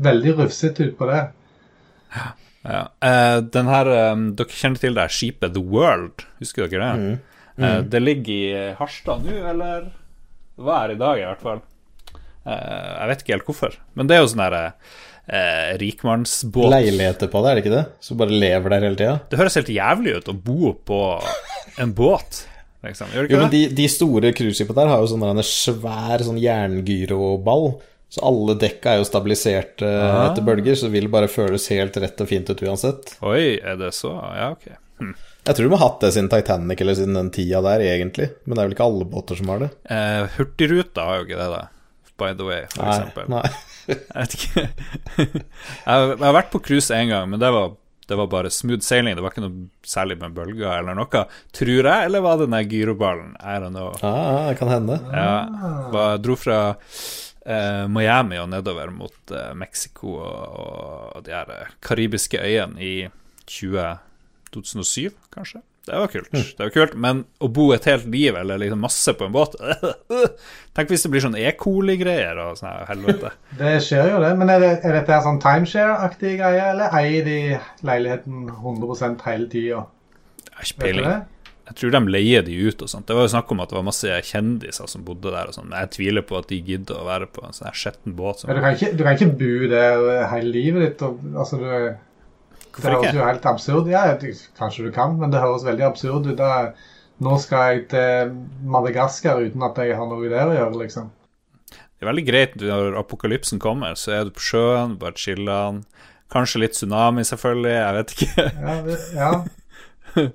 [0.00, 1.22] veldig rufsete utpå det.
[2.16, 2.28] Ja.
[2.64, 2.82] ja.
[3.02, 7.00] Uh, den her, um, Dere kjenner til det skipet The World, husker dere det?
[7.02, 7.35] Mm.
[7.56, 7.88] Eh, mm.
[7.90, 9.88] det ligger i Harstad nå, eller
[10.56, 11.62] Det var her i dag, i hvert fall.
[12.46, 14.64] Eh, jeg vet ikke helt hvorfor, men det er jo sånn herre
[15.26, 16.70] eh, rikmannsbåt.
[16.72, 17.86] Leiligheter på det, er det ikke det?
[18.04, 19.16] Så bare lever der hele tida?
[19.30, 21.00] Det høres helt jævlig ut å bo på
[21.82, 22.44] en båt.
[22.86, 23.10] Liksom.
[23.10, 26.24] Gjør det ikke jo, men de, de store cruiseskipene der har jo sånn en svær
[26.26, 27.70] sånn jerngyroball.
[28.12, 31.96] Så alle dekka er jo stabilisert uh, etter bølger, så det vil bare føles helt
[31.98, 33.16] rett og fint ut uansett.
[33.26, 34.12] Oi, er det så?
[34.38, 34.68] Ja, ok.
[35.02, 35.16] Hm.
[35.46, 38.28] Jeg tror de har hatt det siden Titanic eller siden den tida der, egentlig.
[38.44, 39.70] Men det er vel ikke alle båter som har det.
[39.94, 41.64] Eh, Hurtigruta har jo ikke det, da.
[42.16, 43.26] By the way, for nei, eksempel.
[43.30, 43.48] Nei.
[43.92, 44.64] jeg vet ikke.
[45.86, 47.76] jeg har vært på cruise én gang, men det var,
[48.08, 49.14] det var, bare smooth sailing.
[49.14, 51.22] Det var ikke noe særlig med bølger eller noe,
[51.54, 52.08] tror jeg.
[52.08, 53.36] Eller var det den der gyroballen?
[53.38, 53.92] I don't know.
[54.00, 54.98] Ah, det kan hende.
[55.12, 55.30] Ja,
[55.94, 56.58] var, dro fra
[57.46, 60.42] eh, Miami og nedover mot eh, Mexico og,
[61.12, 62.96] og, de her eh, karibiske øyene i
[63.46, 63.78] 20
[64.54, 65.62] 2007, kanskje.
[65.86, 66.32] Det var kult.
[66.32, 66.42] Mm.
[66.56, 69.54] Det var kult, Men å bo et helt liv eller liksom masse på en båt
[70.74, 71.52] Tenk hvis det blir sånn E.
[71.60, 73.30] coli-greier og sånn helvete.
[73.60, 74.32] det skjer jo, det.
[74.40, 77.38] Men er, det, er dette sånn timeshare-aktig greie, eller eier de
[77.86, 79.86] leiligheten 100 hele tida?
[80.42, 81.24] Jeg har ikke peiling.
[81.66, 83.06] Jeg tror de leier de ut og sånt.
[83.08, 85.70] Det var jo snakk om at det var masse kjendiser som bodde der og sånn,
[85.70, 88.42] men jeg tviler på at de gidder å være på en sånn skitten båt.
[88.42, 88.50] Som...
[88.50, 91.06] Ja, du, kan ikke, du, kan ikke, bo der hele livet ditt.
[91.06, 91.70] Og, altså, du
[92.76, 94.04] det høres jo helt absurd Ja,
[94.58, 96.42] kanskje du kan, men det høres veldig absurd ut.
[97.24, 98.32] Nå skal jeg til
[98.68, 101.12] Madagaskar uten at jeg har noe der å gjøre, liksom.
[101.72, 105.80] Det er veldig greit når apokalypsen kommer, så er du på sjøen, bare chiller'n.
[106.32, 107.72] Kanskje litt tsunami, selvfølgelig.
[107.72, 108.44] Jeg vet ikke.
[108.66, 109.30] ja, det, ja.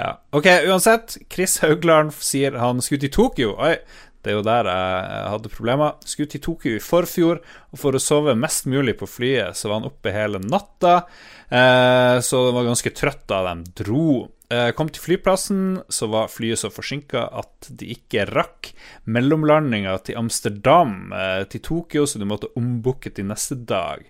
[0.00, 0.10] ja.
[0.32, 1.18] Ok, uansett.
[1.32, 3.52] Chris Haugland sier han skulle til Tokyo.
[3.58, 3.74] Oi,
[4.20, 5.94] det er jo der jeg hadde problemer.
[6.04, 7.40] Skulle til Tokyo i forfjor,
[7.72, 11.00] og for å sove mest mulig på flyet, så var han oppe hele natta.
[11.48, 14.10] Eh, så han var ganske trøtt da de dro.
[14.50, 18.72] Eh, kom til flyplassen, så var flyet så forsinka at de ikke rakk
[19.06, 24.02] mellomlandinga til Amsterdam eh, til Tokyo, så de måtte ombooke til neste dag.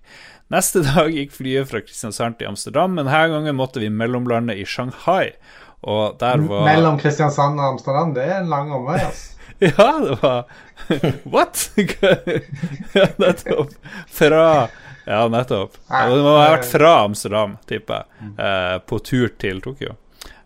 [0.51, 4.65] Neste dag gikk flyet fra Kristiansand til Amsterdam, men denne gangen måtte vi mellomlande i
[4.65, 5.35] Shanghai.
[5.81, 9.37] Og der var Mellom Kristiansand og Amsterdam, det er en lang omvei, altså.
[9.77, 10.45] Ja, det var
[11.33, 11.71] What?!
[12.93, 13.75] ja, nettopp.
[14.09, 14.69] Fra
[15.07, 15.77] Ja, nettopp.
[15.89, 19.97] Det må ha vært fra Amsterdam, tipper jeg, eh, på tur til Tokyo.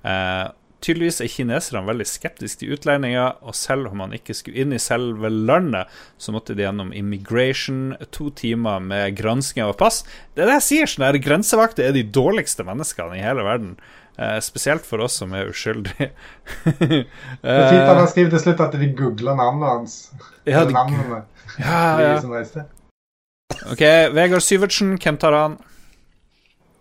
[0.02, 0.46] Eh,
[0.84, 4.82] tydeligvis er kineserne veldig skeptiske til utlendinger, og selv om man ikke skulle inn i
[4.82, 10.02] selve landet, så måtte de gjennom immigration, to timer med gransking av pass.
[10.34, 13.76] Det er det jeg sier, sånn grensevakter er de dårligste menneskene i hele verden.
[14.14, 16.12] Uh, spesielt for oss som er uskyldige.
[16.78, 17.06] det
[17.42, 19.98] er fint at han skriver til slutt at de googler navnet hans.
[20.46, 20.72] Ja, de...
[20.72, 21.22] Navnene.
[21.58, 22.64] Ja, ja.
[23.72, 23.80] OK,
[24.14, 25.56] Vegard Syvertsen, hvem tar han?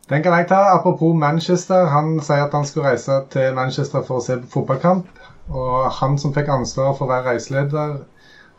[0.10, 0.60] Den kan jeg ta.
[0.76, 1.88] Apropos Manchester.
[1.90, 5.08] Han sier at han skulle reise til Manchester for å se på fotballkamp.
[5.50, 7.96] Og han som fikk ansvaret for å være reiseleder,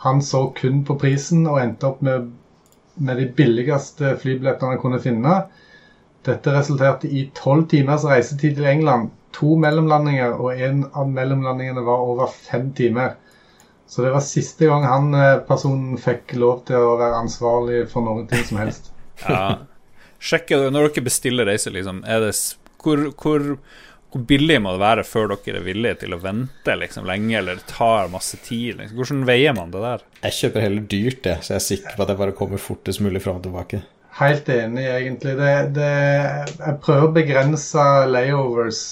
[0.05, 2.32] han så kun på prisen og endte opp med,
[2.96, 5.36] med de billigste flybillettene han kunne finne
[6.24, 12.05] Dette resulterte i tolv timers reisetid til England, to mellomlandinger, og en av mellomlandingene var
[12.06, 13.16] over fem timer.
[13.86, 18.06] Så det var siste gang han eh, personen fikk lov til å være ansvarlig for
[18.06, 18.88] noen ting som helst.
[19.28, 19.66] ja.
[20.24, 22.32] Sjekker Når dere bestiller reise, liksom, er det,
[22.80, 23.44] hvor, hvor,
[24.09, 27.60] hvor, billig må det være før dere er villige til å vente liksom, lenge, eller
[27.60, 28.78] det tar masse tid?
[28.80, 28.96] Liksom?
[28.96, 30.06] Hvordan veier man det der?
[30.24, 33.05] Jeg kjøper heller dyrt, det, så jeg er sikker på at jeg bare kommer fortest
[33.05, 33.84] mulig fram og tilbake.
[34.15, 35.35] Helt enig, egentlig.
[35.41, 35.95] Det, det,
[36.61, 38.85] jeg prøver å begrense layovers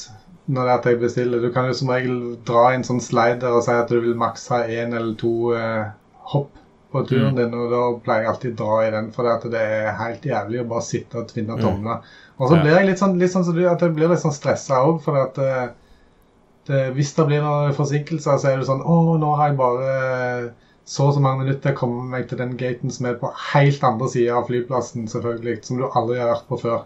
[0.51, 1.45] når det er at jeg bestiller.
[1.45, 2.17] Du kan jo som regel
[2.47, 5.93] dra en sånn slider og si at du vil maks ha én eller to eh,
[6.33, 6.51] hopp
[6.93, 7.39] på turen mm.
[7.39, 10.61] din, og da pleier jeg alltid å dra i den, for det er helt jævlig
[10.61, 11.63] å bare sitte og tvinne mm.
[11.63, 12.11] tomler.
[12.37, 14.35] Og så blir jeg litt sånn, litt sånn så du, at jeg blir litt sånn
[14.35, 15.71] stressa òg, for at eh,
[16.69, 19.95] det, hvis det blir noen forsinkelser, så er det sånn Å, nå har jeg bare
[20.85, 24.09] så og så mange minutter kommer meg til den gaten som er på helt andre
[24.11, 26.83] sida av flyplassen, selvfølgelig, som du aldri har vært på før.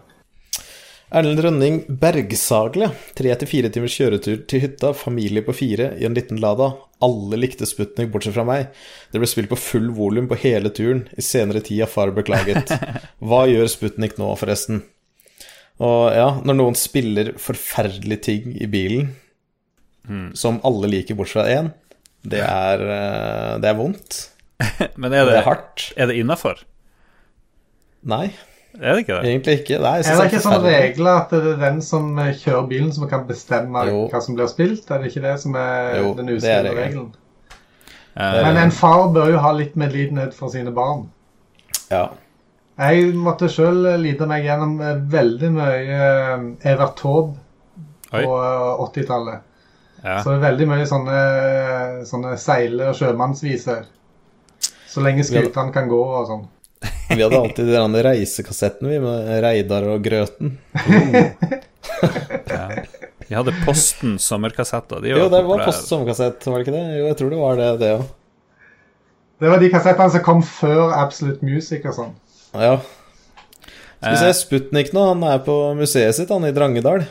[1.07, 2.89] Erlend Rønning Bergsagle.
[3.15, 6.73] Tre til fire timers kjøretur til hytta, familie på fire i en liten Lada.
[7.03, 8.73] Alle likte Sputnik bortsett fra meg.
[9.13, 11.05] Det ble spilt på full volum på hele turen.
[11.15, 12.75] I senere tid har far beklaget.
[13.23, 14.83] Hva gjør Sputnik nå, forresten?
[15.79, 19.13] Og ja, når noen spiller forferdelige ting i bilen,
[20.09, 20.31] mm.
[20.35, 21.71] som alle liker bortsett fra én,
[22.25, 24.19] det er, eh, det er vondt.
[25.01, 25.87] Men er det, det er hardt.
[25.95, 26.63] Er det innafor?
[28.07, 28.31] Nei.
[28.77, 29.29] Er det ikke det?
[29.29, 29.79] Egentlig ikke.
[29.81, 33.07] Nei, er det ikke sånn regler at det er den som eh, kjører bilen, som
[33.09, 34.03] kan bestemme jo.
[34.11, 34.89] hva som blir spilt?
[34.91, 37.09] Er det ikke det som er jo, den uskrevne regelen?
[38.17, 41.05] Uh, Men en far bør jo ha litt medlidenhet for sine barn.
[41.91, 42.07] Ja.
[42.77, 44.77] Jeg måtte sjøl lide meg gjennom
[45.09, 45.99] veldig mye
[46.69, 47.37] Evert Taube
[48.11, 48.37] på
[48.87, 49.46] 80-tallet.
[50.07, 50.19] Ja.
[50.23, 51.21] Så det er veldig mye sånne,
[52.07, 53.81] sånne seile- og sjømannsviser.
[54.87, 56.45] Så lenge skutene kan gå og sånn.
[57.09, 60.57] Vi hadde alltid den reisekassetten, vi, med Reidar og Grøten.
[62.51, 62.67] ja.
[63.27, 65.01] Vi hadde Posten sommerkassetter.
[65.03, 66.83] De jo, det var Post sommerkassett, var det ikke det?
[66.99, 68.05] Jo, jeg tror det var det, det òg.
[69.37, 72.13] Det var de kassettene som kom før Absolute Music og sånn.
[72.55, 72.77] Ja.
[73.97, 74.37] Skal vi se, eh.
[74.37, 77.03] Sputnik nå, han er på museet sitt, han i Drangedal.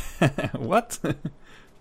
[0.70, 1.00] What?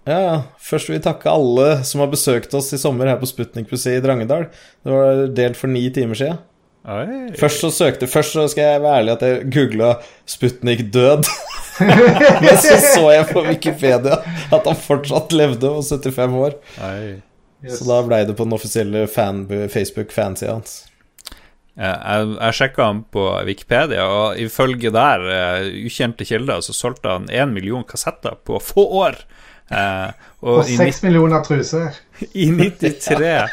[0.10, 0.36] Ja, ja.
[0.64, 4.04] Først vil vi takke alle som har besøkt oss i sommer her på Sputnik-museet i
[4.06, 4.48] Drangedal.
[4.84, 6.42] Det var delt for ni timer siden.
[6.90, 7.36] Oi.
[7.38, 9.94] Først så søkte Først så skal jeg være ærlig at jeg googla
[10.30, 11.28] Sputnik død.
[12.44, 14.20] Men så så jeg på Wikipedia
[14.52, 16.56] at han fortsatt levde og 75 år.
[17.60, 17.80] Yes.
[17.80, 20.78] Så da blei det på den offisielle fan, Facebook-fansida hans.
[21.80, 27.30] Jeg jeg sjekka han på Wikipedia, og ifølge der, uh, ukjente kilder, så solgte han
[27.32, 29.22] én million kassetter på få år.
[29.70, 30.10] Uh,
[30.42, 31.98] og, og seks millioner truser.
[32.44, 33.50] I 93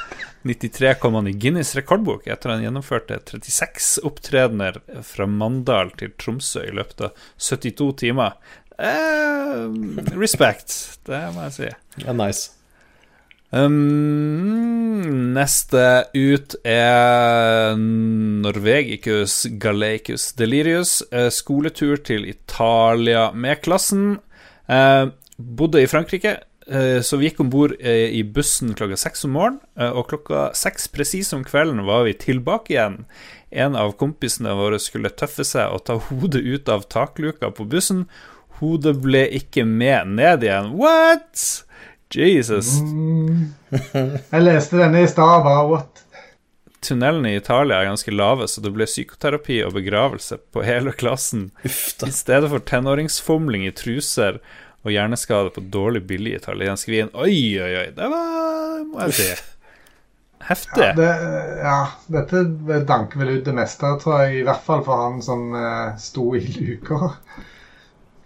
[0.47, 6.13] 93 kom han i Guinness rekordbok etter at han gjennomførte 36 opptredener fra Mandal til
[6.21, 8.37] Tromsø i løpet av 72 timer.
[8.77, 9.65] Eh,
[10.21, 10.77] respect,
[11.09, 11.73] det må jeg si.
[12.05, 12.53] Ja, nice.
[13.55, 15.83] Um, neste
[16.13, 20.99] ut er Norvegicus Galeicus Delirius.
[21.15, 24.19] Uh, skoletur til Italia med klassen.
[24.67, 26.39] Uh, bodde i Frankrike.
[26.67, 30.09] Eh, så vi gikk om bord eh, i bussen klokka seks om morgenen, eh, og
[30.11, 33.05] klokka seks presis om kvelden var vi tilbake igjen.
[33.51, 38.07] En av kompisene våre skulle tøffe seg og ta hodet ut av takluka på bussen.
[38.59, 40.75] Hodet ble ikke med ned igjen.
[40.81, 41.63] What?!
[42.15, 42.77] Jesus.
[42.81, 43.53] Mm.
[44.31, 46.03] Jeg leste denne i stad, bare what?
[46.87, 51.49] Tunnelene i Italia er ganske lave, så det ble psykoterapi og begravelse på hele klassen.
[51.67, 54.39] I stedet for tenåringsfomling i truser
[54.87, 57.11] og hjerneskade på dårlig billig italiensk vin.
[57.19, 57.87] Oi, oi, oi.
[57.97, 59.27] Det var, må jeg si,
[60.47, 60.85] heftig.
[60.85, 61.11] Ja, det,
[61.65, 61.79] ja,
[62.15, 62.43] dette
[62.87, 64.41] danker vel ut det meste, tror jeg.
[64.41, 67.17] I hvert fall for han som uh, sto i luka.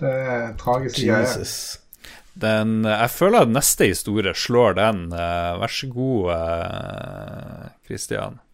[0.01, 1.49] Det er tragiske greier.
[2.41, 5.03] Den, jeg føler at neste historie slår den.
[5.17, 6.31] Uh, vær så god,
[7.89, 8.39] Kristian.
[8.39, 8.47] Uh,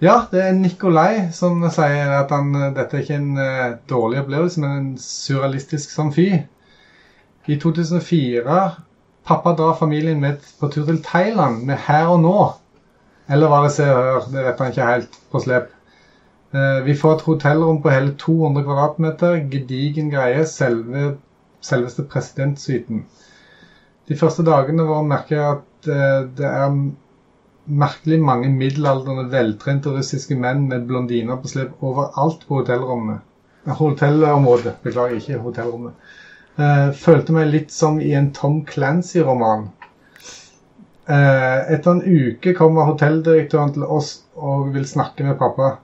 [0.00, 4.62] ja, det er Nikolai som sier at han, dette er ikke en uh, dårlig opplevelse,
[4.62, 6.40] men en surrealistisk som fy.
[7.46, 8.60] I 2004
[9.24, 12.52] Pappa drar familien med på tur til Thailand med Her og Nå.
[13.30, 14.24] Eller var det Se og Hør?
[14.32, 15.68] Det vet han ikke helt på slep.
[16.54, 19.36] Eh, vi får et hotellrom på hele 200 kvadratmeter.
[19.52, 20.46] Gedigen greie.
[20.46, 21.16] Selve,
[21.60, 23.04] selveste presidentsuiten.
[24.08, 26.74] De første dagene våre merker jeg at eh, det er
[27.70, 33.20] merkelig mange middelaldrende, veltrente russiske menn med blondiner på slep overalt på hotellrommet.
[33.78, 34.80] Hotellområdet.
[34.82, 35.94] Beklager, ikke hotellrommet.
[36.60, 39.70] Uh, følte meg litt som i en Tom Clancy-roman.
[41.08, 45.78] Uh, etter en uke kommer hotelldirektøren til oss og vil snakke med pappa.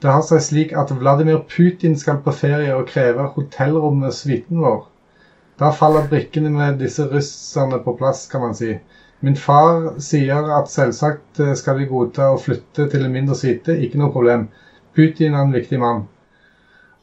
[0.00, 4.84] Det har seg slik at Vladimir Putin skal på ferie og krever hotellrommet suiten vår.
[5.60, 8.78] Da faller brikkene med disse russerne på plass, kan man si.
[9.20, 13.76] Min far sier at selvsagt eh, skal vi godta å flytte til en mindre suite,
[13.76, 14.46] ikke noe problem.
[14.96, 16.06] Putin er en viktig mann.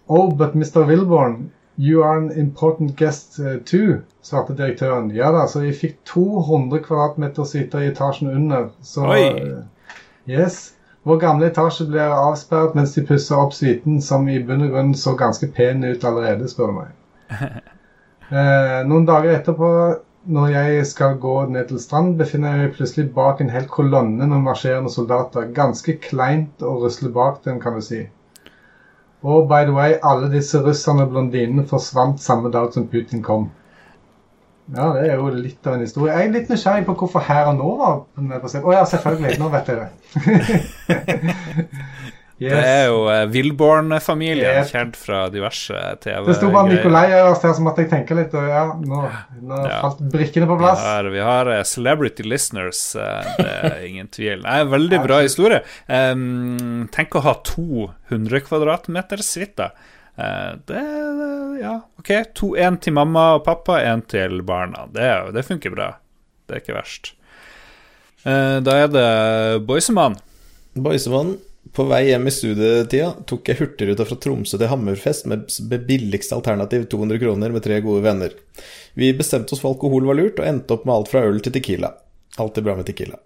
[0.08, 0.88] Oh, but Mr.
[0.90, 5.12] Wilborn, you are an important guest uh, too, svarte direktøren.
[5.16, 9.24] Ja da, så vi fikk 200 kvadratmeter sitte i etasjen under, så Oi.
[9.38, 9.66] Uh,
[10.28, 10.74] Yes.
[11.08, 14.90] Vår gamle etasje ble avsperret mens de pusser opp suiten, som i bunn og grunn
[15.00, 16.94] så ganske pen ut allerede, spør du meg.
[18.28, 19.68] Eh, noen dager etterpå,
[20.36, 24.28] når jeg skal gå ned til strand, befinner jeg meg plutselig bak en hel kolonne
[24.28, 25.46] med marsjerende soldater.
[25.56, 28.02] Ganske kleint å rusle bak dem, kan du si.
[29.24, 33.50] Og by the way, alle disse russerne blondinene forsvant samme dag som Putin kom.
[34.76, 36.14] Ja, det er jo litt av en historie.
[36.14, 39.38] Jeg er litt nysgjerrig på hvorfor Her og Nå var Å oh, ja, selvfølgelig.
[39.40, 39.88] Nå vet jeg det.
[42.38, 42.54] yes.
[42.54, 44.70] Det er jo uh, Wilborn-familien, yep.
[44.72, 45.74] kjent fra diverse
[46.04, 46.30] TV-greier.
[46.30, 48.38] Det sto bare Nikolai øverst her, som at jeg tenker litt.
[48.38, 49.04] Og ja, nå,
[49.42, 49.82] nå ja.
[49.84, 50.86] falt brikkene på plass.
[50.86, 54.42] Ja, vi har uh, celebrity listeners, uh, det er ingen tvil.
[54.48, 55.62] Nei, veldig bra historie.
[55.86, 59.72] Um, tenk å ha 200 kvadratmeter suite.
[60.18, 60.84] Eh, det,
[61.62, 62.12] ja, OK.
[62.34, 64.88] To, en til mamma og pappa, en til barna.
[64.94, 65.92] Det, det funker bra.
[66.48, 67.12] Det er ikke verst.
[68.24, 69.10] Eh, da er det
[69.70, 70.18] Boysemann.
[70.74, 71.36] Boysemann.
[71.74, 75.48] På vei hjem i studietida tok jeg Hurtigruta fra Tromsø til Hammerfest med
[75.88, 78.36] billigste alternativ 200 kroner med tre gode venner.
[78.98, 81.56] Vi bestemte oss for alkohol var lurt, og endte opp med alt fra øl til
[81.58, 81.94] Tequila.
[82.38, 83.20] Alltid bra med Tequila.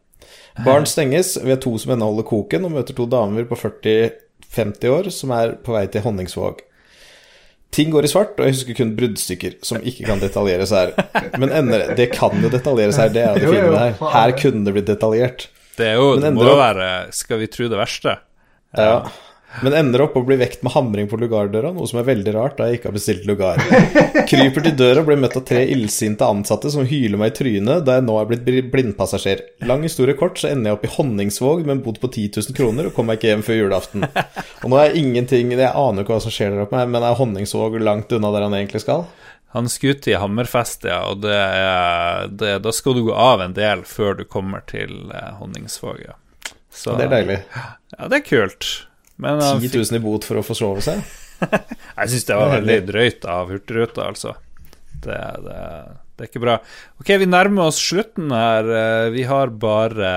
[0.65, 4.91] Barn stenges, vi er to som ennå holder koken, og møter to damer på 40-50
[4.91, 6.63] år som er på vei til Honningsvåg.
[7.71, 10.91] Ting går i svart, og jeg husker kun bruddstykker som ikke kan detaljeres her.
[11.39, 13.95] Men ender, det kan jo detaljeres her, det er det fine her.
[14.11, 15.47] Her kunne det blitt detaljert.
[15.77, 18.17] Det er jo, det må jo være Skal vi tro det verste?
[18.77, 19.03] Ja.
[19.59, 22.55] Men ender opp å bli vekt med hamring på lugardøra, noe som er veldig rart
[22.57, 23.59] da jeg ikke har bestilt lugar.
[24.31, 27.83] Kryper til døra og blir møtt av tre illsinte ansatte som hyler meg i trynet
[27.85, 29.43] da jeg nå er blitt blindpassasjer.
[29.67, 32.57] Lang historie kort, så ender jeg opp i Honningsvåg med en bod på 10 000
[32.57, 34.07] kroner og kommer meg ikke hjem før julaften.
[34.07, 37.75] Og nå er ingenting Jeg aner ikke hva som skjer der oppe, men er Honningsvåg
[37.83, 39.03] langt unna der han egentlig skal?
[39.51, 43.43] Han skal ut i Hammerfest, ja, og det er, det, da skal du gå av
[43.43, 46.15] en del før du kommer til eh, Honningsvåg, ja.
[46.71, 47.41] Så, det er deilig.
[47.97, 48.69] Ja, det er kult.
[49.21, 51.01] Men 10 000 i bot for å forsove seg?
[51.97, 54.35] jeg syns det var veldig drøyt av Hurtigruta, altså.
[55.01, 55.57] Det, det,
[56.15, 56.59] det, er ikke bra.
[57.01, 58.69] Ok, vi nærmer oss slutten her.
[58.77, 60.13] Eh, vi har bare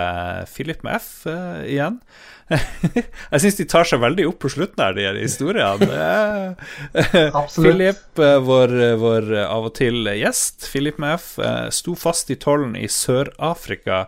[0.51, 1.99] Philip med F uh, igjen.
[2.53, 5.89] jeg syns de tar seg veldig opp på slutten her, de her historiene.
[7.57, 11.31] Philip, vår, vår, av og til gjest, Philip med F,
[11.73, 14.05] sto fast i tollen i Sør-Afrika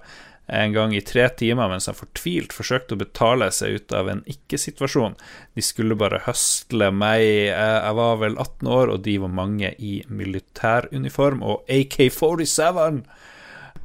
[0.46, 4.22] en gang i tre timer mens han fortvilt forsøkte å betale seg ut av en
[4.30, 5.16] ikke-situasjon.
[5.58, 7.24] De skulle bare høstle meg.
[7.50, 13.02] Jeg var vel 18 år, og de var mange i militæruniform og AK-47.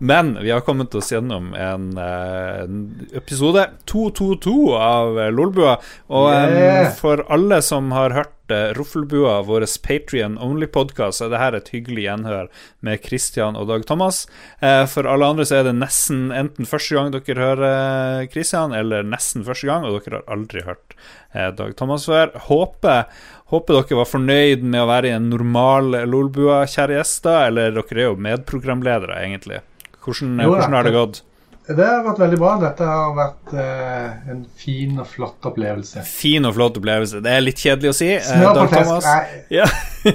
[0.01, 2.77] Men vi har kommet oss gjennom en, en
[3.13, 5.75] episode 222 av Lolbua.
[6.09, 6.89] Og yeah.
[6.97, 8.33] for alle som har hørt
[8.75, 12.49] Roffelbua, vår Patrion Only-podkast, så er dette et hyggelig gjenhør
[12.81, 14.25] med Christian og Dag Thomas.
[14.59, 19.05] Eh, for alle andre så er det nesten enten første gang dere hører Christian, eller
[19.07, 20.97] nesten første gang, og dere har aldri hørt
[21.31, 22.33] eh, Dag Thomas før.
[22.49, 23.05] Håper
[23.51, 27.49] Håper dere var fornøyd med å være i en normal Lolbua, kjære gjester.
[27.49, 29.59] Eller dere er jo medprogramledere, egentlig.
[30.01, 31.21] Hvordan, jo, hvordan har det gått?
[31.61, 32.51] Det har vært veldig bra.
[32.61, 36.03] Dette har vært eh, en fin og flott opplevelse.
[36.09, 37.21] Fin og flott opplevelse.
[37.23, 38.09] Det er litt kjedelig å si.
[38.15, 39.35] Eh, Snør på flesk.
[39.53, 39.67] Ja.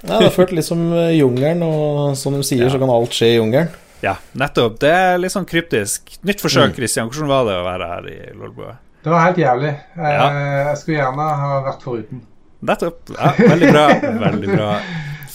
[0.00, 2.70] Nei, det har følt litt som eh, jungelen, og som de sier, ja.
[2.72, 3.72] så kan alt skje i jungelen.
[4.04, 4.78] Ja, nettopp.
[4.80, 6.14] Det er litt sånn kryptisk.
[6.28, 7.08] Nytt forsøk, Kristian.
[7.08, 7.14] Mm.
[7.14, 8.74] Hvordan var det å være her i Lolbua?
[9.00, 9.72] Det var helt jævlig.
[9.96, 10.26] Eh, ja.
[10.70, 12.26] Jeg skulle gjerne ha vært foruten.
[12.68, 13.14] Nettopp.
[13.16, 13.86] Ja, veldig bra.
[14.28, 14.74] Veldig bra.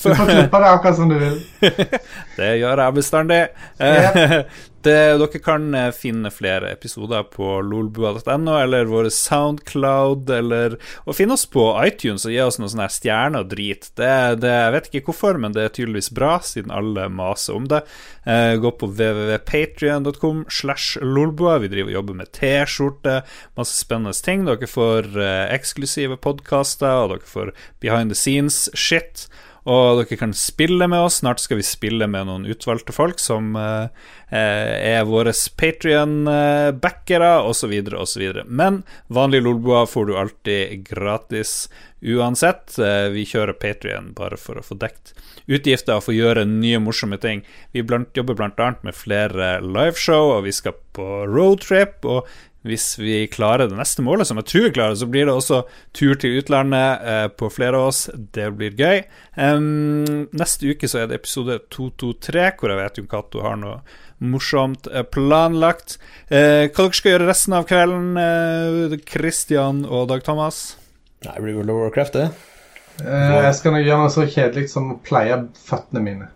[0.06, 1.42] Du får klippe det akkurat som du vil.
[2.40, 3.42] det gjør jeg bestandig.
[3.82, 4.56] Yep.
[4.86, 10.76] Det, dere kan eh, finne flere episoder på lolbua.no eller våre Soundcloud, eller
[11.10, 13.90] Og finne oss på iTunes og gi oss noen sånne stjerner og drit.
[13.98, 14.12] Det,
[14.44, 17.82] det, jeg vet ikke hvorfor, men det er tydeligvis bra, siden alle maser om det.
[18.30, 21.58] Eh, gå på www.patrion.com slash lolbua.
[21.64, 23.18] Vi driver og jobber med T-skjorte,
[23.58, 24.46] masse spennende ting.
[24.46, 29.26] Dere får eh, eksklusive podkaster, og dere får behind the scenes-shit.
[29.66, 31.20] Og dere kan spille med oss.
[31.24, 33.88] Snart skal vi spille med noen utvalgte folk som eh,
[34.30, 38.26] er våre Patrion-backere, osv., osv.
[38.46, 41.66] Men vanlige Lolboa får du alltid gratis
[42.06, 42.76] uansett.
[42.78, 45.16] Uh, vi kjører Patrion bare for å få dekt
[45.50, 47.42] utgifter og få gjøre nye, morsomme ting.
[47.74, 48.74] Vi blant, jobber bl.a.
[48.86, 52.06] med flere liveshow, og vi skal på roadtrip.
[52.06, 52.30] Og
[52.66, 55.62] hvis vi klarer det neste målet, som jeg tror vi klarer, så blir det også
[55.96, 58.08] tur til utlandet eh, på flere av oss.
[58.16, 59.04] Det blir gøy.
[59.38, 63.78] Um, neste uke så er det episode 223, hvor jeg vet jo Cato har noe
[64.26, 66.00] morsomt eh, planlagt.
[66.28, 70.66] Eh, hva dere skal gjøre resten av kvelden, eh, Christian og Dag Thomas?
[71.26, 72.30] Nei, det blir World of Warcraft, det.
[73.04, 75.38] Eh, jeg skal nok gjøre noe så kjedelig som å pleie
[75.68, 76.32] føttene mine.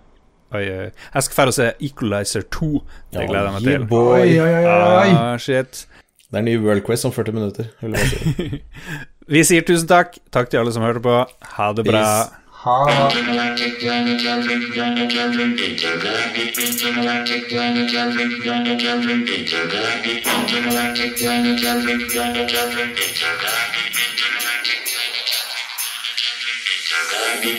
[0.50, 0.86] Oi, oi.
[0.90, 2.70] Jeg skal dra og se Equalizer 2.
[3.14, 3.84] Det gleder jeg meg til.
[3.94, 5.12] Oi, oi, oi, oi.
[5.14, 5.84] Ah, shit.
[6.30, 7.64] Det er ny World Quest om 40 minutter.
[7.82, 8.62] Si.
[9.34, 10.18] Vi sier tusen takk.
[10.34, 11.16] Takk til alle som hørte på.
[11.58, 12.04] Ha det bra.
[12.04, 12.40] Peace.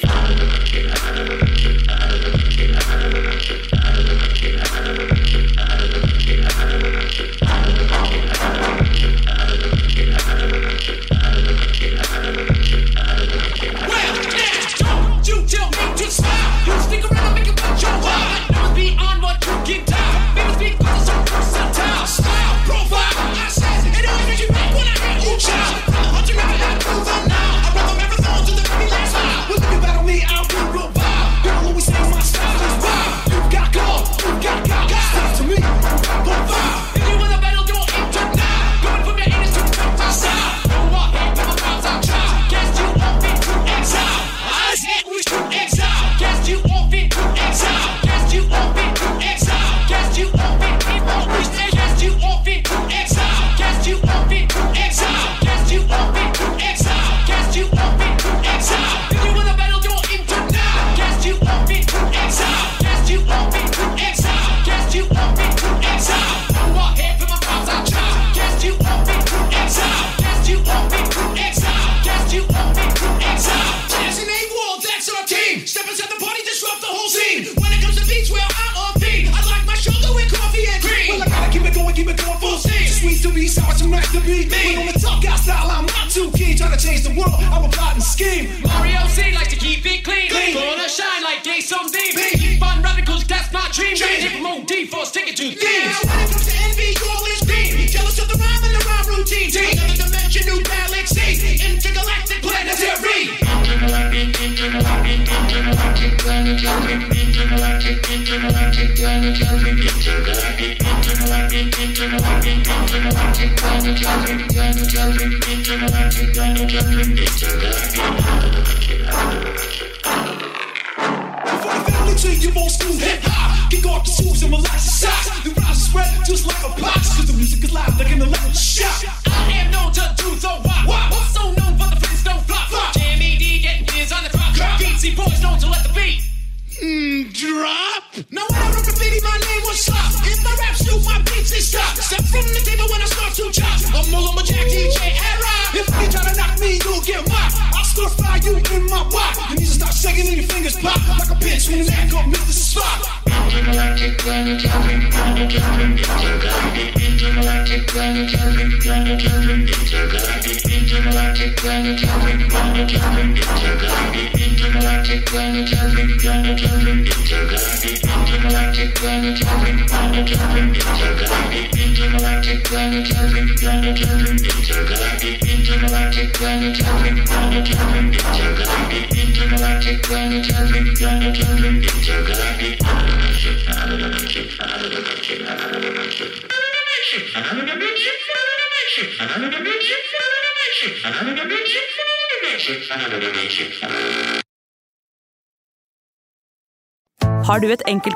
[0.08, 0.29] Ha